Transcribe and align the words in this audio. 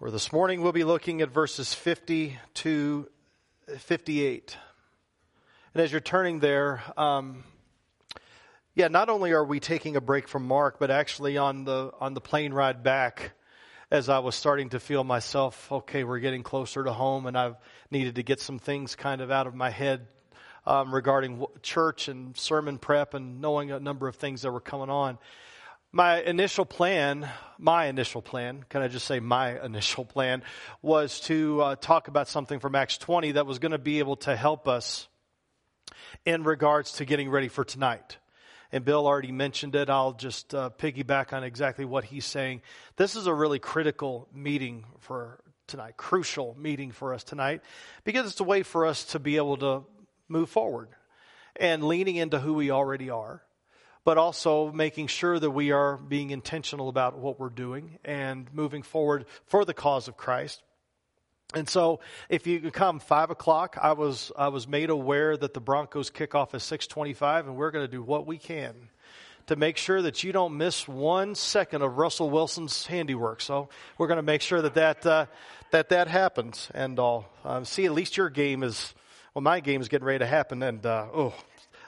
Where 0.00 0.12
this 0.12 0.32
morning 0.32 0.62
we'll 0.62 0.70
be 0.70 0.84
looking 0.84 1.22
at 1.22 1.30
verses 1.30 1.74
50 1.74 2.38
to 2.54 3.08
58. 3.78 4.56
And 5.74 5.82
as 5.82 5.90
you're 5.90 6.00
turning 6.00 6.38
there, 6.38 6.84
um, 6.96 7.42
yeah, 8.76 8.86
not 8.86 9.08
only 9.08 9.32
are 9.32 9.44
we 9.44 9.58
taking 9.58 9.96
a 9.96 10.00
break 10.00 10.28
from 10.28 10.46
Mark, 10.46 10.78
but 10.78 10.92
actually 10.92 11.36
on 11.36 11.64
the 11.64 11.90
on 11.98 12.14
the 12.14 12.20
plane 12.20 12.52
ride 12.52 12.84
back, 12.84 13.32
as 13.90 14.08
I 14.08 14.20
was 14.20 14.36
starting 14.36 14.68
to 14.68 14.78
feel 14.78 15.02
myself, 15.02 15.72
okay, 15.72 16.04
we're 16.04 16.20
getting 16.20 16.44
closer 16.44 16.84
to 16.84 16.92
home, 16.92 17.26
and 17.26 17.36
I've 17.36 17.56
needed 17.90 18.14
to 18.14 18.22
get 18.22 18.40
some 18.40 18.60
things 18.60 18.94
kind 18.94 19.20
of 19.20 19.32
out 19.32 19.48
of 19.48 19.56
my 19.56 19.70
head 19.70 20.06
um, 20.64 20.94
regarding 20.94 21.44
church 21.62 22.06
and 22.06 22.36
sermon 22.36 22.78
prep 22.78 23.14
and 23.14 23.40
knowing 23.40 23.72
a 23.72 23.80
number 23.80 24.06
of 24.06 24.14
things 24.14 24.42
that 24.42 24.52
were 24.52 24.60
coming 24.60 24.90
on 24.90 25.18
my 25.92 26.20
initial 26.20 26.66
plan, 26.66 27.28
my 27.58 27.86
initial 27.86 28.20
plan, 28.20 28.64
can 28.68 28.82
I 28.82 28.88
just 28.88 29.06
say 29.06 29.20
my 29.20 29.62
initial 29.64 30.04
plan, 30.04 30.42
was 30.82 31.20
to 31.20 31.62
uh, 31.62 31.76
talk 31.76 32.08
about 32.08 32.28
something 32.28 32.60
from 32.60 32.74
Acts 32.74 32.98
20 32.98 33.32
that 33.32 33.46
was 33.46 33.58
going 33.58 33.72
to 33.72 33.78
be 33.78 33.98
able 33.98 34.16
to 34.16 34.36
help 34.36 34.68
us 34.68 35.08
in 36.24 36.44
regards 36.44 36.92
to 36.92 37.04
getting 37.04 37.30
ready 37.30 37.48
for 37.48 37.64
tonight. 37.64 38.18
And 38.70 38.84
Bill 38.84 39.06
already 39.06 39.32
mentioned 39.32 39.74
it. 39.74 39.88
I'll 39.88 40.12
just 40.12 40.54
uh, 40.54 40.68
piggyback 40.76 41.32
on 41.32 41.42
exactly 41.42 41.86
what 41.86 42.04
he's 42.04 42.26
saying. 42.26 42.60
This 42.96 43.16
is 43.16 43.26
a 43.26 43.32
really 43.32 43.58
critical 43.58 44.28
meeting 44.34 44.84
for 45.00 45.40
tonight, 45.66 45.96
crucial 45.96 46.54
meeting 46.58 46.92
for 46.92 47.14
us 47.14 47.24
tonight, 47.24 47.62
because 48.04 48.30
it's 48.30 48.40
a 48.40 48.44
way 48.44 48.62
for 48.62 48.84
us 48.84 49.04
to 49.04 49.18
be 49.18 49.36
able 49.36 49.56
to 49.58 49.84
move 50.28 50.50
forward 50.50 50.90
and 51.56 51.82
leaning 51.82 52.16
into 52.16 52.38
who 52.38 52.52
we 52.52 52.70
already 52.70 53.08
are 53.08 53.42
but 54.08 54.16
also 54.16 54.72
making 54.72 55.06
sure 55.06 55.38
that 55.38 55.50
we 55.50 55.70
are 55.70 55.98
being 55.98 56.30
intentional 56.30 56.88
about 56.88 57.18
what 57.18 57.38
we're 57.38 57.50
doing 57.50 57.98
and 58.06 58.48
moving 58.54 58.82
forward 58.82 59.26
for 59.44 59.66
the 59.66 59.74
cause 59.74 60.08
of 60.08 60.16
Christ. 60.16 60.62
And 61.52 61.68
so, 61.68 62.00
if 62.30 62.46
you 62.46 62.70
come 62.70 63.00
five 63.00 63.28
o'clock, 63.28 63.76
I 63.78 63.92
was 63.92 64.32
I 64.34 64.48
was 64.48 64.66
made 64.66 64.88
aware 64.88 65.36
that 65.36 65.52
the 65.52 65.60
Broncos 65.60 66.08
kick 66.08 66.34
off 66.34 66.54
at 66.54 66.62
six 66.62 66.86
twenty-five, 66.86 67.46
and 67.46 67.54
we're 67.54 67.70
going 67.70 67.84
to 67.84 67.92
do 67.92 68.02
what 68.02 68.26
we 68.26 68.38
can 68.38 68.74
to 69.48 69.56
make 69.56 69.76
sure 69.76 70.00
that 70.00 70.24
you 70.24 70.32
don't 70.32 70.56
miss 70.56 70.88
one 70.88 71.34
second 71.34 71.82
of 71.82 71.98
Russell 71.98 72.30
Wilson's 72.30 72.86
handiwork. 72.86 73.42
So 73.42 73.68
we're 73.98 74.06
going 74.06 74.16
to 74.16 74.22
make 74.22 74.40
sure 74.40 74.62
that 74.62 74.72
that 74.72 75.04
uh, 75.04 75.26
that 75.70 75.90
that 75.90 76.08
happens. 76.08 76.70
And 76.72 76.98
all 76.98 77.28
uh, 77.44 77.62
see, 77.64 77.84
at 77.84 77.92
least 77.92 78.16
your 78.16 78.30
game 78.30 78.62
is 78.62 78.94
well, 79.34 79.42
my 79.42 79.60
game 79.60 79.82
is 79.82 79.88
getting 79.88 80.06
ready 80.06 80.20
to 80.20 80.26
happen, 80.26 80.62
and 80.62 80.86
uh, 80.86 81.08
oh, 81.12 81.34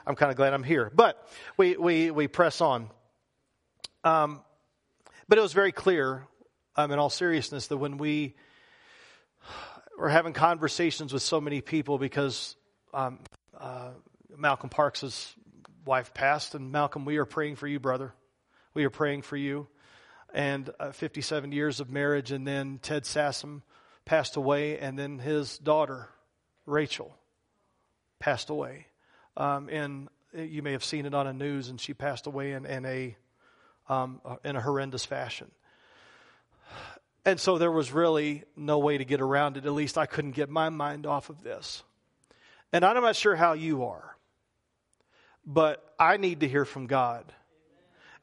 I'm 0.05 0.15
kind 0.15 0.31
of 0.31 0.37
glad 0.37 0.53
I'm 0.53 0.63
here. 0.63 0.91
But 0.93 1.27
we, 1.57 1.77
we, 1.77 2.11
we 2.11 2.27
press 2.27 2.61
on. 2.61 2.89
Um, 4.03 4.41
but 5.27 5.37
it 5.37 5.41
was 5.41 5.53
very 5.53 5.71
clear, 5.71 6.27
um, 6.75 6.91
in 6.91 6.99
all 6.99 7.09
seriousness, 7.09 7.67
that 7.67 7.77
when 7.77 7.97
we 7.97 8.35
were 9.97 10.09
having 10.09 10.33
conversations 10.33 11.13
with 11.13 11.21
so 11.21 11.39
many 11.39 11.61
people 11.61 11.97
because 11.97 12.55
um, 12.93 13.19
uh, 13.57 13.91
Malcolm 14.35 14.69
Parks' 14.69 15.35
wife 15.85 16.13
passed, 16.13 16.55
and 16.55 16.71
Malcolm, 16.71 17.05
we 17.05 17.17
are 17.17 17.25
praying 17.25 17.55
for 17.55 17.67
you, 17.67 17.79
brother. 17.79 18.13
We 18.73 18.83
are 18.85 18.89
praying 18.89 19.21
for 19.21 19.37
you. 19.37 19.67
And 20.33 20.69
uh, 20.79 20.91
57 20.91 21.51
years 21.51 21.79
of 21.79 21.89
marriage, 21.89 22.31
and 22.31 22.47
then 22.47 22.79
Ted 22.81 23.03
Sassam 23.03 23.61
passed 24.05 24.37
away, 24.37 24.79
and 24.79 24.97
then 24.97 25.19
his 25.19 25.57
daughter, 25.57 26.09
Rachel, 26.65 27.15
passed 28.19 28.49
away 28.49 28.87
um, 29.37 29.69
and 29.69 30.09
you 30.33 30.61
may 30.61 30.71
have 30.71 30.83
seen 30.83 31.05
it 31.05 31.13
on 31.13 31.25
the 31.25 31.33
news, 31.33 31.69
and 31.69 31.79
she 31.79 31.93
passed 31.93 32.27
away 32.27 32.53
in, 32.53 32.65
in 32.65 32.85
a 32.85 33.15
um, 33.89 34.21
in 34.43 34.55
a 34.55 34.61
horrendous 34.61 35.05
fashion. 35.05 35.51
And 37.25 37.39
so 37.39 37.57
there 37.57 37.71
was 37.71 37.91
really 37.91 38.43
no 38.55 38.79
way 38.79 38.97
to 38.97 39.05
get 39.05 39.21
around 39.21 39.57
it. 39.57 39.65
At 39.65 39.73
least 39.73 39.97
I 39.97 40.05
couldn't 40.05 40.31
get 40.31 40.49
my 40.49 40.69
mind 40.69 41.05
off 41.05 41.29
of 41.29 41.43
this. 41.43 41.83
And 42.73 42.85
I'm 42.85 43.01
not 43.01 43.15
sure 43.15 43.35
how 43.35 43.53
you 43.53 43.83
are, 43.85 44.15
but 45.45 45.93
I 45.99 46.17
need 46.17 46.39
to 46.39 46.47
hear 46.47 46.65
from 46.65 46.87
God. 46.87 47.31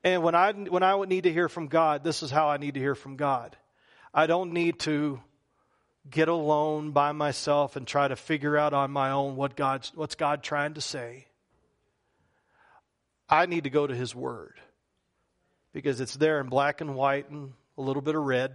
And 0.02 0.22
when 0.22 0.34
I 0.34 0.52
when 0.52 0.82
I 0.82 0.98
need 1.04 1.24
to 1.24 1.32
hear 1.32 1.48
from 1.48 1.66
God, 1.68 2.02
this 2.02 2.22
is 2.22 2.30
how 2.30 2.48
I 2.48 2.56
need 2.56 2.74
to 2.74 2.80
hear 2.80 2.94
from 2.94 3.16
God. 3.16 3.56
I 4.14 4.26
don't 4.26 4.52
need 4.52 4.78
to 4.80 5.20
get 6.10 6.28
alone 6.28 6.92
by 6.92 7.12
myself 7.12 7.76
and 7.76 7.86
try 7.86 8.08
to 8.08 8.16
figure 8.16 8.56
out 8.56 8.72
on 8.72 8.90
my 8.90 9.10
own 9.10 9.36
what 9.36 9.56
God's, 9.56 9.92
what's 9.94 10.14
God 10.14 10.42
trying 10.42 10.74
to 10.74 10.80
say. 10.80 11.26
I 13.28 13.46
need 13.46 13.64
to 13.64 13.70
go 13.70 13.86
to 13.86 13.94
His 13.94 14.14
Word 14.14 14.54
because 15.72 16.00
it's 16.00 16.16
there 16.16 16.40
in 16.40 16.48
black 16.48 16.80
and 16.80 16.94
white 16.94 17.28
and 17.30 17.52
a 17.76 17.82
little 17.82 18.02
bit 18.02 18.14
of 18.14 18.22
red. 18.22 18.52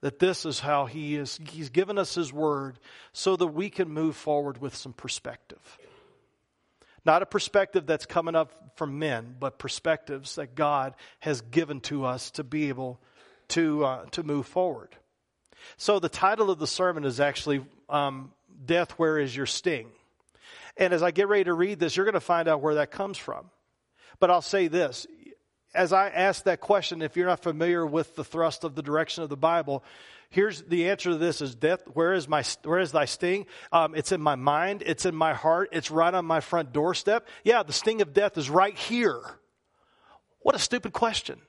That 0.00 0.18
this 0.18 0.46
is 0.46 0.60
how 0.60 0.86
He 0.86 1.16
is, 1.16 1.38
He's 1.50 1.70
given 1.70 1.98
us 1.98 2.14
His 2.14 2.32
Word 2.32 2.78
so 3.12 3.36
that 3.36 3.48
we 3.48 3.68
can 3.68 3.88
move 3.88 4.16
forward 4.16 4.60
with 4.60 4.74
some 4.74 4.92
perspective. 4.92 5.78
Not 7.04 7.22
a 7.22 7.26
perspective 7.26 7.86
that's 7.86 8.06
coming 8.06 8.34
up 8.34 8.76
from 8.76 8.98
men, 8.98 9.36
but 9.38 9.58
perspectives 9.58 10.36
that 10.36 10.54
God 10.54 10.94
has 11.20 11.40
given 11.40 11.80
to 11.82 12.04
us 12.04 12.30
to 12.32 12.44
be 12.44 12.68
able 12.68 13.00
to, 13.48 13.84
uh, 13.84 14.04
to 14.12 14.22
move 14.22 14.46
forward. 14.46 14.94
So 15.76 15.98
the 15.98 16.08
title 16.08 16.50
of 16.50 16.58
the 16.58 16.66
sermon 16.66 17.04
is 17.04 17.20
actually 17.20 17.64
um, 17.88 18.32
Death, 18.64 18.92
Where 18.92 19.18
is 19.18 19.34
Your 19.34 19.46
Sting? 19.46 19.88
And 20.76 20.92
as 20.92 21.02
I 21.02 21.10
get 21.10 21.28
ready 21.28 21.44
to 21.44 21.54
read 21.54 21.78
this, 21.78 21.96
you're 21.96 22.06
going 22.06 22.14
to 22.14 22.20
find 22.20 22.48
out 22.48 22.60
where 22.60 22.76
that 22.76 22.90
comes 22.90 23.18
from. 23.18 23.50
But 24.20 24.30
I'll 24.30 24.42
say 24.42 24.68
this. 24.68 25.06
As 25.74 25.92
I 25.92 26.08
ask 26.08 26.44
that 26.44 26.60
question, 26.60 27.02
if 27.02 27.16
you're 27.16 27.26
not 27.26 27.42
familiar 27.42 27.84
with 27.84 28.14
the 28.16 28.24
thrust 28.24 28.64
of 28.64 28.74
the 28.74 28.82
direction 28.82 29.22
of 29.22 29.28
the 29.28 29.36
Bible, 29.36 29.84
here's 30.30 30.62
the 30.62 30.88
answer 30.88 31.10
to 31.10 31.16
this 31.16 31.40
is 31.40 31.54
death 31.54 31.82
where 31.94 32.12
is 32.12 32.28
my 32.28 32.44
where 32.64 32.78
is 32.78 32.92
thy 32.92 33.04
sting 33.04 33.46
um, 33.72 33.94
it's 33.94 34.12
in 34.12 34.20
my 34.20 34.34
mind 34.34 34.82
it's 34.84 35.06
in 35.06 35.14
my 35.14 35.32
heart 35.32 35.70
it's 35.72 35.90
right 35.90 36.12
on 36.12 36.24
my 36.24 36.40
front 36.40 36.72
doorstep 36.72 37.26
yeah 37.44 37.62
the 37.62 37.72
sting 37.72 38.02
of 38.02 38.12
death 38.12 38.36
is 38.36 38.50
right 38.50 38.76
here 38.76 39.20
what 40.40 40.54
a 40.54 40.58
stupid 40.58 40.92
question 40.92 41.40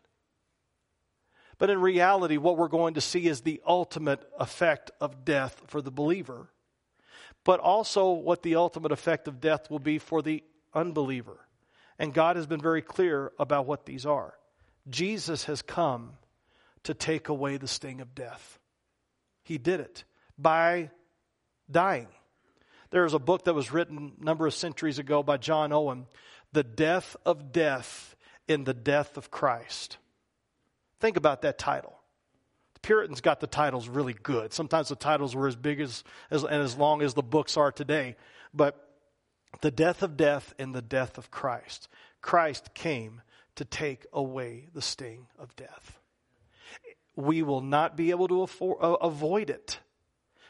but 1.60 1.70
in 1.70 1.80
reality, 1.80 2.38
what 2.38 2.58
we're 2.58 2.70
going 2.70 2.96
to 2.96 3.02
see 3.02 3.28
is 3.28 3.42
the 3.42 3.62
ultimate 3.68 4.22
effect 4.40 4.90
of 5.00 5.26
death 5.26 5.62
for 5.68 5.82
the 5.82 5.92
believer, 5.92 6.50
but 7.44 7.60
also 7.60 8.12
what 8.12 8.42
the 8.42 8.56
ultimate 8.56 8.92
effect 8.92 9.28
of 9.28 9.42
death 9.42 9.70
will 9.70 9.80
be 9.80 10.00
for 10.00 10.22
the 10.22 10.44
unbeliever. 10.74 11.38
And 12.00 12.14
God 12.14 12.38
has 12.38 12.48
been 12.48 12.62
very 12.62 12.82
clear 12.82 13.34
about 13.38 13.66
what 13.66 13.86
these 13.86 14.06
are. 14.06 14.34
Jesus 14.90 15.44
has 15.46 15.62
come 15.62 16.14
to 16.84 16.94
take 16.94 17.28
away 17.28 17.58
the 17.58 17.68
sting 17.68 18.00
of 18.00 18.16
death. 18.16 18.58
He 19.44 19.58
did 19.58 19.82
it 19.82 20.06
by 20.38 20.92
dying. 21.70 22.08
There 22.92 23.04
is 23.04 23.14
a 23.14 23.20
book 23.20 23.44
that 23.44 23.54
was 23.54 23.72
written 23.72 24.14
a 24.20 24.24
number 24.24 24.48
of 24.48 24.54
centuries 24.54 24.98
ago 24.98 25.22
by 25.24 25.38
John 25.38 25.74
Owen, 25.74 26.08
The 26.54 26.64
Death 26.64 27.18
of 27.26 27.52
Death 27.52 28.16
in 28.48 28.64
the 28.64 28.74
Death 28.74 29.18
of 29.18 29.30
Christ. 29.30 29.98
Think 31.00 31.18
about 31.18 31.42
that 31.44 31.58
title. 31.58 31.98
The 32.76 32.80
Puritans 32.82 33.22
got 33.22 33.40
the 33.40 33.48
titles 33.48 33.88
really 33.88 34.14
good. 34.14 34.54
Sometimes 34.54 34.90
the 34.90 34.96
titles 34.96 35.36
were 35.36 35.48
as 35.48 35.56
big 35.56 35.80
as, 35.80 36.04
as 36.30 36.44
and 36.44 36.62
as 36.62 36.78
long 36.78 37.02
as 37.02 37.14
the 37.14 37.24
books 37.24 37.58
are 37.58 37.72
today. 37.72 38.16
But 38.54 38.90
the 39.62 39.72
death 39.72 40.04
of 40.04 40.18
death 40.18 40.54
and 40.60 40.74
the 40.74 40.82
death 40.82 41.18
of 41.18 41.32
Christ. 41.32 41.88
Christ 42.22 42.74
came 42.74 43.22
to 43.56 43.66
take 43.66 44.06
away 44.14 44.68
the 44.74 44.82
sting 44.82 45.28
of 45.38 45.56
death. 45.56 46.00
We 47.16 47.42
will 47.44 47.62
not 47.62 47.98
be 47.98 48.12
able 48.12 48.28
to 48.30 48.44
afford, 48.44 48.78
uh, 48.82 48.94
avoid 48.94 49.50
it. 49.50 49.80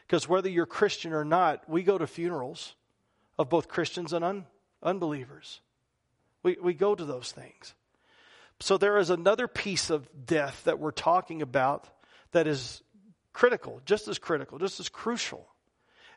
Because 0.06 0.28
whether 0.28 0.48
you're 0.48 0.66
Christian 0.66 1.12
or 1.12 1.24
not, 1.24 1.68
we 1.68 1.82
go 1.82 1.98
to 1.98 2.06
funerals 2.06 2.74
of 3.38 3.48
both 3.48 3.68
Christians 3.68 4.12
and 4.12 4.24
un, 4.24 4.46
unbelievers. 4.82 5.60
We, 6.42 6.56
we 6.60 6.74
go 6.74 6.94
to 6.94 7.04
those 7.04 7.32
things. 7.32 7.74
So 8.60 8.76
there 8.76 8.98
is 8.98 9.10
another 9.10 9.48
piece 9.48 9.90
of 9.90 10.08
death 10.26 10.64
that 10.64 10.78
we're 10.78 10.90
talking 10.90 11.42
about 11.42 11.88
that 12.32 12.46
is 12.46 12.82
critical, 13.32 13.80
just 13.86 14.06
as 14.06 14.18
critical, 14.18 14.58
just 14.58 14.80
as 14.80 14.88
crucial. 14.88 15.46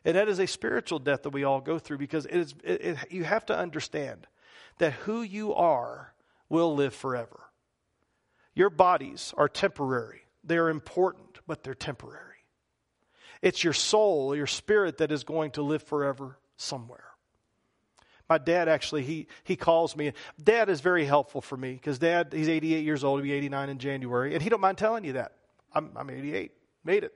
And 0.04 0.16
that 0.16 0.28
is 0.28 0.38
a 0.38 0.46
spiritual 0.46 0.98
death 0.98 1.22
that 1.22 1.30
we 1.30 1.44
all 1.44 1.60
go 1.60 1.78
through 1.78 1.98
because 1.98 2.26
it 2.26 2.36
is, 2.36 2.54
it, 2.62 2.80
it, 2.82 2.96
you 3.10 3.24
have 3.24 3.46
to 3.46 3.56
understand 3.56 4.26
that 4.78 4.92
who 4.92 5.22
you 5.22 5.54
are 5.54 6.12
will 6.50 6.74
live 6.74 6.94
forever. 6.94 7.40
Your 8.54 8.70
bodies 8.70 9.32
are 9.36 9.48
temporary, 9.48 10.22
they're 10.44 10.68
important, 10.68 11.38
but 11.46 11.62
they're 11.64 11.74
temporary. 11.74 12.20
It's 13.40 13.64
your 13.64 13.72
soul, 13.72 14.36
your 14.36 14.46
spirit 14.46 14.98
that 14.98 15.12
is 15.12 15.24
going 15.24 15.52
to 15.52 15.62
live 15.62 15.82
forever 15.82 16.38
somewhere. 16.56 17.03
My 18.28 18.38
dad 18.38 18.68
actually, 18.68 19.02
he, 19.02 19.26
he 19.42 19.56
calls 19.56 19.96
me. 19.96 20.12
Dad 20.42 20.68
is 20.70 20.80
very 20.80 21.04
helpful 21.04 21.40
for 21.40 21.56
me 21.56 21.74
because 21.74 21.98
dad, 21.98 22.32
he's 22.32 22.48
88 22.48 22.84
years 22.84 23.04
old. 23.04 23.20
He'll 23.20 23.24
be 23.24 23.32
89 23.32 23.68
in 23.68 23.78
January. 23.78 24.34
And 24.34 24.42
he 24.42 24.48
don't 24.48 24.60
mind 24.60 24.78
telling 24.78 25.04
you 25.04 25.14
that. 25.14 25.32
I'm, 25.74 25.90
I'm 25.96 26.08
88. 26.08 26.52
Made 26.84 27.04
it. 27.04 27.12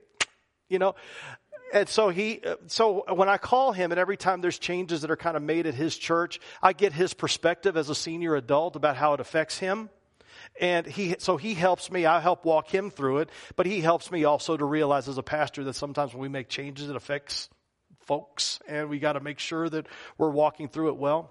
You 0.69 0.77
know? 0.77 0.95
And 1.73 1.87
so 1.87 2.09
he, 2.09 2.41
so 2.67 3.05
when 3.13 3.29
I 3.29 3.37
call 3.37 3.71
him 3.71 3.91
and 3.91 3.99
every 3.99 4.17
time 4.17 4.41
there's 4.41 4.59
changes 4.59 5.01
that 5.01 5.11
are 5.11 5.17
kind 5.17 5.37
of 5.37 5.43
made 5.43 5.67
at 5.67 5.75
his 5.75 5.95
church, 5.95 6.39
I 6.61 6.73
get 6.73 6.93
his 6.93 7.13
perspective 7.13 7.77
as 7.77 7.89
a 7.89 7.95
senior 7.95 8.35
adult 8.35 8.75
about 8.75 8.95
how 8.95 9.13
it 9.13 9.19
affects 9.19 9.57
him. 9.57 9.89
And 10.59 10.85
he, 10.85 11.15
so 11.19 11.37
he 11.37 11.53
helps 11.53 11.91
me. 11.91 12.05
I 12.05 12.19
help 12.19 12.43
walk 12.43 12.73
him 12.73 12.89
through 12.89 13.19
it, 13.19 13.29
but 13.55 13.65
he 13.65 13.81
helps 13.81 14.11
me 14.11 14.23
also 14.25 14.57
to 14.57 14.65
realize 14.65 15.07
as 15.07 15.17
a 15.17 15.23
pastor 15.23 15.63
that 15.65 15.73
sometimes 15.73 16.13
when 16.13 16.21
we 16.21 16.29
make 16.29 16.49
changes, 16.49 16.89
it 16.89 16.95
affects 16.95 17.49
folks 18.09 18.59
and 18.67 18.89
we 18.89 18.97
got 18.97 19.13
to 19.13 19.19
make 19.19 19.37
sure 19.37 19.69
that 19.69 19.85
we're 20.17 20.31
walking 20.31 20.67
through 20.67 20.87
it 20.87 20.97
well. 20.97 21.29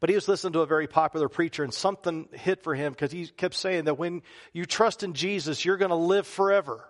But 0.00 0.08
he 0.08 0.14
was 0.14 0.26
listening 0.26 0.54
to 0.54 0.60
a 0.60 0.66
very 0.66 0.86
popular 0.86 1.28
preacher 1.28 1.62
and 1.62 1.74
something 1.74 2.26
hit 2.32 2.62
for 2.62 2.74
him 2.74 2.92
because 2.92 3.12
he 3.12 3.26
kept 3.26 3.54
saying 3.54 3.84
that 3.84 3.98
when 3.98 4.22
you 4.54 4.64
trust 4.64 5.02
in 5.02 5.12
Jesus, 5.12 5.66
you're 5.66 5.76
going 5.76 5.90
to 5.90 5.94
live 5.94 6.26
forever. 6.26 6.88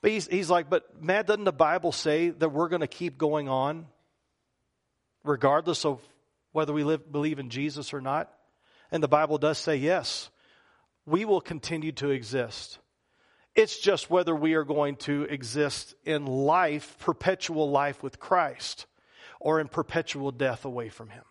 But 0.00 0.12
he's, 0.12 0.26
he's 0.26 0.48
like, 0.48 0.70
but 0.70 1.02
man, 1.02 1.26
doesn't 1.26 1.44
the 1.44 1.52
Bible 1.52 1.92
say 1.92 2.30
that 2.30 2.48
we're 2.48 2.68
going 2.68 2.80
to 2.80 2.86
keep 2.86 3.18
going 3.18 3.50
on 3.50 3.86
regardless 5.24 5.84
of 5.84 6.00
whether 6.52 6.72
we 6.72 6.84
live, 6.84 7.12
believe 7.12 7.38
in 7.38 7.50
Jesus 7.50 7.92
or 7.92 8.00
not? 8.00 8.32
And 8.90 9.02
the 9.02 9.08
Bible 9.08 9.36
does 9.36 9.58
say, 9.58 9.76
yes, 9.76 10.30
we 11.04 11.26
will 11.26 11.42
continue 11.42 11.92
to 11.92 12.08
exist. 12.08 12.78
It's 13.54 13.78
just 13.78 14.10
whether 14.10 14.34
we 14.34 14.54
are 14.54 14.64
going 14.64 14.96
to 14.96 15.24
exist 15.24 15.94
in 16.04 16.26
life, 16.26 16.96
perpetual 16.98 17.70
life 17.70 18.02
with 18.02 18.18
Christ, 18.18 18.86
or 19.40 19.60
in 19.60 19.68
perpetual 19.68 20.30
death 20.30 20.64
away 20.64 20.88
from 20.88 21.10
Him 21.10 21.24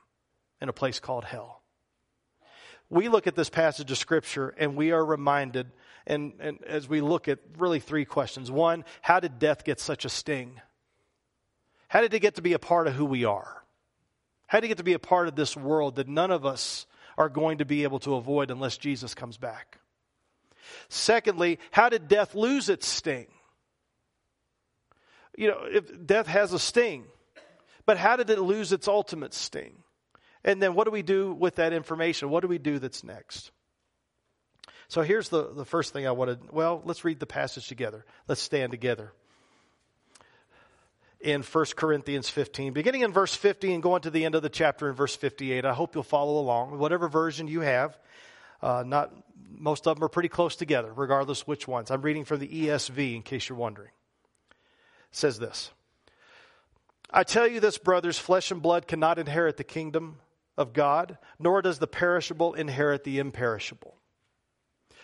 in 0.61 0.69
a 0.69 0.73
place 0.73 0.99
called 0.99 1.25
hell. 1.25 1.63
We 2.89 3.09
look 3.09 3.25
at 3.25 3.35
this 3.35 3.49
passage 3.49 3.89
of 3.89 3.97
Scripture 3.97 4.49
and 4.49 4.75
we 4.75 4.91
are 4.91 5.03
reminded, 5.03 5.71
and, 6.05 6.33
and 6.39 6.63
as 6.63 6.87
we 6.87 7.01
look 7.01 7.27
at 7.27 7.39
really 7.57 7.79
three 7.79 8.05
questions. 8.05 8.51
One, 8.51 8.85
how 9.01 9.19
did 9.19 9.39
death 9.39 9.63
get 9.63 9.79
such 9.79 10.05
a 10.05 10.09
sting? 10.09 10.61
How 11.87 12.01
did 12.01 12.13
it 12.13 12.19
get 12.19 12.35
to 12.35 12.41
be 12.41 12.53
a 12.53 12.59
part 12.59 12.87
of 12.87 12.93
who 12.93 13.05
we 13.05 13.25
are? 13.25 13.63
How 14.45 14.59
did 14.59 14.65
it 14.65 14.69
get 14.69 14.77
to 14.77 14.83
be 14.83 14.93
a 14.93 14.99
part 14.99 15.27
of 15.27 15.35
this 15.35 15.57
world 15.57 15.95
that 15.95 16.07
none 16.07 16.29
of 16.29 16.45
us 16.45 16.85
are 17.17 17.29
going 17.29 17.57
to 17.57 17.65
be 17.65 17.83
able 17.83 17.99
to 17.99 18.15
avoid 18.15 18.51
unless 18.51 18.77
Jesus 18.77 19.15
comes 19.15 19.37
back? 19.37 19.80
Secondly, 20.89 21.59
how 21.71 21.89
did 21.89 22.07
death 22.07 22.35
lose 22.35 22.69
its 22.69 22.87
sting? 22.87 23.27
You 25.37 25.47
know, 25.47 25.63
if 25.65 26.05
death 26.05 26.27
has 26.27 26.53
a 26.53 26.59
sting, 26.59 27.05
but 27.85 27.97
how 27.97 28.15
did 28.15 28.29
it 28.29 28.39
lose 28.39 28.71
its 28.71 28.87
ultimate 28.87 29.33
sting? 29.33 29.83
And 30.43 30.61
then 30.61 30.73
what 30.73 30.85
do 30.85 30.91
we 30.91 31.03
do 31.03 31.33
with 31.33 31.55
that 31.55 31.73
information? 31.73 32.29
What 32.29 32.41
do 32.41 32.47
we 32.47 32.57
do 32.57 32.79
that's 32.79 33.03
next? 33.03 33.51
So 34.87 35.03
here's 35.03 35.29
the, 35.29 35.53
the 35.53 35.65
first 35.65 35.93
thing 35.93 36.05
I 36.05 36.11
wanted. 36.11 36.51
Well, 36.51 36.81
let's 36.83 37.05
read 37.05 37.19
the 37.19 37.25
passage 37.25 37.67
together. 37.67 38.05
Let's 38.27 38.41
stand 38.41 38.71
together. 38.71 39.13
In 41.21 41.43
1 41.43 41.65
Corinthians 41.75 42.29
15, 42.29 42.73
beginning 42.73 43.01
in 43.01 43.13
verse 43.13 43.33
50 43.35 43.73
and 43.73 43.83
going 43.83 44.01
to 44.01 44.09
the 44.09 44.25
end 44.25 44.35
of 44.35 44.41
the 44.41 44.49
chapter 44.49 44.89
in 44.89 44.95
verse 44.95 45.15
58. 45.15 45.63
I 45.63 45.73
hope 45.73 45.93
you'll 45.93 46.03
follow 46.03 46.39
along, 46.39 46.77
whatever 46.79 47.07
version 47.07 47.47
you 47.47 47.61
have. 47.61 47.97
Uh, 48.61 48.83
not 48.85 49.13
most 49.57 49.87
of 49.87 49.97
them 49.97 50.03
are 50.03 50.09
pretty 50.09 50.29
close 50.29 50.55
together, 50.55 50.91
regardless 50.93 51.47
which 51.47 51.67
ones. 51.67 51.91
I'm 51.91 52.01
reading 52.01 52.25
from 52.25 52.39
the 52.39 52.47
ESV 52.47 53.15
in 53.15 53.21
case 53.21 53.49
you're 53.49 53.57
wondering. 53.57 53.91
It 54.49 55.15
says 55.17 55.39
this 55.39 55.71
I 57.09 57.23
tell 57.23 57.47
you 57.47 57.59
this, 57.59 57.77
brothers, 57.77 58.17
flesh 58.17 58.51
and 58.51 58.61
blood 58.61 58.87
cannot 58.87 59.19
inherit 59.19 59.57
the 59.57 59.63
kingdom 59.63 60.17
of 60.57 60.73
God, 60.73 61.17
nor 61.39 61.61
does 61.61 61.79
the 61.79 61.87
perishable 61.87 62.53
inherit 62.53 63.03
the 63.03 63.19
imperishable. 63.19 63.95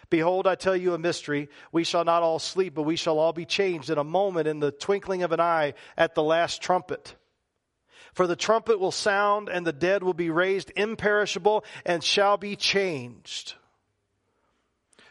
Behold, 0.10 0.48
I 0.48 0.56
tell 0.56 0.76
you 0.76 0.94
a 0.94 0.98
mystery. 0.98 1.50
We 1.74 1.84
shall 1.84 2.06
not 2.06 2.24
all 2.24 2.40
sleep, 2.40 2.74
but 2.76 2.84
we 2.84 2.96
shall 2.96 3.20
all 3.20 3.34
be 3.34 3.46
changed 3.46 3.90
in 3.90 3.98
a 3.98 4.04
moment, 4.04 4.48
in 4.48 4.60
the 4.60 4.72
twinkling 4.72 5.24
of 5.24 5.34
an 5.34 5.42
eye, 5.42 5.74
at 5.98 6.16
the 6.16 6.24
last 6.24 6.62
trumpet. 6.62 7.16
For 8.14 8.26
the 8.26 8.38
trumpet 8.38 8.80
will 8.80 8.92
sound, 8.92 9.50
and 9.50 9.68
the 9.68 9.74
dead 9.74 10.04
will 10.04 10.14
be 10.14 10.30
raised 10.30 10.72
imperishable, 10.76 11.66
and 11.86 12.02
shall 12.02 12.38
be 12.38 12.56
changed. 12.56 13.56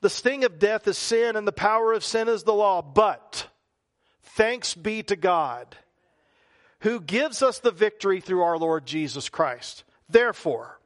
The 0.00 0.10
sting 0.10 0.44
of 0.44 0.58
death 0.58 0.86
is 0.86 0.96
sin, 0.96 1.36
and 1.36 1.46
the 1.46 1.52
power 1.52 1.92
of 1.92 2.04
sin 2.04 2.28
is 2.28 2.44
the 2.44 2.54
law. 2.54 2.82
But 2.82 3.48
thanks 4.22 4.74
be 4.74 5.02
to 5.04 5.16
God 5.16 5.76
who 6.80 7.00
gives 7.00 7.42
us 7.42 7.58
the 7.58 7.70
victory 7.70 8.20
through 8.20 8.42
our 8.42 8.58
Lord 8.58 8.86
Jesus 8.86 9.28
Christ. 9.28 9.84
Therefore, 10.08 10.78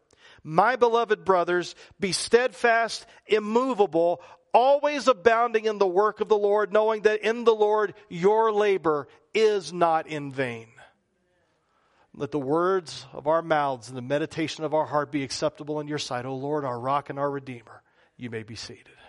my 0.43 0.77
beloved 0.77 1.25
brothers, 1.25 1.75
be 2.01 2.13
steadfast, 2.13 3.07
immovable, 3.27 4.21
always 4.53 5.07
abounding 5.07 5.67
in 5.67 5.79
the 5.79 5.87
work 5.87 6.21
of 6.21 6.29
the 6.29 6.39
Lord, 6.39 6.73
knowing 6.73 7.03
that 7.03 7.23
in 7.23 7.45
the 7.45 7.55
Lord 7.55 7.95
your 8.09 8.53
labor 8.53 9.09
is 9.35 9.73
not 9.73 10.07
in 10.07 10.33
vain. 10.33 10.69
Let 12.15 12.31
the 12.31 12.39
words 12.39 13.07
of 13.13 13.27
our 13.27 13.41
mouths 13.41 13.89
and 13.89 13.97
the 13.97 14.03
meditation 14.03 14.65
of 14.65 14.75
our 14.75 14.85
heart 14.85 15.11
be 15.11 15.23
acceptable 15.23 15.81
in 15.81 15.89
your 15.89 15.99
sight, 15.99 16.27
O 16.27 16.35
Lord, 16.35 16.65
our 16.65 16.79
rock 16.79 17.09
and 17.09 17.19
our 17.19 17.31
redeemer. 17.31 17.83
You 18.19 18.29
may 18.29 18.43
be 18.43 18.55
seated. 18.55 19.02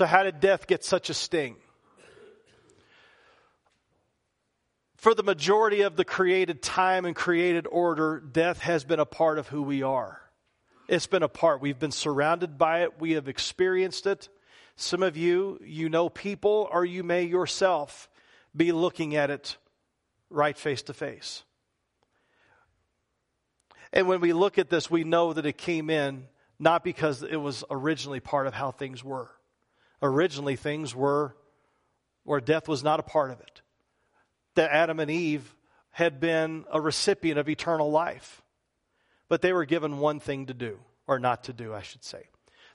So, 0.00 0.06
how 0.06 0.22
did 0.22 0.40
death 0.40 0.66
get 0.66 0.82
such 0.82 1.10
a 1.10 1.12
sting? 1.14 1.56
For 4.96 5.14
the 5.14 5.22
majority 5.22 5.82
of 5.82 5.96
the 5.96 6.06
created 6.06 6.62
time 6.62 7.04
and 7.04 7.14
created 7.14 7.66
order, 7.66 8.18
death 8.18 8.60
has 8.60 8.82
been 8.82 8.98
a 8.98 9.04
part 9.04 9.38
of 9.38 9.48
who 9.48 9.60
we 9.60 9.82
are. 9.82 10.18
It's 10.88 11.06
been 11.06 11.22
a 11.22 11.28
part. 11.28 11.60
We've 11.60 11.78
been 11.78 11.92
surrounded 11.92 12.56
by 12.56 12.84
it, 12.84 12.98
we 12.98 13.10
have 13.12 13.28
experienced 13.28 14.06
it. 14.06 14.30
Some 14.74 15.02
of 15.02 15.18
you, 15.18 15.60
you 15.62 15.90
know 15.90 16.08
people, 16.08 16.70
or 16.72 16.82
you 16.82 17.04
may 17.04 17.24
yourself 17.24 18.08
be 18.56 18.72
looking 18.72 19.16
at 19.16 19.28
it 19.28 19.58
right 20.30 20.56
face 20.56 20.80
to 20.84 20.94
face. 20.94 21.42
And 23.92 24.08
when 24.08 24.22
we 24.22 24.32
look 24.32 24.56
at 24.56 24.70
this, 24.70 24.90
we 24.90 25.04
know 25.04 25.34
that 25.34 25.44
it 25.44 25.58
came 25.58 25.90
in 25.90 26.26
not 26.58 26.84
because 26.84 27.22
it 27.22 27.36
was 27.36 27.64
originally 27.70 28.20
part 28.20 28.46
of 28.46 28.54
how 28.54 28.70
things 28.70 29.04
were 29.04 29.28
originally 30.02 30.56
things 30.56 30.94
were 30.94 31.34
where 32.24 32.40
death 32.40 32.68
was 32.68 32.82
not 32.82 33.00
a 33.00 33.04
part 33.04 33.30
of 33.30 33.40
it. 33.40 33.62
That 34.54 34.70
Adam 34.70 35.00
and 35.00 35.10
Eve 35.10 35.54
had 35.90 36.20
been 36.20 36.64
a 36.70 36.80
recipient 36.80 37.38
of 37.38 37.48
eternal 37.48 37.90
life. 37.90 38.42
But 39.28 39.42
they 39.42 39.52
were 39.52 39.64
given 39.64 39.98
one 39.98 40.20
thing 40.20 40.46
to 40.46 40.54
do, 40.54 40.78
or 41.06 41.18
not 41.18 41.44
to 41.44 41.52
do, 41.52 41.72
I 41.74 41.82
should 41.82 42.04
say. 42.04 42.24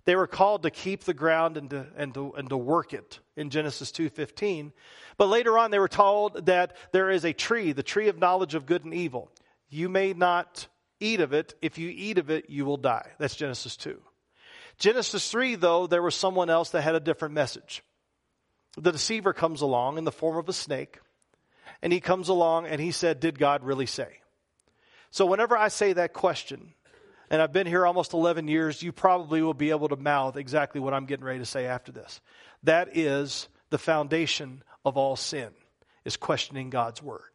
They 0.05 0.15
were 0.15 0.27
called 0.27 0.63
to 0.63 0.69
keep 0.69 1.03
the 1.03 1.13
ground 1.13 1.57
and 1.57 1.69
to, 1.71 1.87
and 1.97 2.13
to, 2.13 2.33
and 2.33 2.47
to 2.49 2.57
work 2.57 2.93
it 2.93 3.19
in 3.35 3.49
Genesis 3.49 3.91
2.15. 3.91 4.71
But 5.17 5.27
later 5.27 5.57
on 5.57 5.71
they 5.71 5.79
were 5.79 5.87
told 5.87 6.45
that 6.45 6.75
there 6.91 7.09
is 7.09 7.25
a 7.25 7.33
tree, 7.33 7.71
the 7.71 7.83
tree 7.83 8.07
of 8.07 8.19
knowledge 8.19 8.55
of 8.55 8.67
good 8.67 8.85
and 8.85 8.93
evil. 8.93 9.31
You 9.67 9.89
may 9.89 10.13
not 10.13 10.67
eat 10.99 11.19
of 11.19 11.33
it. 11.33 11.55
If 11.61 11.77
you 11.77 11.89
eat 11.89 12.19
of 12.19 12.29
it, 12.29 12.49
you 12.49 12.65
will 12.65 12.77
die. 12.77 13.11
That's 13.17 13.35
Genesis 13.35 13.75
2. 13.77 13.99
Genesis 14.77 15.29
3, 15.31 15.55
though, 15.55 15.87
there 15.87 16.01
was 16.01 16.15
someone 16.15 16.49
else 16.49 16.71
that 16.71 16.81
had 16.81 16.95
a 16.95 16.99
different 16.99 17.33
message. 17.33 17.83
The 18.77 18.91
deceiver 18.91 19.33
comes 19.33 19.61
along 19.61 19.97
in 19.97 20.03
the 20.03 20.11
form 20.11 20.37
of 20.37 20.49
a 20.49 20.53
snake, 20.53 20.99
and 21.81 21.93
he 21.93 22.01
comes 22.01 22.29
along 22.29 22.67
and 22.67 22.81
he 22.81 22.91
said, 22.91 23.19
Did 23.19 23.39
God 23.39 23.63
really 23.63 23.85
say? 23.85 24.19
So, 25.11 25.25
whenever 25.25 25.57
I 25.57 25.69
say 25.69 25.93
that 25.93 26.13
question, 26.13 26.73
and 27.29 27.41
I've 27.41 27.53
been 27.53 27.67
here 27.67 27.85
almost 27.85 28.13
11 28.13 28.47
years, 28.47 28.83
you 28.83 28.91
probably 28.91 29.41
will 29.41 29.53
be 29.53 29.69
able 29.69 29.87
to 29.89 29.95
mouth 29.95 30.35
exactly 30.35 30.81
what 30.81 30.93
I'm 30.93 31.05
getting 31.05 31.25
ready 31.25 31.39
to 31.39 31.45
say 31.45 31.65
after 31.65 31.91
this. 31.91 32.19
That 32.63 32.97
is 32.97 33.47
the 33.69 33.77
foundation 33.77 34.61
of 34.83 34.97
all 34.97 35.15
sin, 35.15 35.49
is 36.03 36.17
questioning 36.17 36.69
God's 36.69 37.01
word. 37.01 37.34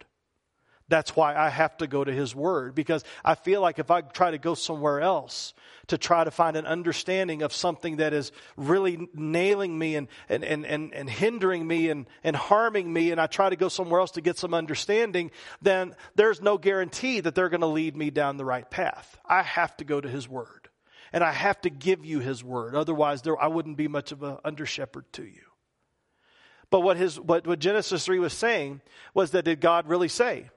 That's 0.91 1.15
why 1.15 1.37
I 1.37 1.49
have 1.51 1.77
to 1.79 1.87
go 1.87 2.03
to 2.03 2.13
His 2.13 2.35
Word 2.35 2.75
because 2.75 3.05
I 3.25 3.37
feel 3.37 3.61
like 3.61 3.79
if 3.79 3.93
I 3.93 4.01
try 4.01 4.33
to 4.33 4.39
go 4.39 4.55
somewhere 4.55 5.01
else 5.01 5.55
to 5.87 5.97
try 5.97 6.25
to 6.25 6.33
find 6.33 6.57
an 6.57 6.67
understanding 6.67 7.43
of 7.43 7.53
something 7.53 7.97
that 7.97 8.13
is 8.13 8.33
really 8.57 9.09
nailing 9.15 9.79
me 9.79 9.95
and, 9.95 10.09
and, 10.29 10.45
and, 10.45 10.67
and, 10.67 10.93
and 10.93 11.09
hindering 11.09 11.65
me 11.65 11.91
and, 11.91 12.07
and 12.25 12.35
harming 12.35 12.93
me, 12.93 13.13
and 13.13 13.21
I 13.21 13.29
try 13.29 13.49
to 13.51 13.57
go 13.57 13.69
somewhere 13.69 14.01
else 14.01 14.11
to 14.13 14.21
get 14.21 14.37
some 14.37 14.53
understanding, 14.53 15.31
then 15.63 15.95
there's 16.17 16.43
no 16.43 16.59
guarantee 16.59 17.21
that 17.21 17.37
they're 17.37 17.49
going 17.49 17.61
to 17.61 17.69
lead 17.69 17.97
me 17.97 18.11
down 18.11 18.37
the 18.37 18.45
right 18.45 18.69
path. 18.69 19.17
I 19.25 19.43
have 19.43 19.77
to 19.77 19.85
go 19.85 20.01
to 20.01 20.09
His 20.09 20.29
Word. 20.29 20.69
And 21.13 21.25
I 21.25 21.33
have 21.33 21.61
to 21.63 21.71
give 21.71 22.05
you 22.05 22.19
His 22.19 22.43
Word. 22.43 22.75
Otherwise, 22.75 23.23
there, 23.23 23.41
I 23.41 23.47
wouldn't 23.47 23.77
be 23.77 23.89
much 23.89 24.11
of 24.11 24.25
an 24.25 24.39
under 24.45 24.67
shepherd 24.67 25.05
to 25.13 25.25
you. 25.25 25.43
But 26.69 26.81
what, 26.81 26.97
his, 26.97 27.19
what, 27.19 27.47
what 27.47 27.59
Genesis 27.59 28.05
3 28.05 28.21
was 28.21 28.33
saying 28.33 28.81
was 29.13 29.33
that 29.33 29.45
did 29.45 29.61
God 29.61 29.89
really 29.89 30.09
say? 30.09 30.51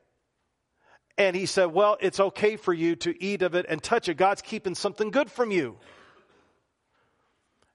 And 1.17 1.36
he 1.36 1.46
said, 1.46 1.65
Well, 1.65 1.98
it's 2.00 2.20
okay 2.20 2.55
for 2.55 2.74
you 2.74 2.96
to 2.98 3.24
eat 3.24 3.41
of 3.41 3.55
it 3.55 3.65
and 3.70 3.82
touch 3.82 4.10
it. 4.10 4.15
God's 4.15 4.41
keeping 4.41 4.75
something 4.75 5.12
good 5.12 5.32
from 5.32 5.51
you. 5.51 5.77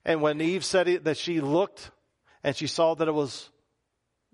And 0.05 0.23
when 0.23 0.41
Eve 0.41 0.65
said 0.65 0.89
it, 0.89 1.05
that 1.05 1.17
she 1.17 1.41
looked 1.41 1.91
and 2.43 2.57
she 2.57 2.67
saw 2.67 2.95
that 2.95 3.09
it 3.09 3.15
was 3.15 3.51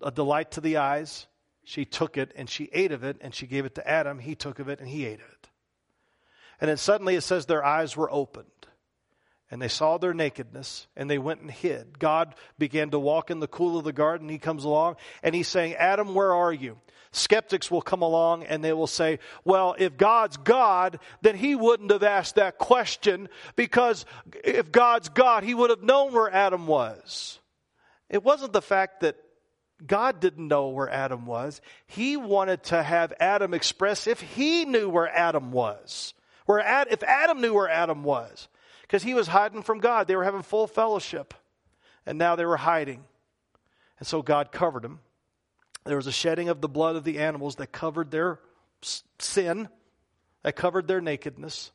a 0.01 0.11
delight 0.11 0.51
to 0.51 0.61
the 0.61 0.77
eyes, 0.77 1.27
she 1.63 1.85
took 1.85 2.17
it 2.17 2.31
and 2.35 2.49
she 2.49 2.69
ate 2.71 2.91
of 2.91 3.03
it 3.03 3.17
and 3.21 3.33
she 3.33 3.47
gave 3.47 3.65
it 3.65 3.75
to 3.75 3.87
Adam. 3.87 4.19
He 4.19 4.35
took 4.35 4.59
of 4.59 4.69
it 4.69 4.79
and 4.79 4.87
he 4.87 5.05
ate 5.05 5.19
of 5.19 5.27
it. 5.27 5.49
And 6.61 6.69
then 6.69 6.77
suddenly 6.77 7.15
it 7.15 7.21
says 7.21 7.45
their 7.45 7.65
eyes 7.65 7.97
were 7.97 8.11
opened 8.11 8.47
and 9.55 9.61
they 9.61 9.69
saw 9.69 9.97
their 9.97 10.13
nakedness 10.13 10.85
and 10.97 11.09
they 11.09 11.17
went 11.17 11.39
and 11.39 11.49
hid. 11.49 11.97
God 11.97 12.35
began 12.59 12.89
to 12.89 12.99
walk 12.99 13.31
in 13.31 13.39
the 13.39 13.47
cool 13.47 13.77
of 13.77 13.85
the 13.85 13.93
garden. 13.93 14.27
He 14.27 14.37
comes 14.37 14.65
along 14.65 14.97
and 15.23 15.33
he's 15.33 15.47
saying, 15.47 15.75
Adam, 15.75 16.13
where 16.13 16.33
are 16.33 16.51
you? 16.51 16.77
Skeptics 17.13 17.71
will 17.71 17.81
come 17.81 18.01
along 18.01 18.43
and 18.43 18.61
they 18.61 18.73
will 18.73 18.85
say, 18.85 19.19
well, 19.45 19.73
if 19.79 19.95
God's 19.95 20.35
God, 20.35 20.99
then 21.21 21.37
he 21.37 21.55
wouldn't 21.55 21.89
have 21.89 22.03
asked 22.03 22.35
that 22.35 22.57
question 22.57 23.29
because 23.55 24.05
if 24.43 24.73
God's 24.73 25.07
God, 25.07 25.45
he 25.45 25.53
would 25.53 25.69
have 25.69 25.83
known 25.83 26.11
where 26.11 26.29
Adam 26.29 26.67
was. 26.67 27.39
It 28.09 28.25
wasn't 28.25 28.51
the 28.51 28.61
fact 28.61 28.99
that 29.03 29.15
God 29.87 30.19
didn't 30.19 30.49
know 30.49 30.67
where 30.67 30.89
Adam 30.89 31.25
was. 31.25 31.61
He 31.87 32.17
wanted 32.17 32.61
to 32.63 32.83
have 32.83 33.13
Adam 33.21 33.53
express 33.53 34.05
if 34.05 34.19
he 34.19 34.65
knew 34.65 34.89
where 34.89 35.07
Adam 35.07 35.53
was. 35.53 36.13
Where 36.45 36.59
Ad, 36.59 36.89
if 36.91 37.03
Adam 37.03 37.39
knew 37.39 37.53
where 37.53 37.69
Adam 37.69 38.03
was 38.03 38.49
because 38.85 39.01
he 39.01 39.15
was 39.15 39.27
hiding 39.27 39.63
from 39.63 39.79
God. 39.79 40.07
They 40.07 40.15
were 40.15 40.23
having 40.23 40.43
full 40.43 40.67
fellowship, 40.67 41.33
and 42.05 42.19
now 42.19 42.35
they 42.35 42.45
were 42.45 42.57
hiding. 42.57 43.03
And 43.97 44.07
so 44.07 44.21
God 44.21 44.51
covered 44.51 44.83
them. 44.83 44.99
There 45.85 45.97
was 45.97 46.07
a 46.07 46.11
shedding 46.11 46.49
of 46.49 46.61
the 46.61 46.69
blood 46.69 46.95
of 46.95 47.03
the 47.03 47.19
animals 47.19 47.55
that 47.55 47.71
covered 47.71 48.11
their 48.11 48.39
sin, 49.19 49.69
that 50.43 50.55
covered 50.55 50.87
their 50.87 51.01
nakedness. 51.01 51.71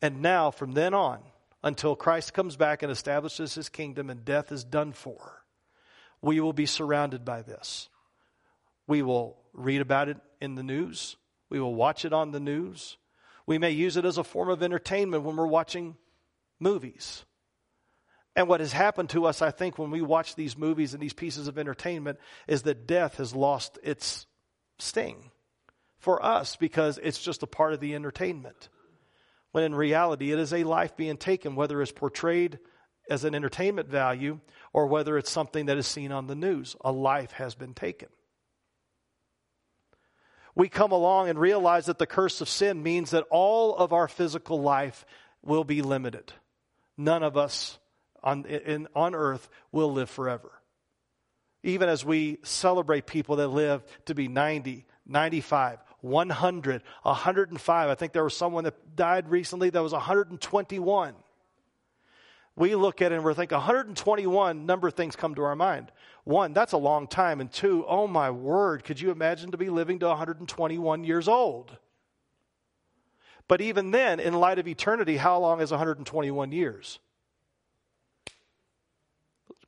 And 0.00 0.22
now, 0.22 0.50
from 0.50 0.72
then 0.72 0.94
on, 0.94 1.20
until 1.64 1.96
Christ 1.96 2.34
comes 2.34 2.56
back 2.56 2.82
and 2.82 2.90
establishes 2.90 3.54
his 3.54 3.68
kingdom 3.68 4.10
and 4.10 4.24
death 4.24 4.52
is 4.52 4.64
done 4.64 4.92
for, 4.92 5.44
we 6.20 6.40
will 6.40 6.52
be 6.52 6.66
surrounded 6.66 7.24
by 7.24 7.42
this. 7.42 7.88
We 8.86 9.02
will 9.02 9.36
read 9.52 9.80
about 9.80 10.08
it 10.08 10.18
in 10.40 10.54
the 10.54 10.62
news. 10.62 11.16
We 11.48 11.60
will 11.60 11.74
watch 11.74 12.04
it 12.04 12.12
on 12.12 12.30
the 12.30 12.40
news. 12.40 12.96
We 13.46 13.58
may 13.58 13.70
use 13.70 13.96
it 13.96 14.04
as 14.04 14.18
a 14.18 14.24
form 14.24 14.48
of 14.48 14.62
entertainment 14.62 15.24
when 15.24 15.36
we're 15.36 15.46
watching 15.46 15.96
movies. 16.60 17.24
And 18.34 18.48
what 18.48 18.60
has 18.60 18.72
happened 18.72 19.10
to 19.10 19.26
us, 19.26 19.42
I 19.42 19.50
think, 19.50 19.78
when 19.78 19.90
we 19.90 20.00
watch 20.00 20.34
these 20.34 20.56
movies 20.56 20.94
and 20.94 21.02
these 21.02 21.12
pieces 21.12 21.48
of 21.48 21.58
entertainment 21.58 22.18
is 22.46 22.62
that 22.62 22.86
death 22.86 23.16
has 23.16 23.34
lost 23.34 23.78
its 23.82 24.26
sting 24.78 25.30
for 25.98 26.24
us 26.24 26.56
because 26.56 26.98
it's 27.02 27.20
just 27.20 27.42
a 27.42 27.46
part 27.46 27.74
of 27.74 27.80
the 27.80 27.94
entertainment. 27.94 28.68
When 29.52 29.64
in 29.64 29.74
reality, 29.74 30.32
it 30.32 30.38
is 30.38 30.52
a 30.54 30.64
life 30.64 30.96
being 30.96 31.18
taken, 31.18 31.56
whether 31.56 31.82
it's 31.82 31.92
portrayed 31.92 32.58
as 33.10 33.24
an 33.24 33.34
entertainment 33.34 33.88
value 33.88 34.40
or 34.72 34.86
whether 34.86 35.18
it's 35.18 35.30
something 35.30 35.66
that 35.66 35.76
is 35.76 35.86
seen 35.86 36.10
on 36.10 36.26
the 36.26 36.34
news. 36.34 36.74
A 36.82 36.90
life 36.90 37.32
has 37.32 37.54
been 37.54 37.74
taken 37.74 38.08
we 40.54 40.68
come 40.68 40.92
along 40.92 41.28
and 41.28 41.38
realize 41.38 41.86
that 41.86 41.98
the 41.98 42.06
curse 42.06 42.40
of 42.40 42.48
sin 42.48 42.82
means 42.82 43.10
that 43.10 43.24
all 43.30 43.74
of 43.74 43.92
our 43.92 44.08
physical 44.08 44.60
life 44.60 45.06
will 45.42 45.64
be 45.64 45.82
limited. 45.82 46.32
None 46.96 47.22
of 47.22 47.36
us 47.36 47.78
on, 48.22 48.44
in, 48.44 48.88
on 48.94 49.14
earth 49.14 49.48
will 49.72 49.92
live 49.92 50.10
forever. 50.10 50.52
Even 51.62 51.88
as 51.88 52.04
we 52.04 52.38
celebrate 52.42 53.06
people 53.06 53.36
that 53.36 53.48
live 53.48 53.84
to 54.06 54.14
be 54.14 54.28
90, 54.28 54.84
95, 55.06 55.78
100, 56.00 56.82
105. 57.02 57.88
I 57.88 57.94
think 57.94 58.12
there 58.12 58.24
was 58.24 58.36
someone 58.36 58.64
that 58.64 58.96
died 58.96 59.30
recently 59.30 59.70
that 59.70 59.82
was 59.82 59.92
121 59.92 61.14
we 62.54 62.74
look 62.74 63.00
at 63.00 63.12
it 63.12 63.16
and 63.16 63.24
we're 63.24 63.34
thinking 63.34 63.56
121 63.56 64.66
number 64.66 64.88
of 64.88 64.94
things 64.94 65.16
come 65.16 65.34
to 65.34 65.42
our 65.42 65.56
mind. 65.56 65.90
One, 66.24 66.52
that's 66.52 66.72
a 66.72 66.78
long 66.78 67.06
time. 67.06 67.40
And 67.40 67.50
two, 67.50 67.84
oh 67.86 68.06
my 68.06 68.30
word, 68.30 68.84
could 68.84 69.00
you 69.00 69.10
imagine 69.10 69.50
to 69.52 69.56
be 69.56 69.70
living 69.70 69.98
to 70.00 70.08
121 70.08 71.04
years 71.04 71.28
old? 71.28 71.76
But 73.48 73.60
even 73.60 73.90
then, 73.90 74.20
in 74.20 74.34
light 74.34 74.58
of 74.58 74.68
eternity, 74.68 75.16
how 75.16 75.38
long 75.38 75.60
is 75.60 75.70
121 75.70 76.52
years? 76.52 76.98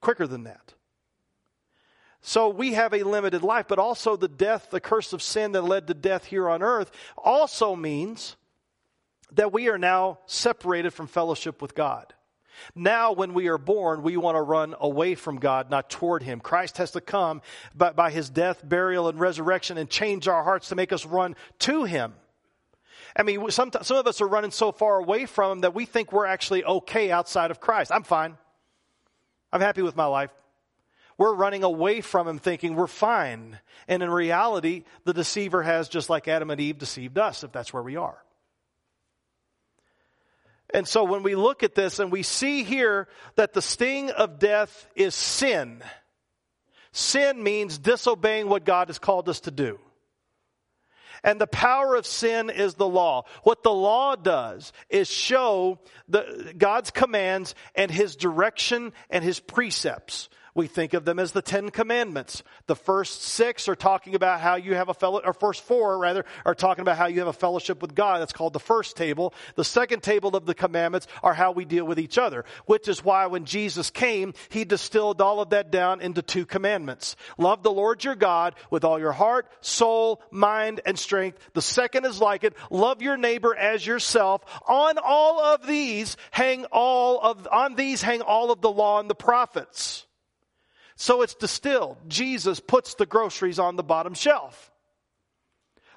Quicker 0.01 0.27
than 0.27 0.45
that. 0.45 0.75
So 2.21 2.49
we 2.49 2.73
have 2.73 2.95
a 2.95 3.03
limited 3.03 3.43
life, 3.43 3.67
but 3.69 3.79
also 3.79 4.17
the 4.17 4.29
death, 4.29 4.69
the 4.71 4.81
curse 4.81 5.13
of 5.13 5.23
sin 5.23 5.53
that 5.53 5.63
led 5.63 5.87
to 5.89 5.95
death 5.95 6.25
here 6.25 6.49
on 6.49 6.63
earth 6.63 6.91
also 7.19 7.77
means 7.77 8.37
that 9.33 9.53
we 9.53 9.69
are 9.69 9.77
now 9.77 10.21
separated 10.25 10.93
from 10.93 11.07
fellowship 11.07 11.61
with 11.61 11.75
God. 11.75 12.14
Now, 12.75 13.13
when 13.13 13.35
we 13.35 13.49
are 13.49 13.59
born, 13.59 14.03
we 14.03 14.17
want 14.17 14.37
to 14.37 14.43
run 14.43 14.75
away 14.79 15.15
from 15.15 15.39
God, 15.39 15.71
not 15.71 15.91
toward 15.91 16.23
Him. 16.23 16.41
Christ 16.41 16.79
has 16.79 16.93
to 16.93 17.01
come 17.01 17.43
by, 17.75 17.93
by 17.93 18.11
His 18.11 18.31
death, 18.31 18.67
burial, 18.67 19.09
and 19.09 19.19
resurrection 19.19 19.79
and 19.79 19.89
change 19.89 20.29
our 20.29 20.43
hearts 20.43 20.69
to 20.69 20.77
make 20.77 20.93
us 20.93 21.07
run 21.07 21.37
to 21.61 21.85
Him. 21.85 22.15
I 23.17 23.23
mean, 23.23 23.51
some, 23.51 23.71
some 23.83 23.97
of 23.97 24.07
us 24.07 24.21
are 24.21 24.29
running 24.29 24.51
so 24.51 24.73
far 24.73 24.99
away 24.99 25.27
from 25.27 25.53
Him 25.53 25.61
that 25.61 25.75
we 25.75 25.85
think 25.85 26.13
we're 26.13 26.27
actually 26.27 26.65
okay 26.65 27.11
outside 27.11 27.51
of 27.51 27.61
Christ. 27.61 27.93
I'm 27.93 28.03
fine. 28.03 28.37
I'm 29.53 29.61
happy 29.61 29.83
with 29.83 29.97
my 29.97 30.07
life. 30.07 30.31
We're 31.17 31.35
running 31.35 31.63
away 31.63 32.01
from 32.01 32.27
Him 32.27 32.39
thinking 32.39 32.75
we're 32.75 32.89
fine. 32.89 33.61
And 33.87 34.03
in 34.03 34.11
reality, 34.11 34.85
the 35.05 35.15
deceiver 35.15 35.63
has, 35.63 35.89
just 35.89 36.11
like 36.11 36.27
Adam 36.27 36.51
and 36.51 36.61
Eve, 36.61 36.79
deceived 36.79 37.19
us 37.19 37.45
if 37.45 37.53
that's 37.53 37.73
where 37.73 37.83
we 37.83 37.97
are. 37.97 38.19
And 40.75 40.89
so 40.89 41.05
when 41.05 41.23
we 41.23 41.37
look 41.37 41.63
at 41.63 41.77
this 41.77 42.01
and 42.01 42.11
we 42.11 42.25
see 42.25 42.65
here 42.65 43.07
that 43.37 43.53
the 43.53 43.63
sting 43.63 44.11
of 44.11 44.41
death 44.41 44.89
is 44.97 45.15
sin, 45.15 45.85
sin 46.91 47.41
means 47.41 47.79
disobeying 47.79 48.49
what 48.49 48.65
God 48.65 48.89
has 48.89 48.99
called 48.99 49.29
us 49.29 49.41
to 49.41 49.53
do. 49.53 49.79
And 51.23 51.41
the 51.41 51.47
power 51.47 51.95
of 51.95 52.07
sin 52.07 52.51
is 52.51 52.75
the 52.75 52.89
law. 52.89 53.23
What 53.45 53.63
the 53.63 53.73
law 53.73 54.17
does 54.17 54.73
is 54.91 55.09
show 55.09 55.79
the, 56.09 56.53
God's 56.59 56.91
commands 56.91 57.55
and 57.77 57.89
His 57.89 58.17
direction 58.17 58.93
and 59.09 59.23
His 59.23 59.39
precepts. 59.39 60.29
We 60.55 60.69
think 60.69 60.95
of 60.95 61.05
them 61.05 61.19
as 61.19 61.33
the 61.33 61.43
Ten 61.43 61.71
Commandments. 61.71 62.45
The 62.69 62.77
first 62.77 63.23
six 63.23 63.69
are 63.69 63.75
talking 63.75 64.15
about 64.15 64.41
how 64.41 64.55
you 64.55 64.75
have 64.75 64.89
a 64.89 64.95
fellow, 64.95 65.21
or 65.25 65.33
first 65.33 65.63
four 65.63 65.99
rather, 65.99 66.25
are 66.45 66.55
talking 66.55 66.83
about 66.83 66.97
how 66.97 67.07
you 67.07 67.19
have 67.19 67.29
a 67.29 67.33
fellowship 67.33 67.83
with 67.83 67.95
God. 67.97 68.21
That's 68.21 68.33
called 68.33 68.53
the 68.53 68.61
first 68.61 68.97
table. 68.97 69.35
The 69.57 69.65
second 69.65 70.05
table 70.05 70.37
of 70.37 70.47
the 70.47 70.55
commandments 70.55 71.09
are 71.25 71.35
how 71.35 71.51
we 71.51 71.65
deal 71.65 71.85
with 71.85 71.99
each 71.99 72.19
other, 72.19 72.45
which 72.67 72.87
is 72.87 73.05
why 73.05 73.27
when 73.27 73.47
Jesus 73.47 73.91
came, 73.91 74.33
He 74.49 74.65
distilled 74.65 75.21
all 75.21 75.41
of 75.41 75.51
that 75.51 75.73
down 75.73 76.01
into 76.01 76.23
two 76.23 76.47
commandments. 76.47 77.17
Love 77.37 77.65
the 77.65 77.73
Lord 77.73 78.05
your 78.05 78.15
God 78.15 78.55
with 78.71 78.85
all 78.85 79.01
your 79.01 79.13
heart, 79.13 79.51
soul, 79.61 80.23
mind, 80.31 80.81
and 80.87 80.97
strength. 80.97 81.39
The 81.55 81.63
second 81.63 82.05
is 82.05 82.21
like 82.21 82.45
it. 82.45 82.55
Love 82.71 83.03
your 83.03 83.17
neighbor 83.17 83.57
as 83.57 83.85
yourself. 83.85 84.43
On 84.69 84.99
all 85.03 85.41
of 85.41 85.67
these 85.67 86.17
hang 86.31 86.65
all 86.67 87.21
of, 87.21 87.49
on 87.51 87.75
these 87.75 88.03
hang 88.03 88.23
all 88.23 88.53
of 88.53 88.61
the 88.61 88.71
law 88.71 89.01
and 89.01 89.11
the 89.11 89.17
prophets. 89.17 90.07
So 90.97 91.23
it's 91.23 91.35
distilled. 91.35 91.97
Jesus 92.09 92.61
puts 92.61 92.95
the 92.95 93.07
groceries 93.07 93.59
on 93.59 93.77
the 93.77 93.83
bottom 93.83 94.15
shelf. 94.15 94.71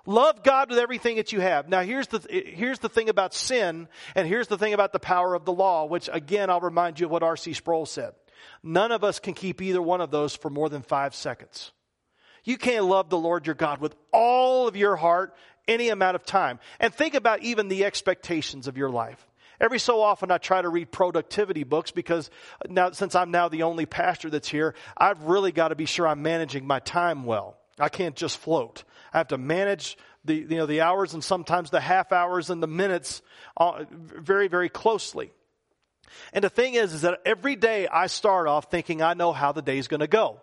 Love 0.05 0.41
God 0.41 0.69
with 0.69 0.79
everything 0.79 1.17
that 1.17 1.33
you 1.33 1.41
have. 1.41 1.67
Now 1.67 1.81
here's 1.81 2.07
the, 2.07 2.25
here's 2.29 2.79
the 2.79 2.87
thing 2.87 3.09
about 3.09 3.33
sin, 3.33 3.89
and 4.15 4.25
here's 4.25 4.47
the 4.47 4.57
thing 4.57 4.73
about 4.73 4.93
the 4.93 4.99
power 4.99 5.35
of 5.35 5.43
the 5.43 5.51
law, 5.51 5.85
which 5.85 6.09
again, 6.11 6.49
I'll 6.49 6.61
remind 6.61 6.99
you 6.99 7.07
of 7.07 7.11
what 7.11 7.23
R.C. 7.23 7.53
Sproul 7.53 7.85
said. 7.85 8.13
None 8.63 8.93
of 8.93 9.03
us 9.03 9.19
can 9.19 9.33
keep 9.33 9.61
either 9.61 9.81
one 9.81 9.99
of 9.99 10.09
those 10.09 10.33
for 10.33 10.49
more 10.49 10.69
than 10.69 10.81
five 10.81 11.13
seconds. 11.13 11.73
You 12.45 12.57
can't 12.57 12.85
love 12.85 13.09
the 13.09 13.17
Lord 13.17 13.45
your 13.45 13.55
God 13.55 13.81
with 13.81 13.95
all 14.13 14.69
of 14.69 14.77
your 14.77 14.95
heart 14.95 15.35
any 15.67 15.89
amount 15.89 16.15
of 16.15 16.25
time. 16.25 16.59
And 16.79 16.93
think 16.93 17.13
about 17.13 17.43
even 17.43 17.67
the 17.67 17.83
expectations 17.83 18.67
of 18.67 18.77
your 18.77 18.89
life. 18.89 19.26
Every 19.59 19.79
so 19.79 20.01
often 20.01 20.29
I 20.31 20.37
try 20.37 20.61
to 20.61 20.69
read 20.69 20.91
productivity 20.91 21.63
books 21.63 21.91
because 21.91 22.29
now, 22.69 22.91
since 22.91 23.15
I'm 23.15 23.31
now 23.31 23.49
the 23.49 23.63
only 23.63 23.85
pastor 23.85 24.29
that's 24.29 24.47
here, 24.47 24.75
I've 24.95 25.23
really 25.23 25.51
got 25.51 25.69
to 25.69 25.75
be 25.75 25.85
sure 25.85 26.07
I'm 26.07 26.21
managing 26.21 26.67
my 26.67 26.79
time 26.79 27.23
well. 27.23 27.57
I 27.79 27.89
can't 27.89 28.15
just 28.15 28.37
float. 28.37 28.83
I 29.13 29.17
have 29.17 29.29
to 29.29 29.37
manage 29.37 29.97
the, 30.25 30.35
you 30.35 30.57
know, 30.57 30.65
the 30.65 30.81
hours 30.81 31.13
and 31.13 31.23
sometimes 31.23 31.69
the 31.69 31.79
half 31.79 32.11
hours 32.11 32.49
and 32.49 32.61
the 32.61 32.67
minutes 32.67 33.21
uh, 33.55 33.85
very, 33.89 34.47
very 34.47 34.69
closely. 34.69 35.31
And 36.33 36.43
the 36.43 36.49
thing 36.49 36.75
is, 36.75 36.93
is 36.93 37.01
that 37.01 37.21
every 37.25 37.55
day 37.55 37.87
I 37.87 38.07
start 38.07 38.47
off 38.47 38.69
thinking 38.69 39.01
I 39.01 39.13
know 39.13 39.31
how 39.31 39.51
the 39.51 39.61
day's 39.61 39.87
going 39.87 39.99
to 39.99 40.07
go. 40.07 40.39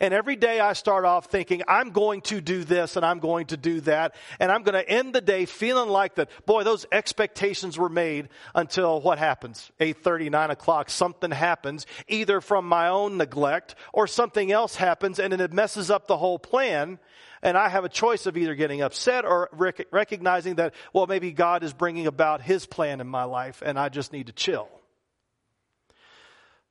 And 0.00 0.12
every 0.12 0.36
day 0.36 0.60
I 0.60 0.72
start 0.72 1.04
off 1.04 1.26
thinking, 1.26 1.62
I'm 1.66 1.90
going 1.90 2.20
to 2.22 2.40
do 2.40 2.64
this 2.64 2.96
and 2.96 3.04
I'm 3.04 3.18
going 3.18 3.46
to 3.46 3.56
do 3.56 3.80
that. 3.82 4.14
And 4.38 4.50
I'm 4.52 4.62
going 4.62 4.74
to 4.74 4.88
end 4.88 5.14
the 5.14 5.20
day 5.20 5.44
feeling 5.44 5.88
like 5.88 6.16
that, 6.16 6.30
boy, 6.46 6.64
those 6.64 6.86
expectations 6.92 7.78
were 7.78 7.88
made 7.88 8.28
until 8.54 9.00
what 9.00 9.18
happens? 9.18 9.70
8.30, 9.80 10.30
9 10.30 10.50
o'clock, 10.50 10.90
something 10.90 11.30
happens, 11.30 11.86
either 12.06 12.40
from 12.40 12.68
my 12.68 12.88
own 12.88 13.16
neglect 13.16 13.74
or 13.92 14.06
something 14.06 14.52
else 14.52 14.76
happens 14.76 15.18
and 15.18 15.32
it 15.32 15.52
messes 15.52 15.90
up 15.90 16.06
the 16.06 16.16
whole 16.16 16.38
plan. 16.38 16.98
And 17.42 17.56
I 17.56 17.68
have 17.68 17.84
a 17.84 17.88
choice 17.88 18.26
of 18.26 18.36
either 18.36 18.54
getting 18.54 18.82
upset 18.82 19.24
or 19.24 19.48
rec- 19.52 19.86
recognizing 19.92 20.56
that, 20.56 20.74
well, 20.92 21.06
maybe 21.06 21.32
God 21.32 21.62
is 21.62 21.72
bringing 21.72 22.06
about 22.06 22.42
his 22.42 22.66
plan 22.66 23.00
in 23.00 23.06
my 23.06 23.24
life 23.24 23.62
and 23.64 23.78
I 23.78 23.88
just 23.88 24.12
need 24.12 24.26
to 24.26 24.32
chill 24.32 24.68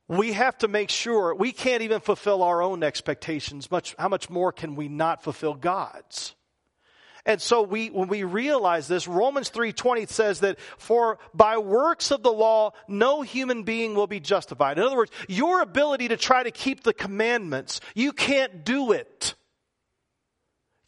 we 0.08 0.32
have 0.32 0.56
to 0.58 0.68
make 0.68 0.88
sure 0.90 1.34
we 1.34 1.52
can't 1.52 1.82
even 1.82 2.00
fulfill 2.00 2.42
our 2.42 2.62
own 2.62 2.82
expectations 2.82 3.70
much 3.70 3.94
how 3.98 4.08
much 4.08 4.30
more 4.30 4.52
can 4.52 4.74
we 4.74 4.88
not 4.88 5.22
fulfill 5.22 5.54
god's? 5.54 6.34
And 7.26 7.42
so 7.42 7.60
we 7.60 7.88
when 7.88 8.08
we 8.08 8.24
realize 8.24 8.88
this 8.88 9.06
romans 9.06 9.50
3.20 9.50 10.08
says 10.08 10.40
that 10.40 10.58
for 10.78 11.18
by 11.34 11.58
works 11.58 12.10
of 12.10 12.22
the 12.22 12.32
law 12.32 12.72
no 12.88 13.20
human 13.22 13.64
being 13.64 13.94
will 13.94 14.06
be 14.06 14.20
justified. 14.20 14.78
In 14.78 14.84
other 14.84 14.96
words 14.96 15.12
your 15.28 15.60
ability 15.60 16.08
to 16.08 16.16
try 16.16 16.42
to 16.42 16.50
keep 16.50 16.82
the 16.82 16.94
commandments 16.94 17.80
you 17.94 18.12
can't 18.12 18.64
do 18.64 18.92
it 18.92 19.34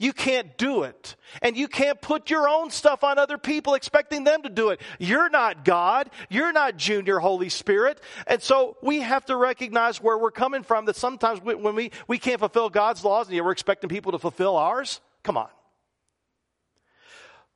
you 0.01 0.15
can't 0.15 0.57
do 0.57 0.85
it. 0.85 1.15
And 1.43 1.59
you 1.59 1.69
can't 1.69 2.01
put 2.01 2.31
your 2.31 2.49
own 2.49 2.71
stuff 2.71 3.05
on 3.05 3.19
other 3.19 3.37
people 3.37 3.75
expecting 3.75 4.25
them 4.25 4.43
to 4.43 4.49
do 4.49 4.71
it. 4.71 4.81
You're 4.99 5.29
not 5.29 5.63
God. 5.63 6.09
You're 6.31 6.53
not 6.53 6.79
Junior 6.79 7.19
Holy 7.19 7.51
Spirit. 7.51 8.01
And 8.27 8.43
so 8.43 8.79
we 8.83 9.01
have 9.01 9.27
to 9.27 9.37
recognize 9.37 10.01
where 10.01 10.17
we're 10.17 10.31
coming 10.31 10.63
from 10.63 10.87
that 10.87 10.97
sometimes 10.97 11.43
when 11.43 11.75
we, 11.75 11.91
we 12.09 12.19
can't 12.19 12.41
fulfill 12.41 12.71
God's 12.71 13.05
laws 13.05 13.27
and 13.27 13.37
yet 13.37 13.45
we're 13.45 13.53
expecting 13.53 13.91
people 13.91 14.13
to 14.13 14.19
fulfill 14.19 14.57
ours. 14.57 15.03
Come 15.23 15.37
on. 15.37 15.49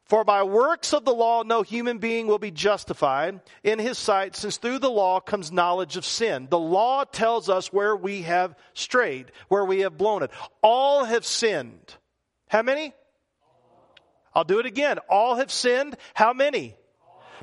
For 0.04 0.22
by 0.22 0.42
works 0.42 0.92
of 0.92 1.06
the 1.06 1.14
law, 1.14 1.44
no 1.44 1.62
human 1.62 1.96
being 1.96 2.26
will 2.26 2.38
be 2.38 2.50
justified 2.50 3.40
in 3.62 3.78
his 3.78 3.96
sight, 3.96 4.36
since 4.36 4.58
through 4.58 4.80
the 4.80 4.90
law 4.90 5.18
comes 5.18 5.50
knowledge 5.50 5.96
of 5.96 6.04
sin. 6.04 6.46
The 6.50 6.58
law 6.58 7.04
tells 7.04 7.48
us 7.48 7.72
where 7.72 7.96
we 7.96 8.20
have 8.22 8.54
strayed, 8.74 9.32
where 9.48 9.64
we 9.64 9.80
have 9.80 9.96
blown 9.96 10.22
it. 10.22 10.30
All 10.60 11.04
have 11.04 11.24
sinned 11.24 11.96
how 12.48 12.62
many? 12.62 12.94
I'll 14.34 14.44
do 14.44 14.58
it 14.58 14.66
again. 14.66 14.98
All 15.08 15.36
have 15.36 15.50
sinned. 15.50 15.96
How 16.12 16.32
many? 16.32 16.76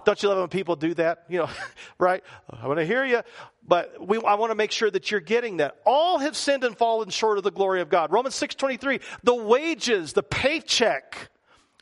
Don't 0.04 0.22
you 0.22 0.30
love 0.30 0.40
when 0.40 0.50
people 0.50 0.76
do 0.76 0.94
that? 0.96 1.26
You 1.30 1.40
know, 1.40 1.50
right? 2.00 2.24
I 2.50 2.68
want 2.68 2.80
to 2.80 2.86
hear 2.86 3.06
you, 3.06 3.22
but 3.66 4.06
we, 4.06 4.18
I 4.18 4.36
want 4.36 4.52
to 4.52 4.56
make 4.56 4.72
sure 4.72 4.90
that 4.90 5.12
you're 5.12 5.20
getting 5.20 5.58
that. 5.58 5.76
All 5.86 6.20
have 6.20 6.36
sinned 6.36 6.64
and 6.64 6.78
fallen 6.78 7.10
short 7.10 7.38
of 7.38 7.44
the 7.44 7.52
glory 7.52 7.82
of 7.82 7.90
God. 7.90 8.12
Romans 8.12 8.36
6.23, 8.36 9.02
the 9.24 9.36
wages, 9.36 10.14
the 10.14 10.24
paycheck 10.24 11.30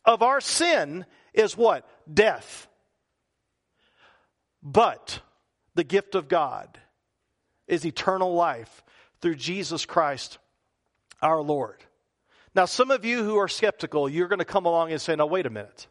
of 0.05 0.21
our 0.21 0.41
sin 0.41 1.05
is 1.33 1.55
what? 1.55 1.87
Death. 2.11 2.67
But 4.61 5.21
the 5.75 5.83
gift 5.83 6.15
of 6.15 6.27
God 6.27 6.77
is 7.67 7.85
eternal 7.85 8.33
life 8.33 8.83
through 9.21 9.35
Jesus 9.35 9.85
Christ 9.85 10.37
our 11.21 11.41
Lord. 11.41 11.83
Now, 12.59 12.65
some 12.65 12.91
of 12.91 13.05
you 13.05 13.23
who 13.23 13.37
are 13.37 13.47
skeptical, 13.47 14.09
you're 14.09 14.27
going 14.27 14.39
to 14.39 14.43
come 14.43 14.65
along 14.65 14.91
and 14.91 14.99
say, 14.99 15.15
now, 15.15 15.27
wait 15.27 15.45
a 15.45 15.49
minute. 15.49 15.87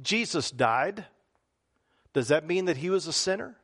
Jesus 0.00 0.52
died. 0.52 1.04
Does 2.12 2.28
that 2.28 2.46
mean 2.46 2.66
that 2.66 2.76
he 2.76 2.88
was 2.88 3.08
a 3.08 3.12
sinner? 3.12 3.56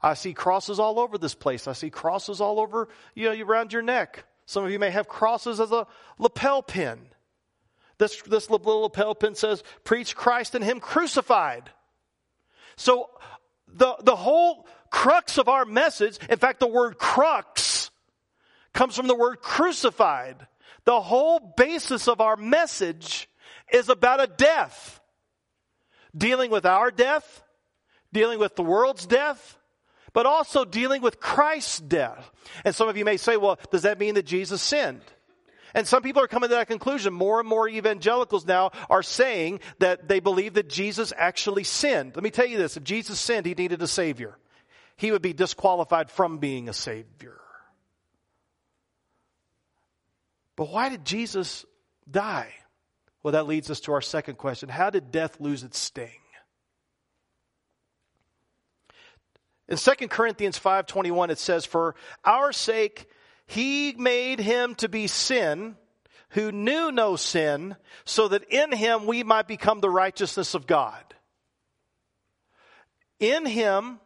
I 0.00 0.14
see 0.14 0.32
crosses 0.32 0.80
all 0.80 0.98
over 0.98 1.18
this 1.18 1.34
place. 1.34 1.68
I 1.68 1.74
see 1.74 1.90
crosses 1.90 2.40
all 2.40 2.58
over, 2.58 2.88
you 3.14 3.26
know, 3.26 3.44
around 3.44 3.74
your 3.74 3.82
neck. 3.82 4.24
Some 4.46 4.64
of 4.64 4.70
you 4.70 4.78
may 4.78 4.88
have 4.88 5.06
crosses 5.06 5.60
as 5.60 5.70
a 5.70 5.86
lapel 6.18 6.62
pin. 6.62 6.98
This, 7.98 8.22
this 8.22 8.48
little 8.48 8.80
lapel 8.80 9.14
pin 9.14 9.34
says, 9.34 9.62
preach 9.84 10.16
Christ 10.16 10.54
and 10.54 10.64
him 10.64 10.80
crucified. 10.80 11.68
So 12.76 13.10
the, 13.68 13.96
the 14.02 14.16
whole 14.16 14.66
crux 14.88 15.36
of 15.36 15.50
our 15.50 15.66
message, 15.66 16.18
in 16.30 16.38
fact, 16.38 16.58
the 16.58 16.66
word 16.66 16.96
crux 16.96 17.90
comes 18.72 18.96
from 18.96 19.08
the 19.08 19.14
word 19.14 19.42
crucified. 19.42 20.46
The 20.84 21.00
whole 21.00 21.38
basis 21.56 22.08
of 22.08 22.20
our 22.20 22.36
message 22.36 23.28
is 23.72 23.88
about 23.88 24.22
a 24.22 24.26
death. 24.26 25.00
Dealing 26.16 26.50
with 26.50 26.66
our 26.66 26.90
death, 26.90 27.42
dealing 28.12 28.38
with 28.38 28.56
the 28.56 28.62
world's 28.62 29.06
death, 29.06 29.56
but 30.12 30.26
also 30.26 30.64
dealing 30.64 31.00
with 31.00 31.20
Christ's 31.20 31.78
death. 31.78 32.30
And 32.64 32.74
some 32.74 32.88
of 32.88 32.96
you 32.96 33.04
may 33.04 33.16
say, 33.16 33.36
well, 33.38 33.58
does 33.70 33.82
that 33.82 33.98
mean 33.98 34.14
that 34.14 34.26
Jesus 34.26 34.60
sinned? 34.60 35.00
And 35.74 35.88
some 35.88 36.02
people 36.02 36.22
are 36.22 36.28
coming 36.28 36.50
to 36.50 36.56
that 36.56 36.68
conclusion. 36.68 37.14
More 37.14 37.40
and 37.40 37.48
more 37.48 37.66
evangelicals 37.66 38.46
now 38.46 38.72
are 38.90 39.02
saying 39.02 39.60
that 39.78 40.06
they 40.06 40.20
believe 40.20 40.54
that 40.54 40.68
Jesus 40.68 41.14
actually 41.16 41.64
sinned. 41.64 42.14
Let 42.14 42.22
me 42.22 42.30
tell 42.30 42.46
you 42.46 42.58
this. 42.58 42.76
If 42.76 42.84
Jesus 42.84 43.18
sinned, 43.18 43.46
he 43.46 43.54
needed 43.54 43.80
a 43.80 43.86
savior. 43.86 44.36
He 44.96 45.12
would 45.12 45.22
be 45.22 45.32
disqualified 45.32 46.10
from 46.10 46.38
being 46.38 46.68
a 46.68 46.74
savior. 46.74 47.40
But 50.56 50.70
why 50.70 50.88
did 50.88 51.04
Jesus 51.04 51.64
die? 52.10 52.52
Well, 53.22 53.32
that 53.32 53.46
leads 53.46 53.70
us 53.70 53.80
to 53.80 53.92
our 53.92 54.00
second 54.00 54.36
question. 54.36 54.68
How 54.68 54.90
did 54.90 55.10
death 55.10 55.40
lose 55.40 55.62
its 55.62 55.78
sting? 55.78 56.10
In 59.68 59.78
2 59.78 60.08
Corinthians 60.08 60.58
5:21 60.58 61.30
it 61.30 61.38
says 61.38 61.64
for 61.64 61.94
our 62.24 62.52
sake 62.52 63.06
he 63.46 63.92
made 63.92 64.38
him 64.38 64.74
to 64.76 64.88
be 64.88 65.06
sin 65.06 65.76
who 66.30 66.52
knew 66.52 66.90
no 66.90 67.16
sin 67.16 67.76
so 68.04 68.28
that 68.28 68.44
in 68.44 68.72
him 68.72 69.06
we 69.06 69.22
might 69.22 69.46
become 69.46 69.80
the 69.80 69.90
righteousness 69.90 70.54
of 70.54 70.66
God. 70.66 71.14
In 73.20 73.46
him 73.46 74.00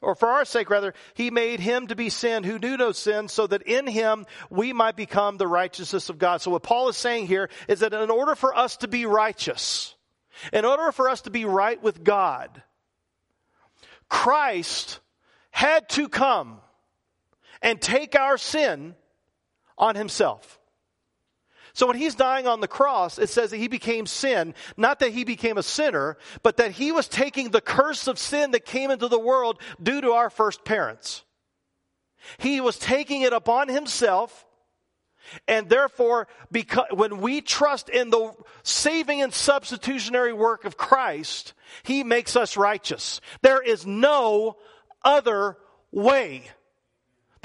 or 0.00 0.14
for 0.14 0.28
our 0.28 0.44
sake 0.44 0.70
rather, 0.70 0.94
he 1.14 1.30
made 1.30 1.60
him 1.60 1.86
to 1.86 1.96
be 1.96 2.10
sin 2.10 2.44
who 2.44 2.58
knew 2.58 2.76
no 2.76 2.92
sin 2.92 3.28
so 3.28 3.46
that 3.46 3.62
in 3.62 3.86
him 3.86 4.26
we 4.50 4.72
might 4.72 4.96
become 4.96 5.36
the 5.36 5.46
righteousness 5.46 6.08
of 6.08 6.18
God. 6.18 6.40
So 6.40 6.50
what 6.50 6.62
Paul 6.62 6.88
is 6.88 6.96
saying 6.96 7.26
here 7.26 7.48
is 7.68 7.80
that 7.80 7.94
in 7.94 8.10
order 8.10 8.34
for 8.34 8.56
us 8.56 8.76
to 8.78 8.88
be 8.88 9.06
righteous, 9.06 9.94
in 10.52 10.64
order 10.64 10.92
for 10.92 11.08
us 11.08 11.22
to 11.22 11.30
be 11.30 11.44
right 11.44 11.82
with 11.82 12.04
God, 12.04 12.62
Christ 14.08 15.00
had 15.50 15.88
to 15.90 16.08
come 16.08 16.60
and 17.62 17.80
take 17.80 18.14
our 18.14 18.36
sin 18.36 18.94
on 19.78 19.94
himself. 19.94 20.58
So 21.76 21.86
when 21.86 21.98
he's 21.98 22.14
dying 22.14 22.46
on 22.46 22.60
the 22.60 22.68
cross, 22.68 23.18
it 23.18 23.28
says 23.28 23.50
that 23.50 23.58
he 23.58 23.68
became 23.68 24.06
sin, 24.06 24.54
not 24.78 25.00
that 25.00 25.12
he 25.12 25.24
became 25.24 25.58
a 25.58 25.62
sinner, 25.62 26.16
but 26.42 26.56
that 26.56 26.70
he 26.70 26.90
was 26.90 27.06
taking 27.06 27.50
the 27.50 27.60
curse 27.60 28.08
of 28.08 28.18
sin 28.18 28.52
that 28.52 28.64
came 28.64 28.90
into 28.90 29.08
the 29.08 29.18
world 29.18 29.60
due 29.82 30.00
to 30.00 30.12
our 30.12 30.30
first 30.30 30.64
parents. 30.64 31.22
He 32.38 32.62
was 32.62 32.78
taking 32.78 33.20
it 33.20 33.34
upon 33.34 33.68
himself. 33.68 34.46
And 35.46 35.68
therefore, 35.68 36.28
because, 36.50 36.86
when 36.92 37.18
we 37.18 37.42
trust 37.42 37.90
in 37.90 38.08
the 38.08 38.32
saving 38.62 39.20
and 39.20 39.34
substitutionary 39.34 40.32
work 40.32 40.64
of 40.64 40.78
Christ, 40.78 41.52
He 41.82 42.04
makes 42.04 42.36
us 42.36 42.56
righteous. 42.56 43.20
There 43.42 43.60
is 43.60 43.84
no 43.84 44.56
other 45.04 45.58
way. 45.90 46.44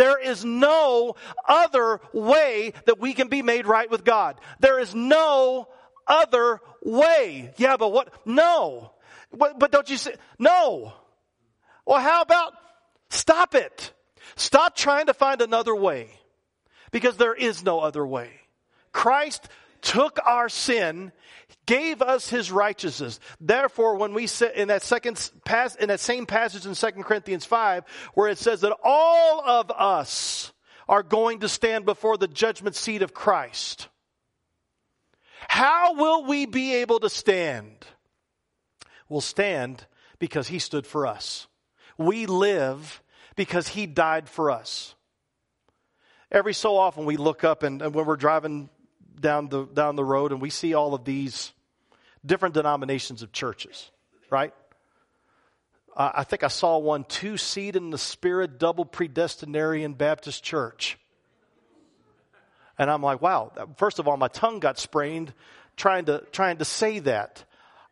There 0.01 0.17
is 0.17 0.43
no 0.43 1.15
other 1.47 2.01
way 2.11 2.73
that 2.87 2.97
we 2.97 3.13
can 3.13 3.27
be 3.27 3.43
made 3.43 3.67
right 3.67 3.87
with 3.87 4.03
God. 4.03 4.41
There 4.59 4.79
is 4.79 4.95
no 4.95 5.67
other 6.07 6.59
way. 6.81 7.53
Yeah, 7.57 7.77
but 7.77 7.91
what? 7.91 8.11
No. 8.25 8.93
But, 9.31 9.59
but 9.59 9.71
don't 9.71 9.87
you 9.91 9.97
say, 9.97 10.15
no. 10.39 10.93
Well, 11.85 11.99
how 11.99 12.23
about 12.23 12.53
stop 13.11 13.53
it? 13.53 13.93
Stop 14.35 14.75
trying 14.75 15.05
to 15.05 15.13
find 15.13 15.39
another 15.39 15.75
way 15.75 16.09
because 16.89 17.17
there 17.17 17.35
is 17.35 17.63
no 17.63 17.79
other 17.79 18.03
way. 18.03 18.31
Christ 18.91 19.49
took 19.81 20.19
our 20.25 20.49
sin, 20.49 21.11
gave 21.65 22.01
us 22.01 22.29
his 22.29 22.51
righteousness. 22.51 23.19
Therefore, 23.39 23.97
when 23.97 24.13
we 24.13 24.27
sit 24.27 24.55
in 24.55 24.69
that 24.69 24.83
second 24.83 25.31
pass, 25.45 25.75
in 25.75 25.89
that 25.89 25.99
same 25.99 26.25
passage 26.25 26.65
in 26.65 26.75
2 26.75 27.03
Corinthians 27.03 27.45
5, 27.45 27.83
where 28.13 28.29
it 28.29 28.37
says 28.37 28.61
that 28.61 28.77
all 28.83 29.41
of 29.41 29.71
us 29.71 30.53
are 30.87 31.03
going 31.03 31.39
to 31.39 31.49
stand 31.49 31.85
before 31.85 32.17
the 32.17 32.27
judgment 32.27 32.75
seat 32.75 33.01
of 33.01 33.13
Christ. 33.13 33.87
How 35.47 35.95
will 35.95 36.25
we 36.25 36.45
be 36.45 36.75
able 36.75 36.99
to 36.99 37.09
stand? 37.09 37.85
We'll 39.09 39.21
stand 39.21 39.85
because 40.19 40.47
he 40.47 40.59
stood 40.59 40.85
for 40.85 41.07
us. 41.07 41.47
We 41.97 42.25
live 42.25 43.01
because 43.35 43.67
he 43.67 43.85
died 43.85 44.29
for 44.29 44.51
us. 44.51 44.95
Every 46.31 46.53
so 46.53 46.77
often 46.77 47.05
we 47.05 47.17
look 47.17 47.43
up 47.43 47.63
and, 47.63 47.81
and 47.81 47.93
when 47.93 48.05
we're 48.05 48.15
driving 48.15 48.69
down 49.19 49.49
the, 49.49 49.65
down 49.65 49.95
the 49.95 50.03
road 50.03 50.31
and 50.31 50.41
we 50.41 50.49
see 50.49 50.73
all 50.73 50.93
of 50.93 51.05
these 51.05 51.51
different 52.25 52.53
denominations 52.53 53.21
of 53.21 53.31
churches, 53.31 53.89
right? 54.29 54.53
Uh, 55.95 56.11
I 56.15 56.23
think 56.23 56.43
I 56.43 56.47
saw 56.47 56.77
one 56.77 57.03
two 57.03 57.37
seed 57.37 57.75
in 57.75 57.89
the 57.89 57.97
spirit, 57.97 58.59
double 58.59 58.85
predestinarian 58.85 59.97
Baptist 59.97 60.43
church. 60.43 60.97
And 62.77 62.89
I'm 62.89 63.03
like, 63.03 63.21
wow, 63.21 63.51
first 63.77 63.99
of 63.99 64.07
all, 64.07 64.17
my 64.17 64.29
tongue 64.29 64.59
got 64.59 64.79
sprained 64.79 65.33
trying 65.75 66.05
to, 66.05 66.23
trying 66.31 66.57
to 66.57 66.65
say 66.65 66.99
that. 66.99 67.43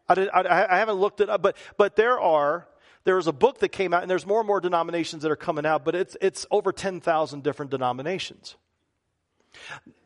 I, 0.08 0.16
did, 0.16 0.30
I, 0.30 0.66
I 0.76 0.78
haven't 0.78 0.96
looked 0.96 1.22
it 1.22 1.30
up, 1.30 1.42
but, 1.42 1.58
but 1.78 1.96
there 1.96 2.20
are, 2.20 2.68
there's 3.04 3.28
a 3.28 3.34
book 3.34 3.60
that 3.60 3.70
came 3.70 3.94
out 3.94 4.02
and 4.02 4.10
there's 4.10 4.26
more 4.26 4.40
and 4.40 4.48
more 4.48 4.60
denominations 4.60 5.24
that 5.24 5.32
are 5.32 5.36
coming 5.36 5.66
out, 5.66 5.86
but 5.86 5.96
it's, 5.96 6.18
it's 6.22 6.46
over 6.50 6.72
10,000 6.72 7.44
different 7.44 7.70
denominations. 7.72 8.56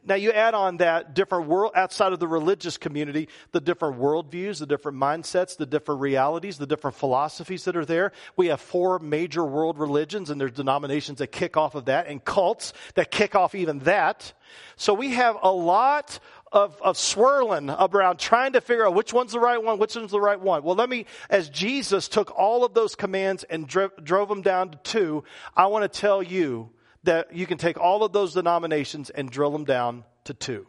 Now 0.05 0.15
you 0.15 0.31
add 0.31 0.53
on 0.53 0.77
that 0.77 1.13
different 1.13 1.47
world 1.47 1.71
outside 1.75 2.11
of 2.11 2.19
the 2.19 2.27
religious 2.27 2.77
community, 2.77 3.29
the 3.51 3.61
different 3.61 3.99
worldviews, 3.99 4.59
the 4.59 4.65
different 4.65 4.97
mindsets, 4.97 5.55
the 5.55 5.65
different 5.65 6.01
realities, 6.01 6.57
the 6.57 6.67
different 6.67 6.97
philosophies 6.97 7.63
that 7.65 7.77
are 7.77 7.85
there. 7.85 8.11
We 8.35 8.47
have 8.47 8.59
four 8.59 8.99
major 8.99 9.45
world 9.45 9.79
religions 9.79 10.29
and 10.29 10.41
there's 10.41 10.51
denominations 10.51 11.19
that 11.19 11.27
kick 11.27 11.55
off 11.55 11.75
of 11.75 11.85
that 11.85 12.07
and 12.07 12.23
cults 12.23 12.73
that 12.95 13.11
kick 13.11 13.33
off 13.33 13.55
even 13.55 13.79
that. 13.79 14.33
So 14.75 14.93
we 14.93 15.11
have 15.11 15.37
a 15.41 15.51
lot 15.51 16.19
of, 16.51 16.79
of 16.81 16.97
swirling 16.97 17.69
around 17.69 18.19
trying 18.19 18.53
to 18.53 18.61
figure 18.61 18.85
out 18.85 18.93
which 18.93 19.13
one's 19.13 19.31
the 19.31 19.39
right 19.39 19.61
one, 19.61 19.79
which 19.79 19.95
one's 19.95 20.11
the 20.11 20.21
right 20.21 20.39
one. 20.39 20.63
Well, 20.63 20.75
let 20.75 20.89
me, 20.89 21.05
as 21.29 21.49
Jesus 21.49 22.09
took 22.09 22.37
all 22.37 22.65
of 22.65 22.73
those 22.73 22.93
commands 22.95 23.43
and 23.45 23.67
dro- 23.67 23.89
drove 24.03 24.27
them 24.27 24.41
down 24.41 24.71
to 24.71 24.77
two, 24.79 25.23
I 25.55 25.67
want 25.67 25.91
to 25.91 25.99
tell 25.99 26.21
you 26.21 26.71
that 27.03 27.35
you 27.35 27.45
can 27.45 27.57
take 27.57 27.79
all 27.79 28.03
of 28.03 28.13
those 28.13 28.33
denominations 28.33 29.09
and 29.09 29.29
drill 29.29 29.51
them 29.51 29.65
down 29.65 30.03
to 30.25 30.33
two. 30.33 30.65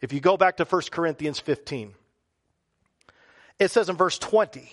If 0.00 0.12
you 0.12 0.20
go 0.20 0.36
back 0.36 0.56
to 0.58 0.64
1 0.64 0.82
Corinthians 0.90 1.38
15, 1.40 1.94
it 3.58 3.70
says 3.70 3.88
in 3.88 3.96
verse 3.96 4.18
20, 4.18 4.70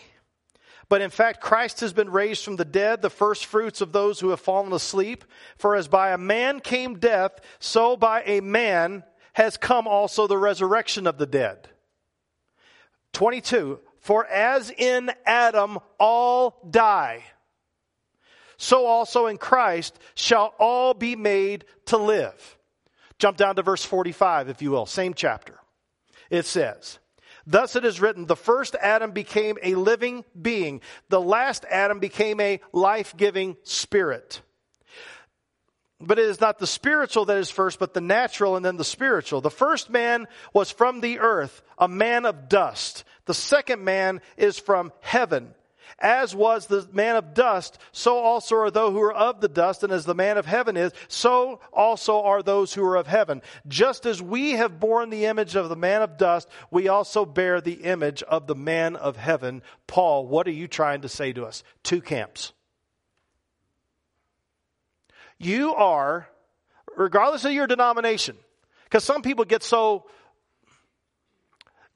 but 0.92 1.00
in 1.00 1.10
fact, 1.10 1.40
Christ 1.40 1.80
has 1.80 1.94
been 1.94 2.10
raised 2.10 2.44
from 2.44 2.58
the 2.58 2.66
dead, 2.66 3.02
the 3.02 3.10
first 3.10 3.46
fruits 3.46 3.80
of 3.80 3.94
those 3.94 4.20
who 4.20 4.32
have 4.32 4.42
fallen 4.42 4.74
asleep. 4.74 5.24
For 5.56 5.78
as 5.78 5.88
by 5.88 6.12
a 6.12 6.18
man 6.18 6.60
came 6.60 7.00
death, 7.00 7.40
so 7.60 7.96
by 7.96 8.24
a 8.26 8.42
man 8.42 9.06
has 9.32 9.56
come 9.56 9.88
also 9.88 10.28
the 10.28 10.38
resurrection 10.38 11.08
of 11.08 11.18
the 11.18 11.26
dead. 11.26 11.70
22. 13.14 13.80
For 14.02 14.26
as 14.26 14.70
in 14.70 15.12
Adam 15.26 15.80
all 15.98 16.60
die, 16.70 17.24
so 18.62 18.86
also 18.86 19.26
in 19.26 19.40
Christ 19.40 19.98
shall 20.14 20.54
all 20.60 20.94
be 20.94 21.16
made 21.16 21.66
to 21.88 21.98
live. 21.98 22.58
Jump 23.18 23.36
down 23.36 23.56
to 23.56 23.64
verse 23.64 23.84
45, 23.84 24.50
if 24.50 24.62
you 24.62 24.70
will, 24.70 24.86
same 24.86 25.16
chapter. 25.16 25.60
It 26.30 26.46
says, 26.46 27.00
Thus 27.48 27.76
it 27.76 27.84
is 27.86 28.00
written, 28.00 28.28
the 28.28 28.36
first 28.36 28.76
Adam 28.80 29.14
became 29.14 29.58
a 29.64 29.74
living 29.74 30.24
being. 30.40 30.82
The 31.10 31.20
last 31.20 31.66
Adam 31.72 31.98
became 31.98 32.40
a 32.40 32.62
life 32.72 33.18
giving 33.18 33.58
spirit. 33.64 34.42
But 36.00 36.20
it 36.20 36.26
is 36.26 36.40
not 36.40 36.60
the 36.60 36.68
spiritual 36.68 37.26
that 37.26 37.38
is 37.38 37.50
first, 37.50 37.80
but 37.80 37.96
the 37.96 38.02
natural 38.02 38.58
and 38.58 38.64
then 38.64 38.78
the 38.78 38.84
spiritual. 38.84 39.42
The 39.42 39.50
first 39.50 39.90
man 39.90 40.28
was 40.54 40.70
from 40.70 41.02
the 41.02 41.18
earth, 41.18 41.64
a 41.80 41.88
man 41.88 42.28
of 42.28 42.48
dust. 42.48 43.06
The 43.26 43.34
second 43.34 43.84
man 43.84 44.22
is 44.38 44.60
from 44.60 44.92
heaven. 45.02 45.56
As 46.00 46.36
was 46.36 46.68
the 46.68 46.88
man 46.92 47.16
of 47.16 47.34
dust, 47.34 47.78
so 47.92 48.18
also 48.18 48.56
are 48.58 48.72
those 48.72 48.94
who 48.94 49.02
are 49.02 49.14
of 49.14 49.42
the 49.42 49.48
dust, 49.48 49.84
and 49.84 49.92
as 49.92 50.06
the 50.06 50.16
man 50.16 50.38
of 50.38 50.46
heaven 50.46 50.78
is, 50.78 50.92
so 51.08 51.60
also 51.74 52.22
are 52.22 52.42
those 52.42 52.74
who 52.74 52.84
are 52.84 52.96
of 52.96 53.08
heaven. 53.08 53.42
Just 53.68 54.06
as 54.06 54.22
we 54.22 54.52
have 54.52 54.80
borne 54.80 55.10
the 55.10 55.26
image 55.26 55.56
of 55.56 55.70
the 55.70 55.76
man 55.76 56.02
of 56.02 56.18
dust, 56.18 56.48
we 56.70 56.88
also 56.88 57.26
bear 57.26 57.62
the 57.62 57.84
image 57.84 58.24
of 58.24 58.48
the 58.48 58.56
man 58.56 58.96
of 58.96 59.18
heaven. 59.18 59.62
Paul, 59.88 60.28
what 60.28 60.48
are 60.48 60.52
you 60.52 60.68
trying 60.68 61.02
to 61.02 61.10
say 61.10 61.34
to 61.34 61.46
us? 61.46 61.64
Two 61.84 62.02
camps. 62.02 62.54
You 65.38 65.74
are, 65.74 66.28
regardless 66.96 67.46
of 67.46 67.52
your 67.52 67.66
denomination, 67.66 68.38
because 68.84 69.04
some 69.04 69.22
people 69.24 69.46
get 69.46 69.64
so 69.64 70.06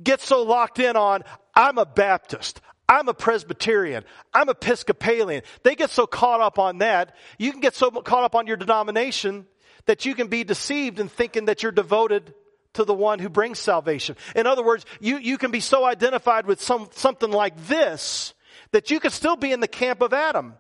get 0.02 0.20
so 0.20 0.44
locked 0.44 0.80
in 0.80 0.96
on 0.96 1.24
I'm 1.54 1.78
a 1.78 1.86
Baptist, 1.86 2.60
I'm 2.88 3.08
a 3.08 3.14
Presbyterian. 3.14 4.04
I'm 4.34 4.50
Episcopalian. 4.50 5.44
They 5.64 5.76
get 5.76 5.90
so 5.90 6.06
caught 6.06 6.42
up 6.42 6.60
on 6.60 6.80
that. 6.80 7.16
You 7.38 7.52
can 7.52 7.62
get 7.62 7.76
so 7.76 7.90
caught 7.90 8.24
up 8.24 8.36
on 8.36 8.48
your 8.48 8.58
denomination 8.58 9.48
that 9.86 10.06
you 10.06 10.16
can 10.16 10.28
be 10.28 10.44
deceived 10.44 11.00
in 11.00 11.10
thinking 11.10 11.46
that 11.46 11.64
you're 11.64 11.72
devoted 11.72 12.34
to 12.74 12.84
the 12.84 12.94
one 12.94 13.20
who 13.20 13.30
brings 13.30 13.58
salvation. 13.60 14.16
In 14.36 14.48
other 14.48 14.64
words, 14.64 14.86
you, 15.00 15.18
you 15.18 15.38
can 15.38 15.52
be 15.52 15.60
so 15.60 15.86
identified 15.86 16.46
with 16.46 16.62
some, 16.62 16.90
something 16.92 17.32
like 17.32 17.68
this 17.68 18.34
that 18.72 18.92
you 18.92 19.00
could 19.00 19.12
still 19.14 19.36
be 19.36 19.52
in 19.52 19.60
the 19.60 19.68
camp 19.68 20.02
of 20.02 20.14
Adam. 20.14 20.56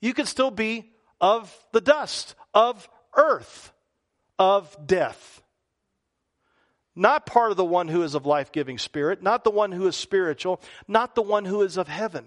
You 0.00 0.14
could 0.14 0.28
still 0.28 0.50
be 0.50 0.90
of 1.20 1.52
the 1.72 1.80
dust, 1.80 2.34
of 2.54 2.88
earth, 3.16 3.72
of 4.38 4.76
death. 4.86 5.42
Not 6.96 7.26
part 7.26 7.50
of 7.50 7.58
the 7.58 7.64
one 7.64 7.88
who 7.88 8.02
is 8.02 8.14
of 8.14 8.24
life 8.24 8.50
giving 8.50 8.78
spirit, 8.78 9.22
not 9.22 9.44
the 9.44 9.50
one 9.50 9.70
who 9.70 9.86
is 9.86 9.94
spiritual, 9.94 10.62
not 10.88 11.14
the 11.14 11.22
one 11.22 11.44
who 11.44 11.60
is 11.60 11.76
of 11.76 11.88
heaven. 11.88 12.24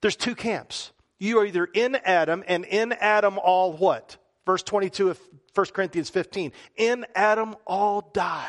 There's 0.00 0.16
two 0.16 0.34
camps. 0.34 0.92
You 1.18 1.38
are 1.38 1.46
either 1.46 1.66
in 1.66 1.94
Adam, 1.94 2.42
and 2.48 2.64
in 2.64 2.92
Adam 2.92 3.38
all 3.38 3.74
what? 3.74 4.16
Verse 4.46 4.62
22 4.62 5.10
of 5.10 5.20
1 5.54 5.66
Corinthians 5.66 6.10
15. 6.10 6.52
In 6.76 7.06
Adam 7.14 7.54
all 7.66 8.10
die. 8.12 8.48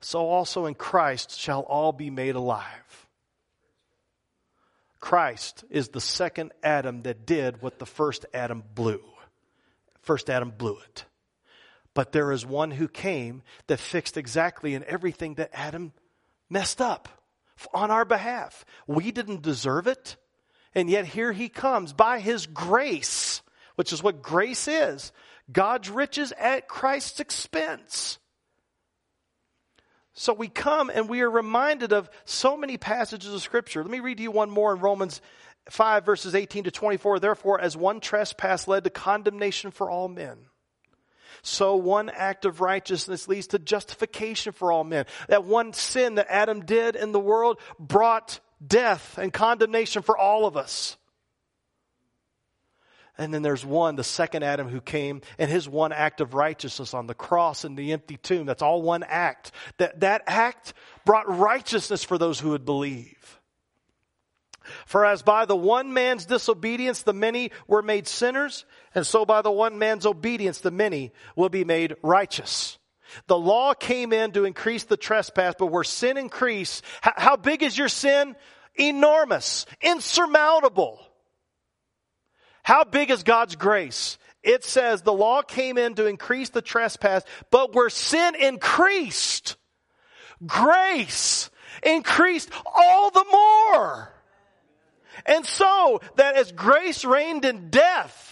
So 0.00 0.26
also 0.26 0.66
in 0.66 0.74
Christ 0.74 1.38
shall 1.38 1.62
all 1.62 1.92
be 1.92 2.10
made 2.10 2.34
alive. 2.34 3.06
Christ 5.00 5.64
is 5.70 5.88
the 5.88 6.00
second 6.00 6.52
Adam 6.62 7.02
that 7.02 7.24
did 7.24 7.62
what 7.62 7.78
the 7.78 7.86
first 7.86 8.26
Adam 8.34 8.62
blew. 8.74 9.00
First 10.02 10.28
Adam 10.28 10.50
blew 10.50 10.76
it. 10.78 11.04
But 11.98 12.12
there 12.12 12.30
is 12.30 12.46
one 12.46 12.70
who 12.70 12.86
came 12.86 13.42
that 13.66 13.80
fixed 13.80 14.16
exactly 14.16 14.76
in 14.76 14.84
everything 14.84 15.34
that 15.34 15.50
Adam 15.52 15.92
messed 16.48 16.80
up 16.80 17.08
on 17.74 17.90
our 17.90 18.04
behalf. 18.04 18.64
We 18.86 19.10
didn't 19.10 19.42
deserve 19.42 19.88
it. 19.88 20.14
And 20.76 20.88
yet 20.88 21.06
here 21.06 21.32
he 21.32 21.48
comes 21.48 21.92
by 21.92 22.20
his 22.20 22.46
grace, 22.46 23.42
which 23.74 23.92
is 23.92 24.00
what 24.00 24.22
grace 24.22 24.68
is 24.68 25.10
God's 25.50 25.90
riches 25.90 26.32
at 26.38 26.68
Christ's 26.68 27.18
expense. 27.18 28.20
So 30.12 30.32
we 30.32 30.46
come 30.46 30.90
and 30.94 31.08
we 31.08 31.22
are 31.22 31.30
reminded 31.30 31.92
of 31.92 32.08
so 32.24 32.56
many 32.56 32.76
passages 32.76 33.34
of 33.34 33.42
Scripture. 33.42 33.82
Let 33.82 33.90
me 33.90 33.98
read 33.98 34.18
to 34.18 34.22
you 34.22 34.30
one 34.30 34.50
more 34.50 34.72
in 34.72 34.78
Romans 34.78 35.20
5, 35.68 36.06
verses 36.06 36.36
18 36.36 36.62
to 36.62 36.70
24. 36.70 37.18
Therefore, 37.18 37.60
as 37.60 37.76
one 37.76 37.98
trespass 37.98 38.68
led 38.68 38.84
to 38.84 38.90
condemnation 38.90 39.72
for 39.72 39.90
all 39.90 40.06
men 40.06 40.46
so 41.42 41.76
one 41.76 42.08
act 42.08 42.44
of 42.44 42.60
righteousness 42.60 43.28
leads 43.28 43.48
to 43.48 43.58
justification 43.58 44.52
for 44.52 44.72
all 44.72 44.84
men. 44.84 45.06
That 45.28 45.44
one 45.44 45.72
sin 45.72 46.16
that 46.16 46.26
Adam 46.30 46.64
did 46.64 46.96
in 46.96 47.12
the 47.12 47.20
world 47.20 47.58
brought 47.78 48.40
death 48.64 49.18
and 49.18 49.32
condemnation 49.32 50.02
for 50.02 50.16
all 50.16 50.46
of 50.46 50.56
us. 50.56 50.96
And 53.20 53.34
then 53.34 53.42
there's 53.42 53.66
one, 53.66 53.96
the 53.96 54.04
second 54.04 54.44
Adam 54.44 54.68
who 54.68 54.80
came 54.80 55.22
and 55.38 55.50
his 55.50 55.68
one 55.68 55.92
act 55.92 56.20
of 56.20 56.34
righteousness 56.34 56.94
on 56.94 57.08
the 57.08 57.14
cross 57.14 57.64
and 57.64 57.76
the 57.76 57.92
empty 57.92 58.16
tomb. 58.16 58.46
That's 58.46 58.62
all 58.62 58.80
one 58.80 59.02
act. 59.02 59.50
That, 59.78 60.00
that 60.00 60.22
act 60.28 60.72
brought 61.04 61.28
righteousness 61.28 62.04
for 62.04 62.16
those 62.16 62.38
who 62.38 62.50
would 62.50 62.64
believe. 62.64 63.40
For 64.86 65.04
as 65.04 65.22
by 65.22 65.46
the 65.46 65.56
one 65.56 65.92
man's 65.92 66.26
disobedience 66.26 67.02
the 67.02 67.12
many 67.12 67.50
were 67.66 67.82
made 67.82 68.06
sinners, 68.06 68.64
and 68.98 69.06
so 69.06 69.24
by 69.24 69.42
the 69.42 69.50
one 69.50 69.78
man's 69.78 70.04
obedience 70.04 70.58
the 70.58 70.72
many 70.72 71.12
will 71.36 71.48
be 71.48 71.64
made 71.64 71.94
righteous. 72.02 72.78
The 73.28 73.38
law 73.38 73.72
came 73.72 74.12
in 74.12 74.32
to 74.32 74.44
increase 74.44 74.82
the 74.84 74.96
trespass, 74.96 75.54
but 75.56 75.68
where 75.68 75.84
sin 75.84 76.18
increased, 76.18 76.84
how 77.00 77.36
big 77.36 77.62
is 77.62 77.78
your 77.78 77.88
sin? 77.88 78.34
Enormous, 78.74 79.66
insurmountable. 79.80 81.00
How 82.64 82.82
big 82.82 83.12
is 83.12 83.22
God's 83.22 83.54
grace? 83.54 84.18
It 84.42 84.64
says 84.64 85.02
the 85.02 85.12
law 85.12 85.42
came 85.42 85.78
in 85.78 85.94
to 85.94 86.06
increase 86.06 86.50
the 86.50 86.60
trespass, 86.60 87.22
but 87.52 87.74
where 87.74 87.90
sin 87.90 88.34
increased, 88.34 89.56
grace 90.44 91.50
increased 91.84 92.50
all 92.66 93.10
the 93.12 93.24
more. 93.30 94.12
And 95.24 95.46
so 95.46 96.00
that 96.16 96.34
as 96.34 96.50
grace 96.50 97.04
reigned 97.04 97.44
in 97.44 97.70
death, 97.70 98.27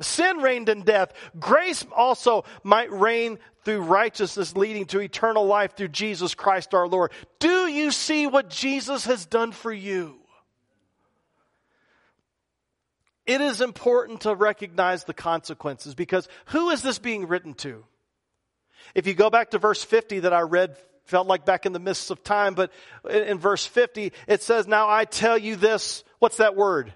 sin 0.00 0.38
reigned 0.38 0.68
in 0.68 0.82
death, 0.82 1.12
grace 1.38 1.84
also 1.94 2.44
might 2.62 2.92
reign 2.92 3.38
through 3.64 3.82
righteousness 3.82 4.56
leading 4.56 4.86
to 4.86 5.00
eternal 5.00 5.46
life 5.46 5.76
through 5.76 5.88
Jesus 5.88 6.34
Christ 6.34 6.74
our 6.74 6.88
Lord. 6.88 7.12
Do 7.38 7.66
you 7.66 7.90
see 7.90 8.26
what 8.26 8.48
Jesus 8.48 9.04
has 9.04 9.26
done 9.26 9.52
for 9.52 9.72
you? 9.72 10.16
It 13.26 13.40
is 13.40 13.60
important 13.60 14.22
to 14.22 14.34
recognize 14.34 15.04
the 15.04 15.14
consequences 15.14 15.94
because 15.94 16.26
who 16.46 16.70
is 16.70 16.82
this 16.82 16.98
being 16.98 17.28
written 17.28 17.54
to? 17.54 17.84
If 18.94 19.06
you 19.06 19.14
go 19.14 19.30
back 19.30 19.50
to 19.50 19.58
verse 19.58 19.84
50 19.84 20.20
that 20.20 20.32
I 20.32 20.40
read 20.40 20.76
felt 21.04 21.26
like 21.26 21.44
back 21.44 21.66
in 21.66 21.72
the 21.72 21.78
midst 21.78 22.10
of 22.10 22.24
time, 22.24 22.54
but 22.54 22.72
in 23.08 23.38
verse 23.38 23.66
50, 23.66 24.12
it 24.26 24.42
says, 24.42 24.66
Now 24.66 24.88
I 24.88 25.04
tell 25.04 25.36
you 25.36 25.56
this. 25.56 26.02
What's 26.18 26.38
that 26.38 26.56
word? 26.56 26.92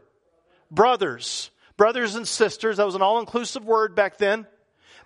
Brothers. 0.70 1.50
Brothers 1.76 2.14
and 2.14 2.26
sisters, 2.26 2.76
that 2.76 2.86
was 2.86 2.94
an 2.94 3.02
all 3.02 3.20
inclusive 3.20 3.64
word 3.64 3.94
back 3.94 4.18
then, 4.18 4.46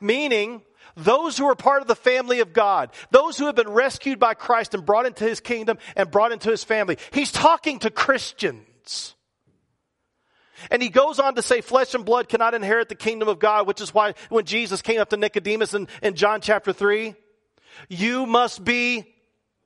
meaning 0.00 0.62
those 0.96 1.38
who 1.38 1.46
are 1.46 1.54
part 1.54 1.81
of 1.81 1.88
the 1.88 1.94
family 1.94 2.40
of 2.40 2.52
God, 2.52 2.90
those 3.11 3.38
who 3.38 3.46
have 3.46 3.54
been 3.54 3.70
rescued 3.70 4.18
by 4.18 4.35
Christ 4.35 4.74
and 4.74 4.85
brought 4.85 5.07
into 5.07 5.24
his 5.24 5.40
kingdom 5.40 5.78
and 5.96 6.11
brought 6.11 6.33
into 6.33 6.50
his 6.50 6.64
family. 6.64 6.98
He's 7.12 7.33
talking 7.33 7.78
to 7.81 7.90
Christians. 7.90 9.14
And 10.70 10.83
he 10.83 10.88
goes 10.88 11.20
on 11.20 11.37
to 11.37 11.42
say, 11.42 11.61
flesh 11.61 11.94
and 11.94 12.04
blood 12.04 12.28
cannot 12.28 12.54
inherit 12.54 12.88
the 12.88 12.96
kingdom 12.96 13.28
of 13.28 13.38
God, 13.38 13.66
which 13.66 13.81
is 13.81 13.94
why 13.94 14.14
when 14.28 14.44
Jesus 14.44 14.83
came 14.83 15.00
up 15.00 15.11
to 15.11 15.16
Nicodemus 15.16 15.72
in, 15.72 15.87
in 16.02 16.14
John 16.14 16.40
chapter 16.40 16.72
3, 16.72 17.14
you 17.88 18.26
must 18.26 18.64
be 18.64 19.14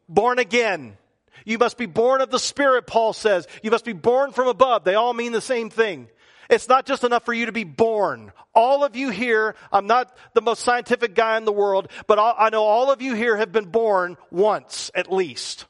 born 0.07 0.39
again. 0.39 0.99
You 1.47 1.59
must 1.59 1.79
be 1.79 1.87
born 1.87 2.21
of 2.21 2.31
the 2.31 2.39
Spirit, 2.39 2.87
Paul 2.87 3.15
says. 3.15 3.49
You 3.63 3.71
must 3.71 3.87
be 3.87 3.95
born 3.95 4.33
from 4.33 4.49
above. 4.49 4.85
They 4.85 4.95
all 4.95 5.15
mean 5.15 5.33
the 5.33 5.41
same 5.41 5.71
thing. 5.71 6.09
It's 6.51 6.69
not 6.69 6.87
just 6.87 7.05
enough 7.05 7.25
for 7.25 7.33
you 7.33 7.47
to 7.47 7.53
be 7.53 7.65
born. 7.65 8.33
All 8.55 8.85
of 8.85 8.97
you 8.97 9.11
here, 9.11 9.55
I'm 9.71 9.87
not 9.87 10.17
the 10.35 10.43
most 10.43 10.63
scientific 10.63 11.15
guy 11.15 11.37
in 11.37 11.45
the 11.45 11.53
world, 11.53 11.89
but 12.07 12.19
I 12.19 12.51
know 12.51 12.65
all 12.65 12.91
of 12.91 13.01
you 13.01 13.15
here 13.15 13.37
have 13.37 13.53
been 13.53 13.67
born 13.67 14.17
once 14.31 14.91
at 14.95 15.13
least. 15.13 15.67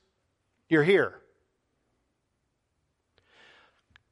You're 0.69 0.85
here. 0.85 1.19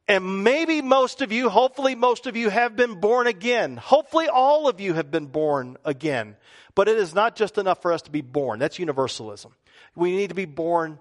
And 0.06 0.42
maybe 0.42 0.82
most 0.82 1.22
of 1.22 1.30
you, 1.30 1.48
hopefully 1.48 1.94
most 1.94 2.26
of 2.26 2.36
you 2.36 2.50
have 2.50 2.74
been 2.74 2.98
born 2.98 3.28
again. 3.28 3.76
Hopefully 3.76 4.26
all 4.26 4.68
of 4.68 4.80
you 4.80 4.94
have 4.94 5.10
been 5.10 5.26
born 5.26 5.76
again. 5.84 6.36
But 6.74 6.88
it 6.88 6.98
is 6.98 7.14
not 7.14 7.36
just 7.36 7.58
enough 7.58 7.80
for 7.80 7.92
us 7.92 8.02
to 8.02 8.10
be 8.10 8.20
born. 8.20 8.58
That's 8.58 8.78
universalism. 8.78 9.54
We 9.94 10.16
need 10.16 10.30
to 10.30 10.34
be 10.34 10.46
born 10.46 10.98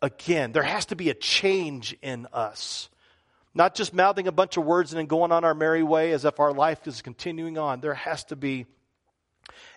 again. 0.00 0.52
There 0.52 0.62
has 0.62 0.86
to 0.86 0.96
be 0.96 1.10
a 1.10 1.14
change 1.14 1.94
in 2.00 2.26
us. 2.32 2.88
Not 3.54 3.74
just 3.74 3.92
mouthing 3.92 4.28
a 4.28 4.32
bunch 4.32 4.56
of 4.56 4.64
words 4.64 4.92
and 4.92 4.98
then 4.98 5.06
going 5.06 5.32
on 5.32 5.44
our 5.44 5.54
merry 5.54 5.82
way 5.82 6.12
as 6.12 6.24
if 6.24 6.40
our 6.40 6.52
life 6.52 6.86
is 6.86 7.02
continuing 7.02 7.58
on. 7.58 7.80
There 7.80 7.94
has 7.94 8.24
to 8.24 8.36
be 8.36 8.66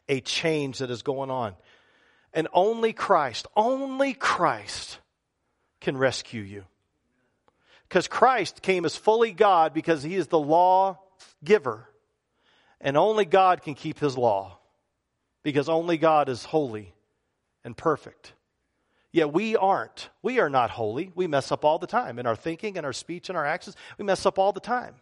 a 0.07 0.21
change 0.21 0.79
that 0.79 0.89
is 0.89 1.01
going 1.01 1.29
on. 1.29 1.55
And 2.33 2.47
only 2.53 2.93
Christ, 2.93 3.47
only 3.55 4.13
Christ 4.13 4.99
can 5.81 5.97
rescue 5.97 6.41
you. 6.41 6.65
Because 7.87 8.07
Christ 8.07 8.61
came 8.61 8.85
as 8.85 8.95
fully 8.95 9.31
God 9.31 9.73
because 9.73 10.03
he 10.03 10.15
is 10.15 10.27
the 10.27 10.39
law 10.39 10.99
giver. 11.43 11.87
And 12.81 12.97
only 12.97 13.25
God 13.25 13.61
can 13.61 13.73
keep 13.73 13.99
his 13.99 14.17
law. 14.17 14.57
Because 15.43 15.69
only 15.69 15.97
God 15.97 16.27
is 16.29 16.43
holy 16.43 16.93
and 17.63 17.75
perfect. 17.75 18.33
Yet 19.15 19.31
we 19.31 19.55
aren't. 19.55 20.09
We 20.21 20.41
are 20.41 20.49
not 20.49 20.71
holy. 20.71 21.09
We 21.15 21.25
mess 21.25 21.49
up 21.49 21.63
all 21.63 21.79
the 21.79 21.87
time 21.87 22.19
in 22.19 22.25
our 22.25 22.35
thinking 22.35 22.75
and 22.75 22.85
our 22.85 22.91
speech 22.91 23.29
and 23.29 23.37
our 23.37 23.45
actions. 23.45 23.77
We 23.97 24.03
mess 24.03 24.25
up 24.25 24.37
all 24.37 24.51
the 24.51 24.59
time. 24.59 24.95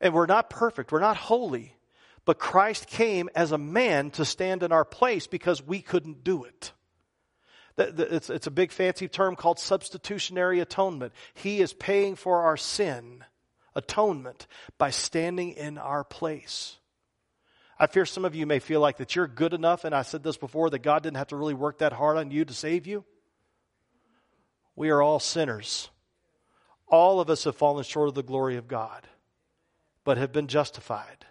And 0.00 0.14
we're 0.14 0.24
not 0.24 0.48
perfect. 0.48 0.90
We're 0.90 1.00
not 1.00 1.18
holy. 1.18 1.76
But 2.24 2.38
Christ 2.38 2.86
came 2.86 3.28
as 3.34 3.52
a 3.52 3.58
man 3.58 4.10
to 4.12 4.24
stand 4.24 4.62
in 4.62 4.72
our 4.72 4.86
place 4.86 5.26
because 5.26 5.62
we 5.62 5.82
couldn't 5.82 6.24
do 6.24 6.44
it. 6.44 6.72
It's 7.76 8.46
a 8.46 8.50
big 8.50 8.72
fancy 8.72 9.06
term 9.06 9.36
called 9.36 9.58
substitutionary 9.58 10.60
atonement. 10.60 11.12
He 11.34 11.60
is 11.60 11.74
paying 11.74 12.16
for 12.16 12.40
our 12.40 12.56
sin, 12.56 13.22
atonement, 13.74 14.46
by 14.78 14.88
standing 14.88 15.50
in 15.50 15.76
our 15.76 16.04
place. 16.04 16.78
I 17.80 17.86
fear 17.86 18.04
some 18.04 18.26
of 18.26 18.34
you 18.34 18.44
may 18.44 18.58
feel 18.58 18.78
like 18.78 18.98
that 18.98 19.16
you're 19.16 19.26
good 19.26 19.54
enough, 19.54 19.84
and 19.86 19.94
I 19.94 20.02
said 20.02 20.22
this 20.22 20.36
before, 20.36 20.68
that 20.68 20.80
God 20.80 21.02
didn't 21.02 21.16
have 21.16 21.28
to 21.28 21.36
really 21.36 21.54
work 21.54 21.78
that 21.78 21.94
hard 21.94 22.18
on 22.18 22.30
you 22.30 22.44
to 22.44 22.52
save 22.52 22.86
you. 22.86 23.06
We 24.76 24.90
are 24.90 25.00
all 25.00 25.18
sinners. 25.18 25.88
All 26.88 27.20
of 27.20 27.30
us 27.30 27.44
have 27.44 27.56
fallen 27.56 27.82
short 27.84 28.08
of 28.10 28.14
the 28.14 28.22
glory 28.22 28.56
of 28.56 28.68
God, 28.68 29.08
but 30.04 30.18
have 30.18 30.30
been 30.30 30.46
justified. 30.46 31.24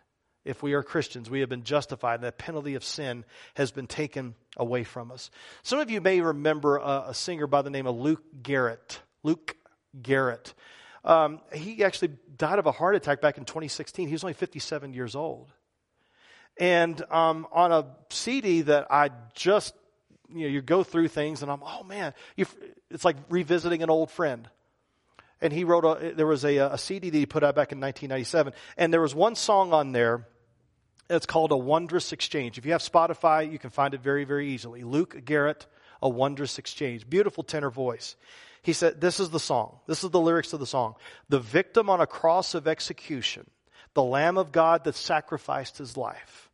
If 0.44 0.64
we 0.64 0.74
are 0.74 0.82
Christians, 0.82 1.30
we 1.30 1.42
have 1.42 1.50
been 1.50 1.64
justified, 1.64 2.16
and 2.16 2.24
that 2.24 2.40
penalty 2.40 2.74
of 2.74 2.84
sin 2.84 3.26
has 3.54 3.72
been 3.72 3.86
taken 3.86 4.34
away 4.58 4.84
from 4.84 5.12
us. 5.12 5.30
Some 5.62 5.80
of 5.80 5.92
you 5.92 6.02
may 6.02 6.20
remember 6.20 6.78
a, 6.78 7.06
a 7.10 7.14
singer 7.14 7.46
by 7.46 7.62
the 7.62 7.70
name 7.70 7.86
of 7.86 7.96
Luke 7.96 8.24
Garrett. 8.42 9.02
Luke 9.22 9.56
Garrett. 10.02 10.56
Um, 11.06 11.42
he 11.54 11.84
actually 11.84 12.14
died 12.38 12.58
of 12.58 12.66
a 12.66 12.72
heart 12.72 12.96
attack 12.96 13.22
back 13.22 13.38
in 13.38 13.46
2016. 13.46 14.08
He 14.08 14.14
was 14.14 14.24
only 14.24 14.34
57 14.34 14.96
years 14.96 15.16
old. 15.16 15.54
And 16.60 17.02
um, 17.10 17.48
on 17.52 17.72
a 17.72 17.86
CD 18.10 18.62
that 18.62 18.92
I 18.92 19.10
just, 19.34 19.74
you 20.30 20.42
know, 20.42 20.48
you 20.48 20.62
go 20.62 20.84
through 20.84 21.08
things 21.08 21.42
and 21.42 21.50
I'm, 21.50 21.64
oh 21.64 21.84
man, 21.84 22.14
it's 22.38 23.06
like 23.06 23.16
revisiting 23.30 23.82
an 23.82 23.90
old 23.90 24.12
friend. 24.12 24.48
And 25.42 25.54
he 25.54 25.64
wrote 25.64 25.86
a, 25.86 26.14
there 26.14 26.28
was 26.28 26.44
a, 26.44 26.58
a 26.58 26.78
CD 26.78 27.10
that 27.10 27.18
he 27.18 27.26
put 27.26 27.44
out 27.44 27.56
back 27.56 27.72
in 27.72 27.80
1997. 27.80 28.54
And 28.78 28.92
there 28.92 29.02
was 29.02 29.16
one 29.16 29.36
song 29.36 29.74
on 29.74 29.94
there 29.94 30.28
it's 31.10 31.26
called 31.26 31.52
A 31.52 31.58
Wondrous 31.58 32.14
Exchange. 32.14 32.58
If 32.58 32.66
you 32.66 32.74
have 32.74 32.82
Spotify, 32.82 33.52
you 33.52 33.58
can 33.58 33.72
find 33.72 33.94
it 33.94 34.02
very, 34.02 34.26
very 34.26 34.50
easily. 34.50 34.84
Luke 34.84 35.26
Garrett, 35.26 35.66
A 36.04 36.10
Wondrous 36.10 36.60
Exchange. 36.60 37.10
Beautiful 37.10 37.44
tenor 37.44 37.72
voice. 37.72 38.16
He 38.62 38.74
said, 38.74 39.02
This 39.02 39.20
is 39.20 39.32
the 39.32 39.40
song. 39.40 39.80
This 39.88 40.04
is 40.04 40.12
the 40.12 40.20
lyrics 40.20 40.54
of 40.54 40.60
the 40.60 40.68
song. 40.68 40.96
The 41.28 41.40
victim 41.40 41.90
on 41.90 42.00
a 42.00 42.06
cross 42.06 42.54
of 42.54 42.68
execution, 42.68 43.50
the 43.96 44.04
Lamb 44.04 44.38
of 44.38 44.52
God 44.52 44.84
that 44.84 44.96
sacrificed 44.96 45.80
his 45.80 45.98
life 45.98 46.49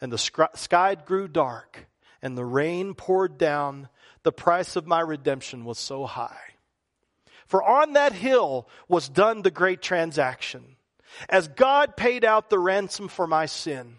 and 0.00 0.12
the 0.12 0.18
sky 0.18 0.94
grew 0.94 1.28
dark, 1.28 1.86
and 2.22 2.36
the 2.36 2.44
rain 2.44 2.94
poured 2.94 3.38
down. 3.38 3.88
The 4.22 4.32
price 4.32 4.76
of 4.76 4.86
my 4.86 5.00
redemption 5.00 5.64
was 5.64 5.78
so 5.78 6.06
high. 6.06 6.54
For 7.46 7.62
on 7.62 7.92
that 7.92 8.12
hill 8.12 8.68
was 8.88 9.08
done 9.08 9.42
the 9.42 9.50
great 9.50 9.82
transaction. 9.82 10.76
As 11.28 11.48
God 11.48 11.96
paid 11.96 12.24
out 12.24 12.50
the 12.50 12.58
ransom 12.58 13.08
for 13.08 13.26
my 13.26 13.46
sin, 13.46 13.98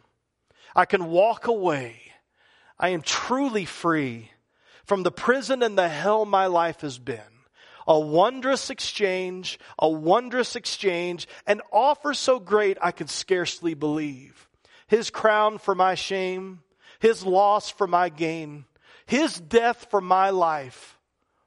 I 0.76 0.86
can 0.86 1.06
walk 1.06 1.48
away. 1.48 2.02
I 2.78 2.90
am 2.90 3.02
truly 3.02 3.66
free 3.66 4.32
from 4.84 5.04
the 5.04 5.12
prison 5.12 5.64
and 5.64 5.78
the 5.78 5.88
hell 5.88 6.26
my 6.26 6.48
life 6.48 6.82
has 6.82 7.00
been. 7.00 7.22
A 7.88 8.00
wondrous 8.00 8.70
exchange, 8.70 9.60
a 9.78 9.88
wondrous 9.88 10.56
exchange, 10.56 11.28
an 11.46 11.62
offer 11.72 12.14
so 12.14 12.40
great 12.40 12.78
I 12.82 12.92
can 12.92 13.08
scarcely 13.08 13.76
believe. 13.76 14.50
His 14.88 15.10
crown 15.10 15.58
for 15.58 15.76
my 15.76 15.96
shame, 15.96 16.62
His 17.00 17.26
loss 17.26 17.70
for 17.70 17.88
my 17.88 18.10
gain, 18.10 18.66
His 19.06 19.40
death 19.40 19.88
for 19.90 20.02
my 20.02 20.30
life. 20.30 20.98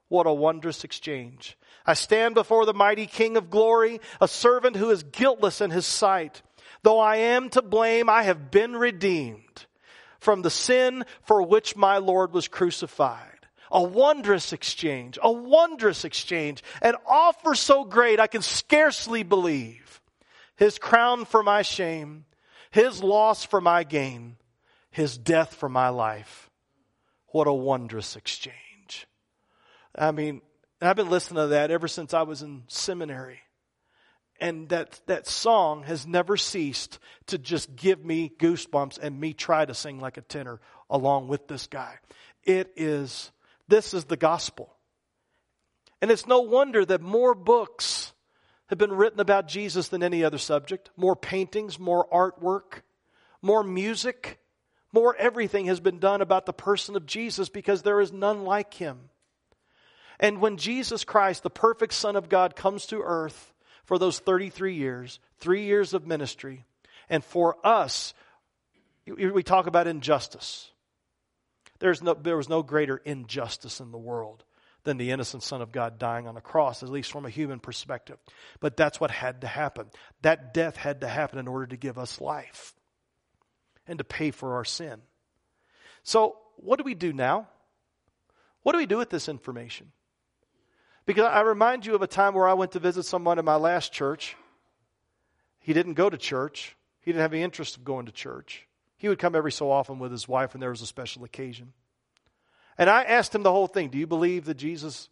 What 0.07 0.27
a 0.27 0.33
wondrous 0.33 0.83
exchange. 0.83 1.57
I 1.85 1.93
stand 1.93 2.35
before 2.35 2.65
the 2.65 2.73
mighty 2.73 3.05
King 3.05 3.37
of 3.37 3.49
glory, 3.49 4.01
a 4.19 4.27
servant 4.27 4.75
who 4.75 4.89
is 4.89 5.03
guiltless 5.03 5.61
in 5.61 5.71
His 5.71 5.85
sight. 5.85 6.41
Though 6.83 6.99
I 6.99 7.17
am 7.17 7.49
to 7.51 7.61
blame, 7.61 8.09
I 8.09 8.23
have 8.23 8.51
been 8.51 8.75
redeemed 8.75 9.65
from 10.19 10.41
the 10.41 10.49
sin 10.49 11.05
for 11.23 11.41
which 11.41 11.75
my 11.75 11.97
Lord 11.97 12.33
was 12.33 12.47
crucified. 12.47 13.25
A 13.71 13.83
wondrous 13.83 14.51
exchange, 14.51 15.19
a 15.21 15.31
wondrous 15.31 16.03
exchange, 16.03 16.63
an 16.81 16.95
offer 17.05 17.53
so 17.55 17.83
great 17.83 18.19
I 18.19 18.27
can 18.27 18.41
scarcely 18.41 19.23
believe. 19.23 20.01
His 20.55 20.79
crown 20.79 21.25
for 21.25 21.43
my 21.43 21.61
shame, 21.61 22.25
his 22.71 23.03
loss 23.03 23.43
for 23.43 23.61
my 23.61 23.83
gain, 23.83 24.37
His 24.91 25.17
death 25.17 25.55
for 25.55 25.69
my 25.69 25.89
life. 25.89 26.49
What 27.27 27.47
a 27.47 27.53
wondrous 27.53 28.15
exchange. 28.15 29.07
I 29.95 30.11
mean, 30.11 30.41
I've 30.81 30.95
been 30.95 31.09
listening 31.09 31.43
to 31.43 31.47
that 31.47 31.71
ever 31.71 31.87
since 31.87 32.13
I 32.13 32.23
was 32.23 32.41
in 32.41 32.63
seminary. 32.67 33.39
And 34.39 34.69
that, 34.69 34.99
that 35.07 35.27
song 35.27 35.83
has 35.83 36.07
never 36.07 36.37
ceased 36.37 36.99
to 37.27 37.37
just 37.37 37.75
give 37.75 38.03
me 38.03 38.31
goosebumps 38.39 38.97
and 38.97 39.19
me 39.19 39.33
try 39.33 39.65
to 39.65 39.73
sing 39.73 39.99
like 39.99 40.17
a 40.17 40.21
tenor 40.21 40.61
along 40.89 41.27
with 41.27 41.47
this 41.47 41.67
guy. 41.67 41.95
It 42.43 42.71
is, 42.77 43.31
this 43.67 43.93
is 43.93 44.05
the 44.05 44.15
gospel. 44.17 44.73
And 46.01 46.09
it's 46.09 46.25
no 46.25 46.41
wonder 46.41 46.85
that 46.85 47.01
more 47.01 47.35
books 47.35 48.13
have 48.69 48.77
been 48.77 48.93
written 48.93 49.19
about 49.19 49.47
Jesus 49.47 49.87
than 49.87 50.03
any 50.03 50.23
other 50.23 50.37
subject. 50.37 50.89
More 50.95 51.15
paintings, 51.15 51.79
more 51.79 52.07
artwork, 52.13 52.81
more 53.41 53.63
music, 53.63 54.39
more 54.91 55.15
everything 55.17 55.65
has 55.65 55.79
been 55.79 55.99
done 55.99 56.21
about 56.21 56.45
the 56.45 56.53
person 56.53 56.95
of 56.95 57.05
Jesus 57.05 57.49
because 57.49 57.81
there 57.81 57.99
is 57.99 58.11
none 58.11 58.43
like 58.43 58.73
him. 58.75 59.09
And 60.19 60.41
when 60.41 60.57
Jesus 60.57 61.03
Christ, 61.03 61.43
the 61.43 61.49
perfect 61.49 61.93
Son 61.93 62.15
of 62.15 62.29
God, 62.29 62.55
comes 62.55 62.85
to 62.87 63.01
earth 63.01 63.53
for 63.85 63.97
those 63.97 64.19
33 64.19 64.75
years, 64.75 65.19
three 65.39 65.63
years 65.63 65.93
of 65.93 66.05
ministry, 66.05 66.65
and 67.09 67.23
for 67.23 67.55
us, 67.65 68.13
we 69.07 69.41
talk 69.41 69.65
about 69.65 69.87
injustice. 69.87 70.69
There's 71.79 72.03
no, 72.03 72.13
there 72.13 72.37
was 72.37 72.49
no 72.49 72.61
greater 72.61 72.97
injustice 72.97 73.79
in 73.79 73.91
the 73.91 73.97
world 73.97 74.43
than 74.89 74.97
the 74.97 75.11
innocent 75.11 75.43
Son 75.43 75.61
of 75.61 75.71
God 75.71 75.99
dying 75.99 76.27
on 76.27 76.35
a 76.35 76.41
cross, 76.41 76.81
at 76.81 76.89
least 76.89 77.11
from 77.11 77.23
a 77.23 77.29
human 77.29 77.59
perspective. 77.59 78.17
But 78.59 78.75
that's 78.75 78.99
what 78.99 79.11
had 79.11 79.41
to 79.41 79.47
happen. 79.47 79.85
That 80.23 80.51
death 80.51 80.75
had 80.75 81.01
to 81.01 81.07
happen 81.07 81.37
in 81.37 81.47
order 81.47 81.67
to 81.67 81.77
give 81.77 81.99
us 81.99 82.19
life 82.19 82.73
and 83.85 83.99
to 83.99 84.03
pay 84.03 84.31
for 84.31 84.55
our 84.55 84.65
sin. 84.65 85.01
So, 86.01 86.37
what 86.55 86.77
do 86.77 86.83
we 86.83 86.95
do 86.95 87.13
now? 87.13 87.47
What 88.63 88.71
do 88.71 88.79
we 88.79 88.87
do 88.87 88.97
with 88.97 89.11
this 89.11 89.29
information? 89.29 89.91
Because 91.05 91.25
I 91.25 91.41
remind 91.41 91.85
you 91.85 91.93
of 91.93 92.01
a 92.01 92.07
time 92.07 92.33
where 92.33 92.47
I 92.47 92.53
went 92.53 92.71
to 92.71 92.79
visit 92.79 93.03
someone 93.03 93.37
in 93.37 93.45
my 93.45 93.57
last 93.57 93.93
church. 93.93 94.35
He 95.59 95.73
didn't 95.73 95.93
go 95.93 96.09
to 96.09 96.17
church, 96.17 96.75
he 97.01 97.11
didn't 97.11 97.21
have 97.21 97.33
any 97.33 97.43
interest 97.43 97.77
of 97.77 97.83
going 97.83 98.07
to 98.07 98.11
church. 98.11 98.67
He 98.97 99.07
would 99.07 99.19
come 99.19 99.35
every 99.35 99.51
so 99.51 99.69
often 99.69 99.99
with 99.99 100.11
his 100.11 100.27
wife 100.27 100.53
when 100.53 100.61
there 100.61 100.71
was 100.71 100.81
a 100.81 100.87
special 100.87 101.23
occasion. 101.23 101.73
And 102.79 102.89
I 102.89 103.03
asked 103.03 103.35
him 103.35 103.43
the 103.43 103.51
whole 103.51 103.67
thing 103.67 103.89
Do 103.89 103.99
you 103.99 104.07
believe 104.07 104.45
that 104.45 104.55
Jesus 104.55 105.09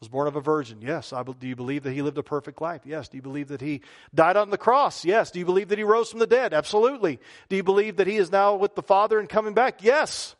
was 0.00 0.08
born 0.08 0.26
of 0.26 0.34
a 0.34 0.40
virgin? 0.40 0.82
Yes. 0.82 1.12
I, 1.12 1.22
do 1.22 1.46
you 1.46 1.54
believe 1.56 1.84
that 1.84 1.92
he 1.92 2.02
lived 2.02 2.18
a 2.18 2.24
perfect 2.24 2.60
life? 2.60 2.82
Yes. 2.84 3.08
Do 3.08 3.16
you 3.16 3.22
believe 3.22 3.48
that 3.48 3.60
he 3.60 3.82
died 4.12 4.36
on 4.36 4.50
the 4.50 4.58
cross? 4.58 5.04
Yes. 5.04 5.30
Do 5.30 5.38
you 5.38 5.44
believe 5.44 5.68
that 5.68 5.78
he 5.78 5.84
rose 5.84 6.10
from 6.10 6.18
the 6.18 6.26
dead? 6.26 6.52
Absolutely. 6.52 7.20
Do 7.48 7.56
you 7.56 7.62
believe 7.62 7.96
that 7.96 8.08
he 8.08 8.16
is 8.16 8.32
now 8.32 8.56
with 8.56 8.74
the 8.74 8.82
Father 8.82 9.20
and 9.20 9.28
coming 9.28 9.54
back? 9.54 9.82
Yes. 9.82 10.34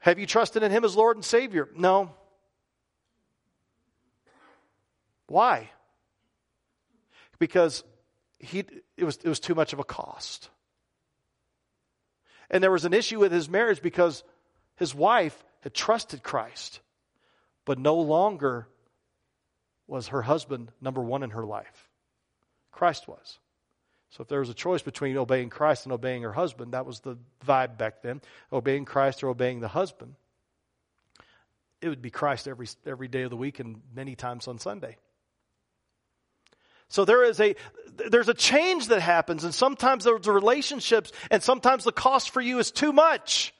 Have 0.00 0.18
you 0.18 0.26
trusted 0.26 0.64
in 0.64 0.72
him 0.72 0.84
as 0.84 0.96
Lord 0.96 1.16
and 1.16 1.24
Savior? 1.24 1.68
No. 1.76 2.10
Why? 5.28 5.70
Because 7.38 7.84
he, 8.40 8.64
it, 8.96 9.04
was, 9.04 9.16
it 9.16 9.28
was 9.28 9.40
too 9.40 9.54
much 9.54 9.72
of 9.72 9.78
a 9.78 9.84
cost. 9.84 10.50
And 12.50 12.62
there 12.62 12.72
was 12.72 12.84
an 12.84 12.92
issue 12.92 13.20
with 13.20 13.32
his 13.32 13.48
marriage 13.48 13.80
because 13.80 14.24
his 14.76 14.94
wife 14.94 15.44
had 15.60 15.74
trusted 15.74 16.22
Christ, 16.22 16.80
but 17.64 17.78
no 17.78 17.96
longer 17.96 18.68
was 19.86 20.08
her 20.08 20.22
husband 20.22 20.70
number 20.80 21.02
one 21.02 21.22
in 21.22 21.30
her 21.30 21.44
life. 21.44 21.88
Christ 22.72 23.08
was. 23.08 23.38
So 24.10 24.22
if 24.22 24.28
there 24.28 24.40
was 24.40 24.48
a 24.48 24.54
choice 24.54 24.82
between 24.82 25.16
obeying 25.16 25.50
Christ 25.50 25.84
and 25.84 25.92
obeying 25.92 26.22
her 26.22 26.32
husband, 26.32 26.72
that 26.72 26.86
was 26.86 27.00
the 27.00 27.16
vibe 27.46 27.76
back 27.76 28.02
then 28.02 28.20
obeying 28.52 28.84
Christ 28.84 29.22
or 29.22 29.28
obeying 29.28 29.60
the 29.60 29.68
husband. 29.68 30.14
It 31.82 31.88
would 31.88 32.02
be 32.02 32.10
Christ 32.10 32.48
every, 32.48 32.66
every 32.86 33.08
day 33.08 33.22
of 33.22 33.30
the 33.30 33.36
week 33.36 33.60
and 33.60 33.82
many 33.94 34.14
times 34.14 34.48
on 34.48 34.58
Sunday. 34.58 34.96
So 36.88 37.04
there 37.04 37.24
is 37.24 37.40
a, 37.40 37.56
there's 38.10 38.28
a 38.28 38.34
change 38.34 38.88
that 38.88 39.00
happens 39.00 39.44
and 39.44 39.54
sometimes 39.54 40.04
there's 40.04 40.26
relationships 40.28 41.12
and 41.30 41.42
sometimes 41.42 41.84
the 41.84 41.92
cost 41.92 42.30
for 42.30 42.40
you 42.40 42.58
is 42.58 42.70
too 42.70 42.92
much. 42.92 43.52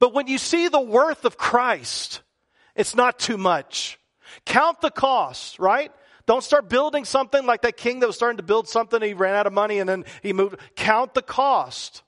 But 0.00 0.14
when 0.14 0.26
you 0.26 0.38
see 0.38 0.68
the 0.68 0.80
worth 0.80 1.24
of 1.24 1.36
Christ, 1.36 2.22
it's 2.74 2.96
not 2.96 3.18
too 3.18 3.36
much. 3.36 3.98
Count 4.46 4.80
the 4.80 4.90
cost, 4.90 5.58
right? 5.58 5.92
Don't 6.26 6.42
start 6.42 6.68
building 6.68 7.04
something 7.04 7.44
like 7.44 7.62
that 7.62 7.76
king 7.76 8.00
that 8.00 8.06
was 8.06 8.16
starting 8.16 8.38
to 8.38 8.42
build 8.42 8.68
something. 8.68 9.02
He 9.02 9.14
ran 9.14 9.34
out 9.34 9.46
of 9.46 9.52
money 9.52 9.78
and 9.78 9.88
then 9.88 10.04
he 10.22 10.32
moved. 10.32 10.56
Count 10.74 11.14
the 11.14 11.22
cost. 11.22 12.02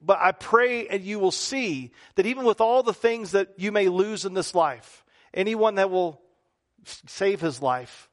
But 0.00 0.18
I 0.20 0.32
pray 0.32 0.86
and 0.88 1.02
you 1.02 1.18
will 1.18 1.30
see 1.30 1.92
that 2.16 2.26
even 2.26 2.44
with 2.44 2.60
all 2.60 2.82
the 2.82 2.92
things 2.92 3.30
that 3.30 3.54
you 3.56 3.72
may 3.72 3.88
lose 3.88 4.24
in 4.24 4.34
this 4.34 4.54
life, 4.54 5.04
anyone 5.32 5.76
that 5.76 5.90
will 5.90 6.20
save 7.06 7.40
his 7.40 7.62
life 7.62 8.10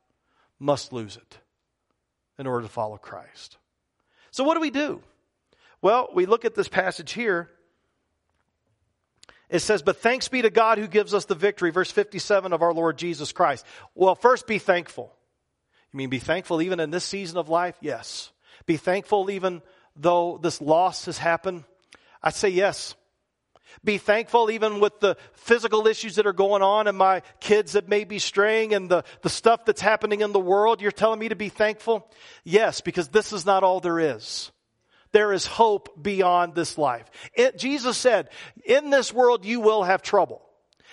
must 0.58 0.94
lose 0.94 1.18
it 1.18 1.40
in 2.38 2.48
order 2.48 2.62
to 2.62 2.72
follow 2.72 2.98
Christ. 2.98 3.58
So, 4.32 4.46
what 4.46 4.54
do 4.54 4.62
we 4.62 4.70
do? 4.70 5.02
Well, 5.82 6.10
we 6.14 6.26
look 6.26 6.46
at 6.46 6.56
this 6.56 6.70
passage 6.70 7.12
here. 7.12 7.50
It 9.52 9.60
says, 9.60 9.82
But 9.82 9.98
thanks 9.98 10.30
be 10.30 10.42
to 10.42 10.50
God 10.50 10.78
who 10.78 10.88
gives 10.88 11.14
us 11.14 11.26
the 11.26 11.36
victory, 11.36 11.72
verse 11.72 11.92
57 11.92 12.54
of 12.54 12.62
our 12.62 12.74
Lord 12.74 12.98
Jesus 12.98 13.34
Christ. 13.34 13.66
Well, 13.94 14.16
first 14.16 14.48
be 14.48 14.58
thankful. 14.58 15.14
You 15.92 15.98
mean 15.98 16.10
be 16.10 16.20
thankful 16.20 16.62
even 16.62 16.80
in 16.80 16.90
this 16.90 17.04
season 17.04 17.38
of 17.38 17.50
life? 17.50 17.76
Yes. 17.82 18.32
Be 18.66 18.78
thankful 18.78 19.30
even 19.30 19.62
though 19.96 20.40
this 20.42 20.62
loss 20.62 21.06
has 21.06 21.18
happened? 21.18 21.66
I 22.24 22.30
say 22.30 22.50
yes. 22.50 22.96
Be 23.84 23.98
thankful 23.98 24.50
even 24.52 24.80
with 24.80 25.00
the 25.02 25.18
physical 25.34 25.86
issues 25.86 26.16
that 26.16 26.28
are 26.28 26.34
going 26.34 26.62
on 26.62 26.88
and 26.88 26.98
my 26.98 27.22
kids 27.42 27.74
that 27.74 27.90
may 27.90 28.06
be 28.06 28.20
straying 28.20 28.74
and 28.74 28.90
the, 28.90 29.04
the 29.22 29.30
stuff 29.30 29.66
that's 29.66 29.82
happening 29.82 30.22
in 30.22 30.32
the 30.32 30.40
world. 30.40 30.82
You're 30.82 30.92
telling 30.92 31.20
me 31.20 31.30
to 31.30 31.36
be 31.36 31.50
thankful? 31.50 32.10
Yes, 32.44 32.80
because 32.80 33.10
this 33.10 33.34
is 33.34 33.46
not 33.46 33.64
all 33.64 33.82
there 33.82 34.00
is. 34.00 34.52
There 35.12 35.34
is 35.34 35.46
hope 35.46 36.02
beyond 36.02 36.56
this 36.56 36.78
life. 36.78 37.10
It, 37.34 37.58
Jesus 37.58 37.98
said, 37.98 38.30
in 38.64 38.90
this 38.90 39.14
world 39.14 39.46
you 39.46 39.60
will 39.60 39.84
have 39.84 40.02
trouble. 40.02 40.42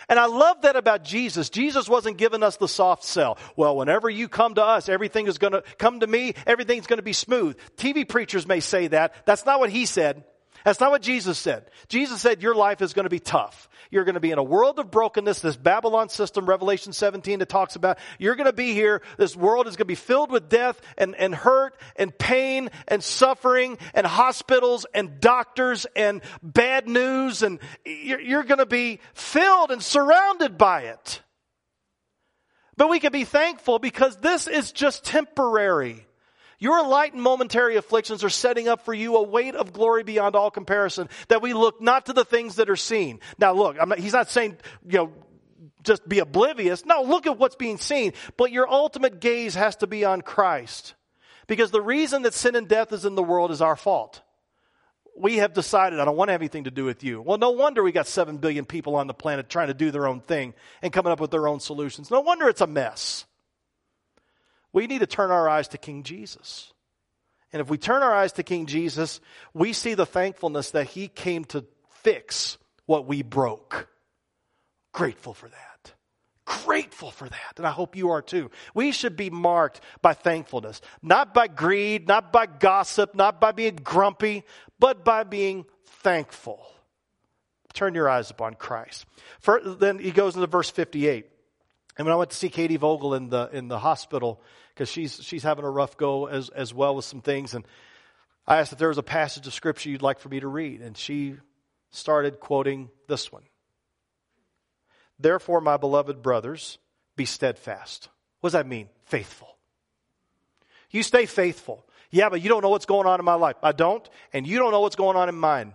And 0.08 0.18
I 0.18 0.26
love 0.26 0.62
that 0.62 0.76
about 0.76 1.04
Jesus. 1.04 1.50
Jesus 1.50 1.88
wasn't 1.88 2.18
giving 2.18 2.42
us 2.42 2.56
the 2.56 2.68
soft 2.68 3.04
sell. 3.04 3.36
Well, 3.56 3.76
whenever 3.76 4.08
you 4.08 4.28
come 4.28 4.54
to 4.54 4.64
us, 4.64 4.88
everything 4.88 5.26
is 5.26 5.38
going 5.38 5.52
to 5.52 5.62
come 5.78 6.00
to 6.00 6.06
me, 6.06 6.34
everything's 6.46 6.86
going 6.86 6.98
to 6.98 7.02
be 7.02 7.12
smooth. 7.12 7.56
TV 7.76 8.08
preachers 8.08 8.46
may 8.46 8.60
say 8.60 8.88
that. 8.88 9.26
That's 9.26 9.44
not 9.44 9.60
what 9.60 9.70
he 9.70 9.86
said. 9.86 10.24
That's 10.68 10.80
not 10.80 10.90
what 10.90 11.00
Jesus 11.00 11.38
said. 11.38 11.64
Jesus 11.88 12.20
said 12.20 12.42
your 12.42 12.54
life 12.54 12.82
is 12.82 12.92
going 12.92 13.04
to 13.04 13.08
be 13.08 13.20
tough. 13.20 13.70
You're 13.90 14.04
going 14.04 14.16
to 14.16 14.20
be 14.20 14.32
in 14.32 14.36
a 14.36 14.42
world 14.42 14.78
of 14.78 14.90
brokenness, 14.90 15.40
this 15.40 15.56
Babylon 15.56 16.10
system, 16.10 16.44
Revelation 16.44 16.92
17 16.92 17.38
that 17.38 17.48
talks 17.48 17.74
about. 17.74 17.96
You're 18.18 18.34
going 18.34 18.48
to 18.48 18.52
be 18.52 18.74
here. 18.74 19.00
This 19.16 19.34
world 19.34 19.66
is 19.66 19.76
going 19.76 19.86
to 19.86 19.86
be 19.86 19.94
filled 19.94 20.30
with 20.30 20.50
death 20.50 20.78
and, 20.98 21.16
and 21.16 21.34
hurt 21.34 21.74
and 21.96 22.16
pain 22.18 22.68
and 22.86 23.02
suffering 23.02 23.78
and 23.94 24.06
hospitals 24.06 24.84
and 24.92 25.20
doctors 25.20 25.86
and 25.96 26.20
bad 26.42 26.86
news. 26.86 27.42
And 27.42 27.60
you're, 27.86 28.20
you're 28.20 28.44
going 28.44 28.58
to 28.58 28.66
be 28.66 29.00
filled 29.14 29.70
and 29.70 29.82
surrounded 29.82 30.58
by 30.58 30.82
it. 30.82 31.22
But 32.76 32.90
we 32.90 33.00
can 33.00 33.10
be 33.10 33.24
thankful 33.24 33.78
because 33.78 34.18
this 34.18 34.46
is 34.46 34.72
just 34.72 35.02
temporary. 35.02 36.06
Your 36.58 36.84
light 36.86 37.12
and 37.14 37.22
momentary 37.22 37.76
afflictions 37.76 38.24
are 38.24 38.30
setting 38.30 38.66
up 38.66 38.84
for 38.84 38.92
you 38.92 39.16
a 39.16 39.22
weight 39.22 39.54
of 39.54 39.72
glory 39.72 40.02
beyond 40.02 40.34
all 40.34 40.50
comparison 40.50 41.08
that 41.28 41.40
we 41.40 41.52
look 41.52 41.80
not 41.80 42.06
to 42.06 42.12
the 42.12 42.24
things 42.24 42.56
that 42.56 42.68
are 42.68 42.76
seen. 42.76 43.20
Now 43.38 43.52
look, 43.52 43.76
not, 43.76 43.98
he's 43.98 44.12
not 44.12 44.28
saying, 44.28 44.56
you 44.86 44.98
know, 44.98 45.12
just 45.84 46.08
be 46.08 46.18
oblivious. 46.18 46.84
No, 46.84 47.02
look 47.02 47.26
at 47.26 47.38
what's 47.38 47.54
being 47.54 47.78
seen. 47.78 48.12
But 48.36 48.50
your 48.50 48.68
ultimate 48.68 49.20
gaze 49.20 49.54
has 49.54 49.76
to 49.76 49.86
be 49.86 50.04
on 50.04 50.20
Christ. 50.20 50.94
Because 51.46 51.70
the 51.70 51.80
reason 51.80 52.22
that 52.22 52.34
sin 52.34 52.56
and 52.56 52.68
death 52.68 52.92
is 52.92 53.04
in 53.04 53.14
the 53.14 53.22
world 53.22 53.52
is 53.52 53.62
our 53.62 53.76
fault. 53.76 54.20
We 55.16 55.36
have 55.38 55.54
decided, 55.54 55.98
I 55.98 56.04
don't 56.04 56.16
want 56.16 56.28
to 56.28 56.32
have 56.32 56.42
anything 56.42 56.64
to 56.64 56.70
do 56.70 56.84
with 56.84 57.02
you. 57.02 57.22
Well, 57.22 57.38
no 57.38 57.50
wonder 57.50 57.82
we 57.82 57.92
got 57.92 58.06
seven 58.06 58.36
billion 58.36 58.64
people 58.64 58.96
on 58.96 59.06
the 59.06 59.14
planet 59.14 59.48
trying 59.48 59.68
to 59.68 59.74
do 59.74 59.90
their 59.90 60.06
own 60.06 60.20
thing 60.20 60.54
and 60.82 60.92
coming 60.92 61.12
up 61.12 61.20
with 61.20 61.30
their 61.30 61.48
own 61.48 61.60
solutions. 61.60 62.10
No 62.10 62.20
wonder 62.20 62.48
it's 62.48 62.60
a 62.60 62.66
mess. 62.66 63.24
We 64.72 64.86
need 64.86 65.00
to 65.00 65.06
turn 65.06 65.30
our 65.30 65.48
eyes 65.48 65.68
to 65.68 65.78
King 65.78 66.02
Jesus. 66.02 66.72
And 67.52 67.60
if 67.60 67.70
we 67.70 67.78
turn 67.78 68.02
our 68.02 68.14
eyes 68.14 68.32
to 68.34 68.42
King 68.42 68.66
Jesus, 68.66 69.20
we 69.54 69.72
see 69.72 69.94
the 69.94 70.06
thankfulness 70.06 70.72
that 70.72 70.88
he 70.88 71.08
came 71.08 71.44
to 71.46 71.64
fix 72.02 72.58
what 72.86 73.06
we 73.06 73.22
broke. 73.22 73.88
Grateful 74.92 75.34
for 75.34 75.48
that. 75.48 75.94
Grateful 76.44 77.10
for 77.10 77.28
that. 77.28 77.54
And 77.56 77.66
I 77.66 77.70
hope 77.70 77.96
you 77.96 78.10
are 78.10 78.22
too. 78.22 78.50
We 78.74 78.92
should 78.92 79.16
be 79.16 79.30
marked 79.30 79.80
by 80.00 80.14
thankfulness, 80.14 80.80
not 81.02 81.34
by 81.34 81.46
greed, 81.46 82.08
not 82.08 82.32
by 82.32 82.46
gossip, 82.46 83.14
not 83.14 83.40
by 83.40 83.52
being 83.52 83.76
grumpy, 83.76 84.44
but 84.78 85.04
by 85.04 85.24
being 85.24 85.66
thankful. 85.84 86.66
Turn 87.74 87.94
your 87.94 88.08
eyes 88.08 88.30
upon 88.30 88.54
Christ. 88.54 89.04
For, 89.40 89.60
then 89.60 89.98
he 89.98 90.10
goes 90.10 90.34
into 90.34 90.46
verse 90.46 90.70
58. 90.70 91.26
And 91.98 92.06
when 92.06 92.14
I 92.14 92.16
went 92.16 92.30
to 92.30 92.36
see 92.36 92.48
Katie 92.48 92.76
Vogel 92.76 93.14
in 93.14 93.28
the 93.28 93.50
in 93.52 93.66
the 93.66 93.78
hospital, 93.78 94.40
because 94.72 94.88
she's 94.88 95.20
she's 95.22 95.42
having 95.42 95.64
a 95.64 95.70
rough 95.70 95.96
go 95.96 96.26
as 96.26 96.48
as 96.48 96.72
well 96.72 96.94
with 96.94 97.04
some 97.04 97.20
things, 97.20 97.54
and 97.54 97.66
I 98.46 98.58
asked 98.58 98.72
if 98.72 98.78
there 98.78 98.88
was 98.88 98.98
a 98.98 99.02
passage 99.02 99.46
of 99.48 99.52
scripture 99.52 99.90
you'd 99.90 100.00
like 100.00 100.20
for 100.20 100.28
me 100.28 100.38
to 100.40 100.46
read, 100.46 100.80
and 100.80 100.96
she 100.96 101.36
started 101.90 102.38
quoting 102.38 102.88
this 103.08 103.32
one. 103.32 103.42
Therefore, 105.18 105.60
my 105.60 105.76
beloved 105.76 106.22
brothers, 106.22 106.78
be 107.16 107.24
steadfast. 107.24 108.08
What 108.40 108.48
does 108.48 108.52
that 108.52 108.68
mean? 108.68 108.88
Faithful. 109.06 109.56
You 110.90 111.02
stay 111.02 111.26
faithful. 111.26 111.84
Yeah, 112.10 112.28
but 112.28 112.40
you 112.40 112.48
don't 112.48 112.62
know 112.62 112.70
what's 112.70 112.86
going 112.86 113.06
on 113.06 113.18
in 113.18 113.26
my 113.26 113.34
life. 113.34 113.56
I 113.62 113.72
don't, 113.72 114.08
and 114.32 114.46
you 114.46 114.58
don't 114.58 114.70
know 114.70 114.80
what's 114.80 114.96
going 114.96 115.16
on 115.16 115.28
in 115.28 115.34
mine. 115.34 115.74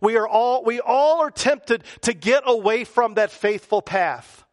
We 0.00 0.16
are 0.16 0.28
all 0.28 0.64
we 0.64 0.80
all 0.80 1.20
are 1.22 1.30
tempted 1.30 1.84
to 2.02 2.12
get 2.12 2.42
away 2.44 2.84
from 2.84 3.14
that 3.14 3.30
faithful 3.30 3.80
path. 3.80 4.44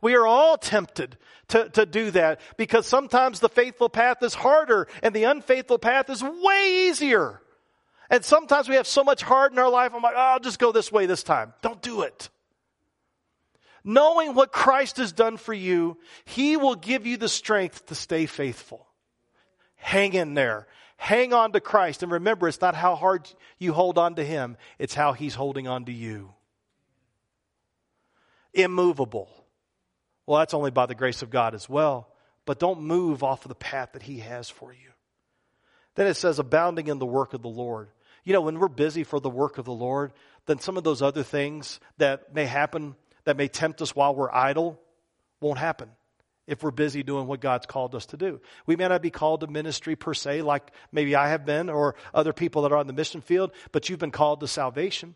We 0.00 0.14
are 0.14 0.26
all 0.26 0.58
tempted 0.58 1.16
to, 1.48 1.68
to 1.70 1.86
do 1.86 2.10
that 2.12 2.40
because 2.56 2.86
sometimes 2.86 3.40
the 3.40 3.48
faithful 3.48 3.88
path 3.88 4.22
is 4.22 4.34
harder 4.34 4.88
and 5.02 5.14
the 5.14 5.24
unfaithful 5.24 5.78
path 5.78 6.10
is 6.10 6.22
way 6.22 6.88
easier. 6.88 7.40
And 8.10 8.24
sometimes 8.24 8.68
we 8.68 8.76
have 8.76 8.86
so 8.86 9.02
much 9.02 9.22
hard 9.22 9.52
in 9.52 9.58
our 9.58 9.70
life, 9.70 9.92
I'm 9.94 10.02
like, 10.02 10.14
oh, 10.16 10.20
I'll 10.20 10.40
just 10.40 10.58
go 10.58 10.72
this 10.72 10.92
way 10.92 11.06
this 11.06 11.22
time. 11.22 11.54
Don't 11.62 11.80
do 11.80 12.02
it. 12.02 12.28
Knowing 13.82 14.34
what 14.34 14.52
Christ 14.52 14.96
has 14.96 15.12
done 15.12 15.36
for 15.36 15.52
you, 15.52 15.98
He 16.24 16.56
will 16.56 16.74
give 16.74 17.06
you 17.06 17.16
the 17.16 17.28
strength 17.28 17.86
to 17.86 17.94
stay 17.94 18.26
faithful. 18.26 18.86
Hang 19.76 20.14
in 20.14 20.34
there. 20.34 20.66
Hang 20.96 21.34
on 21.34 21.52
to 21.52 21.60
Christ. 21.60 22.02
And 22.02 22.12
remember, 22.12 22.48
it's 22.48 22.62
not 22.62 22.74
how 22.74 22.94
hard 22.94 23.28
you 23.58 23.74
hold 23.74 23.98
on 23.98 24.14
to 24.14 24.24
Him, 24.24 24.56
it's 24.78 24.94
how 24.94 25.12
He's 25.12 25.34
holding 25.34 25.68
on 25.68 25.84
to 25.86 25.92
you. 25.92 26.32
Immovable 28.54 29.43
well, 30.26 30.38
that's 30.38 30.54
only 30.54 30.70
by 30.70 30.86
the 30.86 30.94
grace 30.94 31.22
of 31.22 31.30
God 31.30 31.54
as 31.54 31.68
well. 31.68 32.08
But 32.46 32.58
don't 32.58 32.82
move 32.82 33.22
off 33.22 33.44
of 33.44 33.48
the 33.48 33.54
path 33.54 33.90
that 33.92 34.02
He 34.02 34.18
has 34.18 34.50
for 34.50 34.72
you. 34.72 34.90
Then 35.94 36.06
it 36.06 36.14
says, 36.14 36.38
abounding 36.38 36.88
in 36.88 36.98
the 36.98 37.06
work 37.06 37.34
of 37.34 37.42
the 37.42 37.48
Lord. 37.48 37.88
You 38.24 38.32
know, 38.32 38.40
when 38.40 38.58
we're 38.58 38.68
busy 38.68 39.04
for 39.04 39.20
the 39.20 39.30
work 39.30 39.58
of 39.58 39.64
the 39.64 39.72
Lord, 39.72 40.12
then 40.46 40.58
some 40.58 40.76
of 40.76 40.84
those 40.84 41.02
other 41.02 41.22
things 41.22 41.78
that 41.98 42.34
may 42.34 42.46
happen, 42.46 42.96
that 43.24 43.36
may 43.36 43.48
tempt 43.48 43.80
us 43.82 43.94
while 43.94 44.14
we're 44.14 44.32
idle, 44.32 44.80
Won't 45.40 45.58
happen 45.58 45.90
if 46.46 46.62
we're 46.62 46.70
busy 46.70 47.02
doing 47.02 47.26
what 47.26 47.40
God's 47.40 47.66
called 47.66 47.94
us 47.94 48.06
to 48.06 48.16
do. 48.16 48.40
We 48.66 48.76
may 48.76 48.88
not 48.88 49.02
be 49.02 49.10
called 49.10 49.40
to 49.40 49.46
ministry 49.46 49.96
per 49.96 50.14
se, 50.14 50.42
like 50.42 50.72
maybe 50.92 51.14
I 51.14 51.28
have 51.28 51.46
been, 51.46 51.70
or 51.70 51.94
other 52.12 52.32
people 52.32 52.62
that 52.62 52.72
are 52.72 52.76
on 52.76 52.86
the 52.86 52.92
mission 52.92 53.20
field, 53.20 53.52
but 53.72 53.88
you've 53.88 53.98
been 53.98 54.10
called 54.10 54.40
to 54.40 54.48
salvation. 54.48 55.14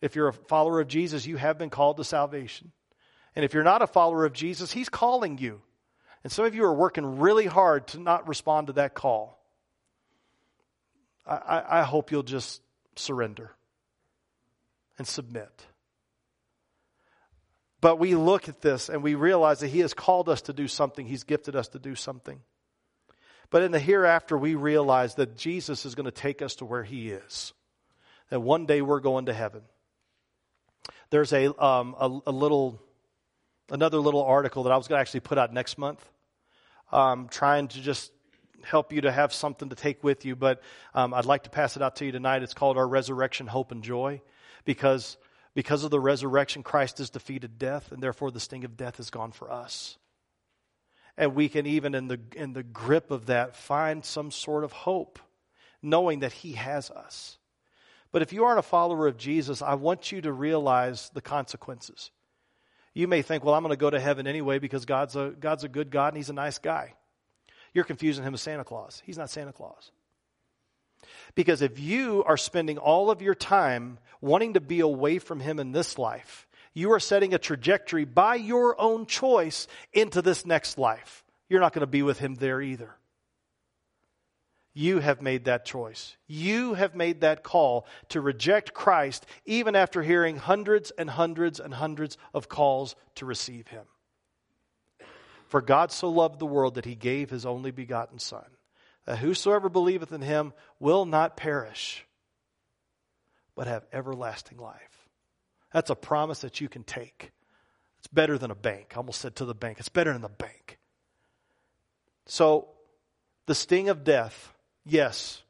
If 0.00 0.16
you're 0.16 0.28
a 0.28 0.32
follower 0.32 0.80
of 0.80 0.88
Jesus, 0.88 1.26
you 1.26 1.36
have 1.36 1.58
been 1.58 1.70
called 1.70 1.98
to 1.98 2.04
salvation. 2.04 2.72
And 3.36 3.44
if 3.44 3.54
you're 3.54 3.64
not 3.64 3.82
a 3.82 3.86
follower 3.86 4.24
of 4.24 4.32
Jesus, 4.32 4.72
He's 4.72 4.88
calling 4.88 5.38
you. 5.38 5.60
And 6.22 6.32
some 6.32 6.44
of 6.44 6.54
you 6.54 6.64
are 6.64 6.74
working 6.74 7.18
really 7.18 7.46
hard 7.46 7.88
to 7.88 7.98
not 7.98 8.28
respond 8.28 8.66
to 8.66 8.74
that 8.74 8.94
call. 8.94 9.42
I, 11.26 11.36
I, 11.36 11.80
I 11.80 11.82
hope 11.82 12.10
you'll 12.10 12.22
just 12.22 12.60
surrender 12.96 13.52
and 14.98 15.06
submit. 15.06 15.66
But 17.80 17.98
we 17.98 18.14
look 18.14 18.48
at 18.48 18.60
this 18.60 18.90
and 18.90 19.02
we 19.02 19.14
realize 19.14 19.60
that 19.60 19.68
He 19.68 19.80
has 19.80 19.94
called 19.94 20.28
us 20.28 20.42
to 20.42 20.52
do 20.52 20.68
something, 20.68 21.06
He's 21.06 21.24
gifted 21.24 21.56
us 21.56 21.68
to 21.68 21.78
do 21.78 21.94
something. 21.94 22.40
But 23.50 23.62
in 23.62 23.72
the 23.72 23.80
hereafter, 23.80 24.38
we 24.38 24.54
realize 24.54 25.16
that 25.16 25.36
Jesus 25.36 25.84
is 25.84 25.94
going 25.94 26.04
to 26.04 26.12
take 26.12 26.40
us 26.42 26.56
to 26.56 26.64
where 26.64 26.84
He 26.84 27.10
is. 27.10 27.52
That 28.28 28.40
one 28.40 28.66
day 28.66 28.80
we're 28.80 29.00
going 29.00 29.26
to 29.26 29.32
heaven. 29.32 29.62
There's 31.10 31.32
a, 31.32 31.46
um, 31.62 31.96
a, 31.98 32.30
a, 32.30 32.32
little, 32.32 32.80
another 33.70 33.98
little 33.98 34.24
article 34.24 34.64
that 34.64 34.72
I 34.72 34.76
was 34.76 34.88
going 34.88 34.98
to 34.98 35.00
actually 35.00 35.20
put 35.20 35.38
out 35.38 35.52
next 35.52 35.78
month, 35.78 36.04
um, 36.92 37.28
trying 37.28 37.68
to 37.68 37.80
just 37.80 38.12
help 38.62 38.92
you 38.92 39.02
to 39.02 39.12
have 39.12 39.32
something 39.32 39.70
to 39.70 39.76
take 39.76 40.04
with 40.04 40.24
you. 40.24 40.36
But 40.36 40.62
um, 40.94 41.14
I'd 41.14 41.24
like 41.24 41.44
to 41.44 41.50
pass 41.50 41.76
it 41.76 41.82
out 41.82 41.96
to 41.96 42.04
you 42.04 42.12
tonight. 42.12 42.42
It's 42.42 42.54
called 42.54 42.76
Our 42.76 42.86
Resurrection, 42.86 43.46
Hope, 43.46 43.72
and 43.72 43.82
Joy, 43.82 44.20
because 44.64 45.16
because 45.54 45.82
of 45.82 45.90
the 45.90 46.00
resurrection, 46.00 46.62
Christ 46.62 46.98
has 46.98 47.10
defeated 47.10 47.58
death, 47.58 47.90
and 47.90 48.02
therefore 48.02 48.30
the 48.30 48.40
sting 48.40 48.64
of 48.64 48.76
death 48.76 49.00
is 49.00 49.10
gone 49.10 49.32
for 49.32 49.50
us. 49.50 49.98
And 51.16 51.34
we 51.34 51.48
can 51.48 51.66
even, 51.66 51.94
in 51.94 52.08
the, 52.08 52.20
in 52.36 52.52
the 52.52 52.62
grip 52.62 53.10
of 53.10 53.26
that, 53.26 53.56
find 53.56 54.04
some 54.04 54.30
sort 54.30 54.64
of 54.64 54.72
hope, 54.72 55.18
knowing 55.82 56.20
that 56.20 56.32
He 56.32 56.52
has 56.52 56.90
us. 56.90 57.36
But 58.12 58.22
if 58.22 58.32
you 58.32 58.44
aren't 58.44 58.58
a 58.58 58.62
follower 58.62 59.06
of 59.06 59.16
Jesus, 59.16 59.60
I 59.60 59.74
want 59.74 60.12
you 60.12 60.20
to 60.22 60.32
realize 60.32 61.10
the 61.14 61.20
consequences. 61.20 62.10
You 62.94 63.06
may 63.06 63.22
think, 63.22 63.44
well, 63.44 63.54
I'm 63.54 63.62
going 63.62 63.70
to 63.70 63.76
go 63.76 63.90
to 63.90 64.00
heaven 64.00 64.26
anyway 64.26 64.58
because 64.58 64.84
God's 64.84 65.16
a, 65.16 65.32
God's 65.38 65.64
a 65.64 65.68
good 65.68 65.90
God 65.90 66.08
and 66.08 66.16
He's 66.16 66.30
a 66.30 66.34
nice 66.34 66.58
guy. 66.58 66.94
You're 67.72 67.84
confusing 67.84 68.24
Him 68.24 68.32
with 68.32 68.40
Santa 68.40 68.64
Claus. 68.64 69.02
He's 69.06 69.18
not 69.18 69.30
Santa 69.30 69.52
Claus. 69.52 69.92
Because 71.34 71.62
if 71.62 71.78
you 71.78 72.24
are 72.24 72.36
spending 72.36 72.78
all 72.78 73.10
of 73.10 73.22
your 73.22 73.34
time 73.34 73.98
wanting 74.20 74.54
to 74.54 74.60
be 74.60 74.80
away 74.80 75.18
from 75.18 75.40
Him 75.40 75.58
in 75.60 75.72
this 75.72 75.98
life, 75.98 76.48
you 76.74 76.92
are 76.92 77.00
setting 77.00 77.34
a 77.34 77.38
trajectory 77.38 78.04
by 78.04 78.34
your 78.34 78.80
own 78.80 79.06
choice 79.06 79.66
into 79.92 80.22
this 80.22 80.44
next 80.44 80.78
life. 80.78 81.24
You're 81.48 81.60
not 81.60 81.72
going 81.72 81.80
to 81.80 81.86
be 81.86 82.02
with 82.02 82.18
Him 82.18 82.34
there 82.34 82.60
either. 82.60 82.94
You 84.72 85.00
have 85.00 85.20
made 85.20 85.46
that 85.46 85.64
choice. 85.64 86.16
You 86.26 86.74
have 86.74 86.94
made 86.94 87.22
that 87.22 87.42
call 87.42 87.86
to 88.10 88.20
reject 88.20 88.72
Christ 88.72 89.26
even 89.44 89.74
after 89.74 90.02
hearing 90.02 90.36
hundreds 90.36 90.90
and 90.92 91.10
hundreds 91.10 91.58
and 91.58 91.74
hundreds 91.74 92.16
of 92.32 92.48
calls 92.48 92.94
to 93.16 93.26
receive 93.26 93.68
Him. 93.68 93.84
For 95.48 95.60
God 95.60 95.90
so 95.90 96.08
loved 96.08 96.38
the 96.38 96.46
world 96.46 96.76
that 96.76 96.84
He 96.84 96.94
gave 96.94 97.30
His 97.30 97.44
only 97.44 97.72
begotten 97.72 98.20
Son 98.20 98.46
that 99.06 99.18
whosoever 99.18 99.68
believeth 99.68 100.12
in 100.12 100.22
him 100.22 100.52
will 100.78 101.04
not 101.04 101.36
perish, 101.36 102.06
but 103.54 103.66
have 103.66 103.84
everlasting 103.92 104.58
life. 104.58 105.08
That's 105.72 105.90
a 105.90 105.96
promise 105.96 106.40
that 106.40 106.60
you 106.60 106.68
can 106.68 106.84
take. 106.84 107.32
It's 107.98 108.06
better 108.06 108.38
than 108.38 108.50
a 108.50 108.56
bank. 108.56 108.92
I 108.94 108.98
almost 108.98 109.20
said 109.20 109.36
to 109.36 109.44
the 109.44 109.54
bank, 109.54 109.78
it's 109.78 109.88
better 109.88 110.12
than 110.12 110.22
the 110.22 110.28
bank. 110.28 110.78
So, 112.26 112.68
the 113.46 113.54
sting 113.54 113.88
of 113.88 114.04
death, 114.04 114.52
yes, 114.84 115.42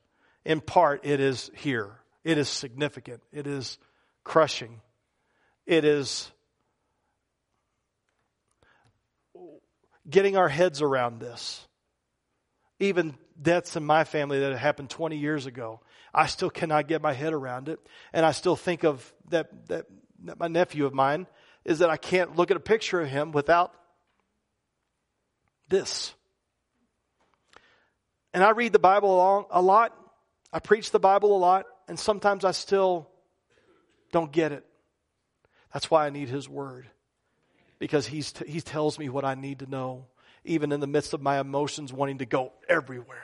in 0.45 0.61
part 0.61 1.01
it 1.05 1.21
is 1.21 1.51
here. 1.55 1.91
It 2.25 2.39
is 2.39 2.49
significant. 2.49 3.23
It 3.33 3.47
is 3.47 3.79
crushing. 4.25 4.81
It 5.67 5.85
is 5.85 6.31
getting 10.09 10.37
our 10.37 10.49
heads 10.49 10.83
around 10.83 11.21
this. 11.21 11.67
Even 12.79 13.15
deaths 13.41 13.77
in 13.77 13.85
my 13.85 14.05
family 14.05 14.41
that 14.41 14.57
happened 14.57 14.91
20 14.91 15.17
years 15.17 15.47
ago. 15.47 15.81
I 16.13 16.27
still 16.27 16.51
cannot 16.51 16.89
get 16.89 17.03
my 17.03 17.13
head 17.13 17.33
around 17.33 17.69
it. 17.69 17.79
And 18.13 18.27
I 18.27 18.33
still 18.33 18.57
think 18.57 18.85
of 18.85 19.13
that, 19.29 19.69
that, 19.69 19.87
that 20.25 20.39
my 20.39 20.49
nephew 20.49 20.87
of 20.87 20.95
mine 20.95 21.27
is 21.65 21.79
that 21.81 21.91
I 21.91 21.97
can't 21.97 22.37
look 22.37 22.51
at 22.51 22.57
a 22.57 22.61
picture 22.61 23.01
of 23.01 23.09
him 23.09 23.33
without 23.33 23.73
this. 25.69 26.15
And 28.33 28.45
I 28.45 28.51
read 28.51 28.73
the 28.73 28.79
Bible 28.79 29.47
a 29.51 29.61
lot. 29.61 29.97
I 30.53 30.59
preach 30.59 30.91
the 30.91 31.01
Bible 31.01 31.37
a 31.37 31.39
lot, 31.39 31.67
and 31.89 31.99
sometimes 31.99 32.45
I 32.45 32.51
still 32.53 33.09
don't 34.13 34.33
get 34.33 34.53
it. 34.53 34.65
That's 35.73 35.91
why 35.91 36.07
I 36.07 36.11
need 36.11 36.29
His 36.29 36.49
Word, 36.49 36.87
because 37.79 38.07
he's 38.07 38.33
t- 38.33 38.51
He 38.51 38.61
tells 38.61 38.99
me 38.99 39.09
what 39.09 39.25
I 39.25 39.35
need 39.35 39.61
to 39.61 39.71
know, 39.71 40.07
even 40.45 40.73
in 40.73 40.81
the 40.81 40.87
midst 40.87 41.15
of 41.15 41.23
my 41.23 41.39
emotions 41.39 41.93
wanting 41.93 42.19
to 42.19 42.27
go 42.27 42.53
everywhere. 42.69 43.19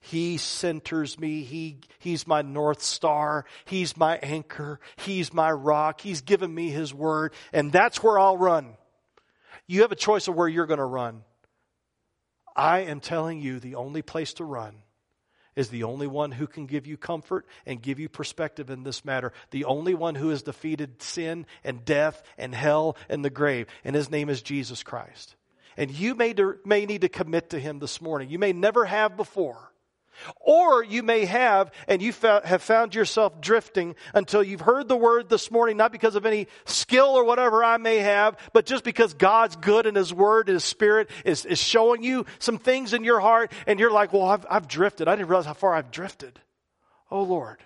He 0.00 0.36
centers 0.36 1.18
me. 1.18 1.44
He, 1.44 1.80
he's 1.98 2.26
my 2.26 2.42
North 2.42 2.82
Star. 2.82 3.46
He's 3.64 3.96
my 3.96 4.18
anchor. 4.18 4.78
He's 4.96 5.32
my 5.32 5.50
rock. 5.50 6.02
He's 6.02 6.20
given 6.20 6.54
me 6.54 6.68
His 6.68 6.92
word. 6.92 7.32
And 7.54 7.72
that's 7.72 8.02
where 8.02 8.18
I'll 8.18 8.36
run. 8.36 8.76
You 9.66 9.80
have 9.80 9.92
a 9.92 9.96
choice 9.96 10.28
of 10.28 10.34
where 10.34 10.46
you're 10.46 10.66
going 10.66 10.76
to 10.76 10.84
run. 10.84 11.22
I 12.56 12.80
am 12.80 13.00
telling 13.00 13.40
you 13.40 13.58
the 13.58 13.74
only 13.74 14.02
place 14.02 14.34
to 14.34 14.44
run 14.44 14.76
is 15.56 15.68
the 15.68 15.84
only 15.84 16.06
one 16.06 16.32
who 16.32 16.46
can 16.46 16.66
give 16.66 16.86
you 16.86 16.96
comfort 16.96 17.46
and 17.64 17.80
give 17.80 17.98
you 17.98 18.08
perspective 18.08 18.70
in 18.70 18.82
this 18.82 19.04
matter. 19.04 19.32
The 19.50 19.64
only 19.64 19.94
one 19.94 20.14
who 20.14 20.30
has 20.30 20.42
defeated 20.42 21.00
sin 21.00 21.46
and 21.62 21.84
death 21.84 22.22
and 22.36 22.54
hell 22.54 22.96
and 23.08 23.24
the 23.24 23.30
grave. 23.30 23.68
And 23.84 23.94
his 23.94 24.10
name 24.10 24.28
is 24.28 24.42
Jesus 24.42 24.82
Christ. 24.82 25.36
And 25.76 25.90
you 25.90 26.14
may, 26.14 26.34
may 26.64 26.86
need 26.86 27.02
to 27.02 27.08
commit 27.08 27.50
to 27.50 27.60
him 27.60 27.78
this 27.78 28.00
morning. 28.00 28.30
You 28.30 28.38
may 28.38 28.52
never 28.52 28.84
have 28.84 29.16
before. 29.16 29.72
Or 30.40 30.82
you 30.84 31.02
may 31.02 31.24
have, 31.24 31.72
and 31.88 32.02
you 32.02 32.12
have 32.22 32.62
found 32.62 32.94
yourself 32.94 33.40
drifting 33.40 33.94
until 34.12 34.42
you've 34.42 34.60
heard 34.60 34.88
the 34.88 34.96
word 34.96 35.28
this 35.28 35.50
morning, 35.50 35.76
not 35.76 35.92
because 35.92 36.14
of 36.16 36.26
any 36.26 36.46
skill 36.64 37.08
or 37.08 37.24
whatever 37.24 37.64
I 37.64 37.76
may 37.76 37.98
have, 37.98 38.36
but 38.52 38.66
just 38.66 38.84
because 38.84 39.14
God's 39.14 39.56
good 39.56 39.86
and 39.86 39.96
His 39.96 40.12
word, 40.12 40.48
and 40.48 40.54
His 40.54 40.64
spirit 40.64 41.10
is, 41.24 41.44
is 41.44 41.58
showing 41.58 42.02
you 42.02 42.26
some 42.38 42.58
things 42.58 42.92
in 42.92 43.04
your 43.04 43.20
heart, 43.20 43.52
and 43.66 43.80
you're 43.80 43.90
like, 43.90 44.12
well, 44.12 44.24
I've, 44.24 44.46
I've 44.50 44.68
drifted. 44.68 45.08
I 45.08 45.16
didn't 45.16 45.28
realize 45.28 45.46
how 45.46 45.54
far 45.54 45.74
I've 45.74 45.90
drifted. 45.90 46.40
Oh, 47.10 47.22
Lord, 47.22 47.58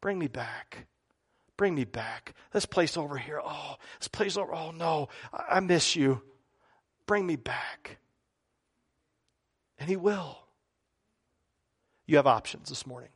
bring 0.00 0.18
me 0.18 0.28
back. 0.28 0.86
Bring 1.56 1.74
me 1.74 1.84
back. 1.84 2.34
This 2.52 2.66
place 2.66 2.96
over 2.96 3.16
here. 3.16 3.40
Oh, 3.44 3.76
this 3.98 4.08
place 4.08 4.36
over. 4.36 4.54
Oh, 4.54 4.70
no, 4.70 5.08
I, 5.32 5.56
I 5.56 5.60
miss 5.60 5.94
you. 5.94 6.22
Bring 7.06 7.26
me 7.26 7.36
back. 7.36 7.98
And 9.78 9.88
He 9.88 9.96
will 9.96 10.41
you 12.06 12.16
have 12.16 12.26
options 12.26 12.68
this 12.68 12.86
morning. 12.86 13.10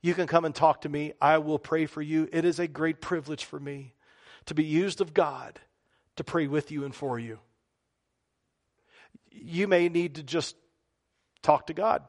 You 0.00 0.14
can 0.14 0.26
come 0.26 0.44
and 0.44 0.54
talk 0.54 0.82
to 0.82 0.88
me. 0.88 1.12
I 1.20 1.38
will 1.38 1.58
pray 1.58 1.86
for 1.86 2.02
you. 2.02 2.28
It 2.32 2.44
is 2.44 2.58
a 2.58 2.66
great 2.66 3.00
privilege 3.00 3.44
for 3.44 3.60
me 3.60 3.94
to 4.46 4.54
be 4.54 4.64
used 4.64 5.00
of 5.00 5.14
God 5.14 5.60
to 6.16 6.24
pray 6.24 6.46
with 6.46 6.70
you 6.70 6.84
and 6.84 6.94
for 6.94 7.18
you. 7.18 7.38
You 9.30 9.68
may 9.68 9.88
need 9.88 10.16
to 10.16 10.22
just 10.22 10.56
talk 11.42 11.68
to 11.68 11.74
God. 11.74 12.02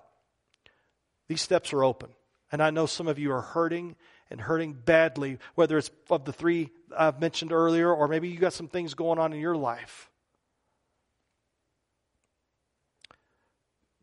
These 1.28 1.41
steps 1.41 1.71
are 1.74 1.84
open. 1.84 2.09
And 2.51 2.61
I 2.61 2.69
know 2.69 2.86
some 2.86 3.07
of 3.07 3.17
you 3.17 3.32
are 3.32 3.41
hurting 3.41 3.95
and 4.30 4.41
hurting 4.41 4.74
badly, 4.74 5.38
whether 5.55 5.78
it's 5.78 5.91
of 6.09 6.26
the 6.26 6.34
three 6.34 6.71
I've 6.95 7.19
mentioned 7.19 7.51
earlier, 7.51 7.91
or 7.91 8.07
maybe 8.07 8.30
you 8.30 8.38
got 8.38 8.53
some 8.53 8.67
things 8.67 8.93
going 8.93 9.19
on 9.19 9.34
in 9.34 9.39
your 9.39 9.55
life. 9.55 10.09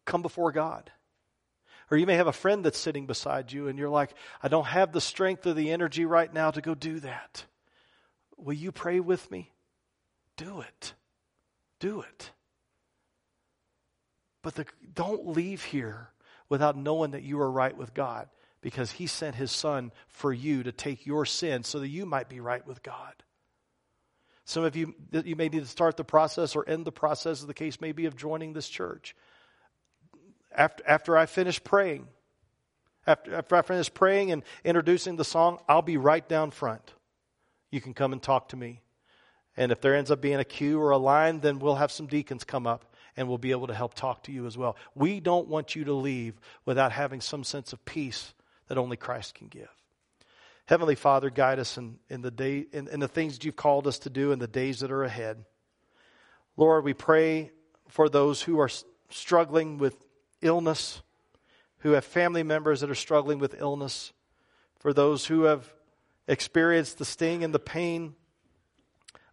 Come 0.04 0.22
before 0.22 0.50
God. 0.52 0.90
Or 1.90 1.96
you 1.96 2.06
may 2.06 2.14
have 2.14 2.28
a 2.28 2.32
friend 2.32 2.64
that's 2.64 2.78
sitting 2.78 3.06
beside 3.06 3.50
you 3.50 3.68
and 3.68 3.78
you're 3.78 3.88
like, 3.88 4.14
I 4.42 4.48
don't 4.48 4.66
have 4.66 4.92
the 4.92 5.00
strength 5.00 5.46
or 5.46 5.54
the 5.54 5.72
energy 5.72 6.04
right 6.04 6.32
now 6.32 6.50
to 6.50 6.60
go 6.60 6.74
do 6.74 7.00
that. 7.00 7.44
Will 8.36 8.54
you 8.54 8.70
pray 8.70 9.00
with 9.00 9.28
me? 9.30 9.50
Do 10.36 10.60
it. 10.60 10.94
Do 11.80 12.02
it. 12.02 12.30
But 14.42 14.54
the, 14.54 14.66
don't 14.94 15.28
leave 15.28 15.64
here 15.64 16.10
without 16.48 16.76
knowing 16.76 17.10
that 17.10 17.24
you 17.24 17.40
are 17.40 17.50
right 17.50 17.76
with 17.76 17.92
God 17.92 18.28
because 18.60 18.92
He 18.92 19.06
sent 19.06 19.34
His 19.34 19.50
Son 19.50 19.90
for 20.08 20.32
you 20.32 20.62
to 20.62 20.72
take 20.72 21.06
your 21.06 21.26
sin 21.26 21.64
so 21.64 21.80
that 21.80 21.88
you 21.88 22.06
might 22.06 22.28
be 22.28 22.40
right 22.40 22.66
with 22.66 22.82
God. 22.82 23.14
Some 24.44 24.64
of 24.64 24.76
you, 24.76 24.94
you 25.12 25.36
may 25.36 25.48
need 25.48 25.60
to 25.60 25.66
start 25.66 25.96
the 25.96 26.04
process 26.04 26.56
or 26.56 26.68
end 26.68 26.84
the 26.84 26.92
process, 26.92 27.40
as 27.40 27.46
the 27.46 27.54
case 27.54 27.80
may 27.80 27.92
be, 27.92 28.06
of 28.06 28.16
joining 28.16 28.52
this 28.52 28.68
church 28.68 29.14
after, 30.52 30.82
after 30.86 31.16
I 31.16 31.26
finish 31.26 31.62
praying, 31.62 32.08
after, 33.06 33.34
after 33.34 33.56
I 33.56 33.62
finish 33.62 33.92
praying 33.92 34.32
and 34.32 34.42
introducing 34.64 35.16
the 35.16 35.24
song, 35.24 35.58
I'll 35.68 35.82
be 35.82 35.96
right 35.96 36.26
down 36.28 36.50
front. 36.50 36.94
You 37.70 37.80
can 37.80 37.94
come 37.94 38.12
and 38.12 38.22
talk 38.22 38.48
to 38.50 38.56
me. 38.56 38.80
And 39.56 39.72
if 39.72 39.80
there 39.80 39.94
ends 39.94 40.10
up 40.10 40.20
being 40.20 40.38
a 40.38 40.44
queue 40.44 40.80
or 40.80 40.90
a 40.90 40.98
line, 40.98 41.40
then 41.40 41.58
we'll 41.58 41.76
have 41.76 41.92
some 41.92 42.06
deacons 42.06 42.44
come 42.44 42.66
up 42.66 42.94
and 43.16 43.28
we'll 43.28 43.38
be 43.38 43.50
able 43.50 43.66
to 43.66 43.74
help 43.74 43.94
talk 43.94 44.22
to 44.24 44.32
you 44.32 44.46
as 44.46 44.56
well. 44.56 44.76
We 44.94 45.20
don't 45.20 45.48
want 45.48 45.74
you 45.74 45.84
to 45.84 45.92
leave 45.92 46.34
without 46.64 46.92
having 46.92 47.20
some 47.20 47.44
sense 47.44 47.72
of 47.72 47.84
peace 47.84 48.32
that 48.68 48.78
only 48.78 48.96
Christ 48.96 49.34
can 49.34 49.48
give. 49.48 49.68
Heavenly 50.66 50.94
Father, 50.94 51.30
guide 51.30 51.58
us 51.58 51.76
in, 51.76 51.98
in 52.08 52.22
the 52.22 52.30
day 52.30 52.64
in, 52.72 52.86
in 52.86 53.00
the 53.00 53.08
things 53.08 53.34
that 53.34 53.44
you've 53.44 53.56
called 53.56 53.88
us 53.88 53.98
to 54.00 54.10
do 54.10 54.30
in 54.30 54.38
the 54.38 54.46
days 54.46 54.80
that 54.80 54.92
are 54.92 55.02
ahead. 55.02 55.44
Lord, 56.56 56.84
we 56.84 56.94
pray 56.94 57.50
for 57.88 58.08
those 58.08 58.40
who 58.40 58.60
are 58.60 58.70
struggling 59.08 59.78
with 59.78 59.96
illness, 60.42 61.02
who 61.78 61.92
have 61.92 62.04
family 62.04 62.42
members 62.42 62.80
that 62.80 62.90
are 62.90 62.94
struggling 62.94 63.38
with 63.38 63.60
illness, 63.60 64.12
for 64.78 64.92
those 64.92 65.26
who 65.26 65.44
have 65.44 65.72
experienced 66.28 66.98
the 66.98 67.04
sting 67.04 67.42
and 67.44 67.54
the 67.54 67.58
pain 67.58 68.14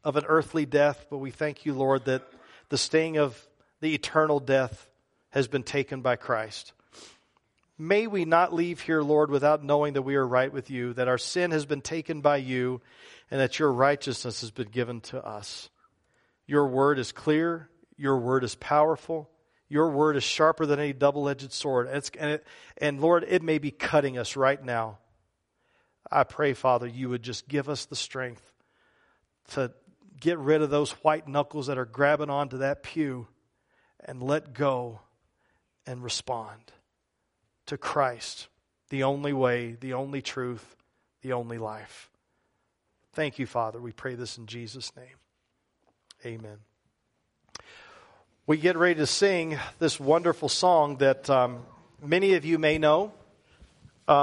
of 0.04 0.16
an 0.16 0.26
earthly 0.28 0.66
death, 0.66 1.06
but 1.10 1.18
we 1.18 1.32
thank 1.32 1.66
you, 1.66 1.74
Lord, 1.74 2.06
that 2.06 2.24
the 2.70 2.78
sting 2.78 3.18
of 3.18 3.46
the 3.82 3.94
eternal 3.94 4.40
death 4.40 4.90
has 5.30 5.48
been 5.48 5.64
taken 5.64 6.02
by 6.02 6.16
Christ. 6.16 6.74
May 7.78 8.08
we 8.08 8.26
not 8.26 8.54
leave 8.54 8.82
here, 8.82 9.04
Lord, 9.04 9.30
without 9.30 9.64
knowing 9.64 9.94
that 9.94 10.02
we 10.02 10.16
are 10.16 10.26
right 10.26 10.52
with 10.52 10.72
you, 10.72 10.94
that 10.94 11.08
our 11.08 11.18
sin 11.18 11.52
has 11.52 11.66
been 11.66 11.82
taken 11.82 12.22
by 12.22 12.38
you, 12.38 12.82
and 13.30 13.40
that 13.40 13.60
your 13.60 13.72
righteousness 13.72 14.42
has 14.42 14.50
been 14.50 14.70
given 14.70 15.02
to 15.02 15.24
us. 15.24 15.70
Your 16.48 16.68
word 16.68 16.98
is 16.98 17.12
clear, 17.12 17.70
your 17.98 18.18
word 18.18 18.44
is 18.44 18.56
powerful, 18.56 19.30
your 19.70 19.90
word 19.90 20.16
is 20.16 20.24
sharper 20.24 20.66
than 20.66 20.80
any 20.80 20.94
double 20.94 21.28
edged 21.28 21.52
sword. 21.52 21.88
And, 21.88 22.10
and, 22.20 22.32
it, 22.32 22.48
and 22.78 23.02
Lord, 23.02 23.26
it 23.28 23.44
may 23.44 23.58
be 23.58 23.72
cutting 23.72 24.18
us 24.18 24.36
right 24.36 24.64
now. 24.64 25.00
I 26.10 26.24
pray, 26.24 26.54
Father, 26.54 26.88
you 26.88 27.10
would 27.10 27.24
just 27.24 27.48
give 27.48 27.68
us 27.68 27.86
the 27.86 27.96
strength 27.96 28.42
to 29.50 29.74
get 30.20 30.38
rid 30.40 30.62
of 30.62 30.70
those 30.70 30.92
white 30.92 31.28
knuckles 31.28 31.68
that 31.68 31.78
are 31.78 31.86
grabbing 31.86 32.30
onto 32.30 32.60
that 32.60 32.84
pew 32.84 33.28
and 34.00 34.24
let 34.24 34.54
go 34.54 35.02
and 35.86 36.04
respond 36.04 36.72
to 37.66 37.78
Christ, 37.78 38.48
the 38.90 39.04
only 39.04 39.34
way, 39.34 39.78
the 39.80 39.94
only 39.94 40.22
truth, 40.22 40.76
the 41.22 41.34
only 41.34 41.58
life. 41.58 42.10
Thank 43.14 43.40
you, 43.40 43.46
Father. 43.46 43.82
We 43.82 43.92
pray 43.92 44.16
this 44.16 44.38
in 44.38 44.46
Jesus' 44.46 44.96
name. 44.96 45.18
Amen. 46.26 46.60
We 48.48 48.56
get 48.56 48.78
ready 48.78 48.96
to 48.96 49.06
sing 49.06 49.60
this 49.78 50.00
wonderful 50.00 50.48
song 50.48 51.00
that 51.00 51.30
um, 51.30 51.66
many 52.02 52.36
of 52.36 52.46
you 52.46 52.58
may 52.58 52.78
know. 52.78 53.12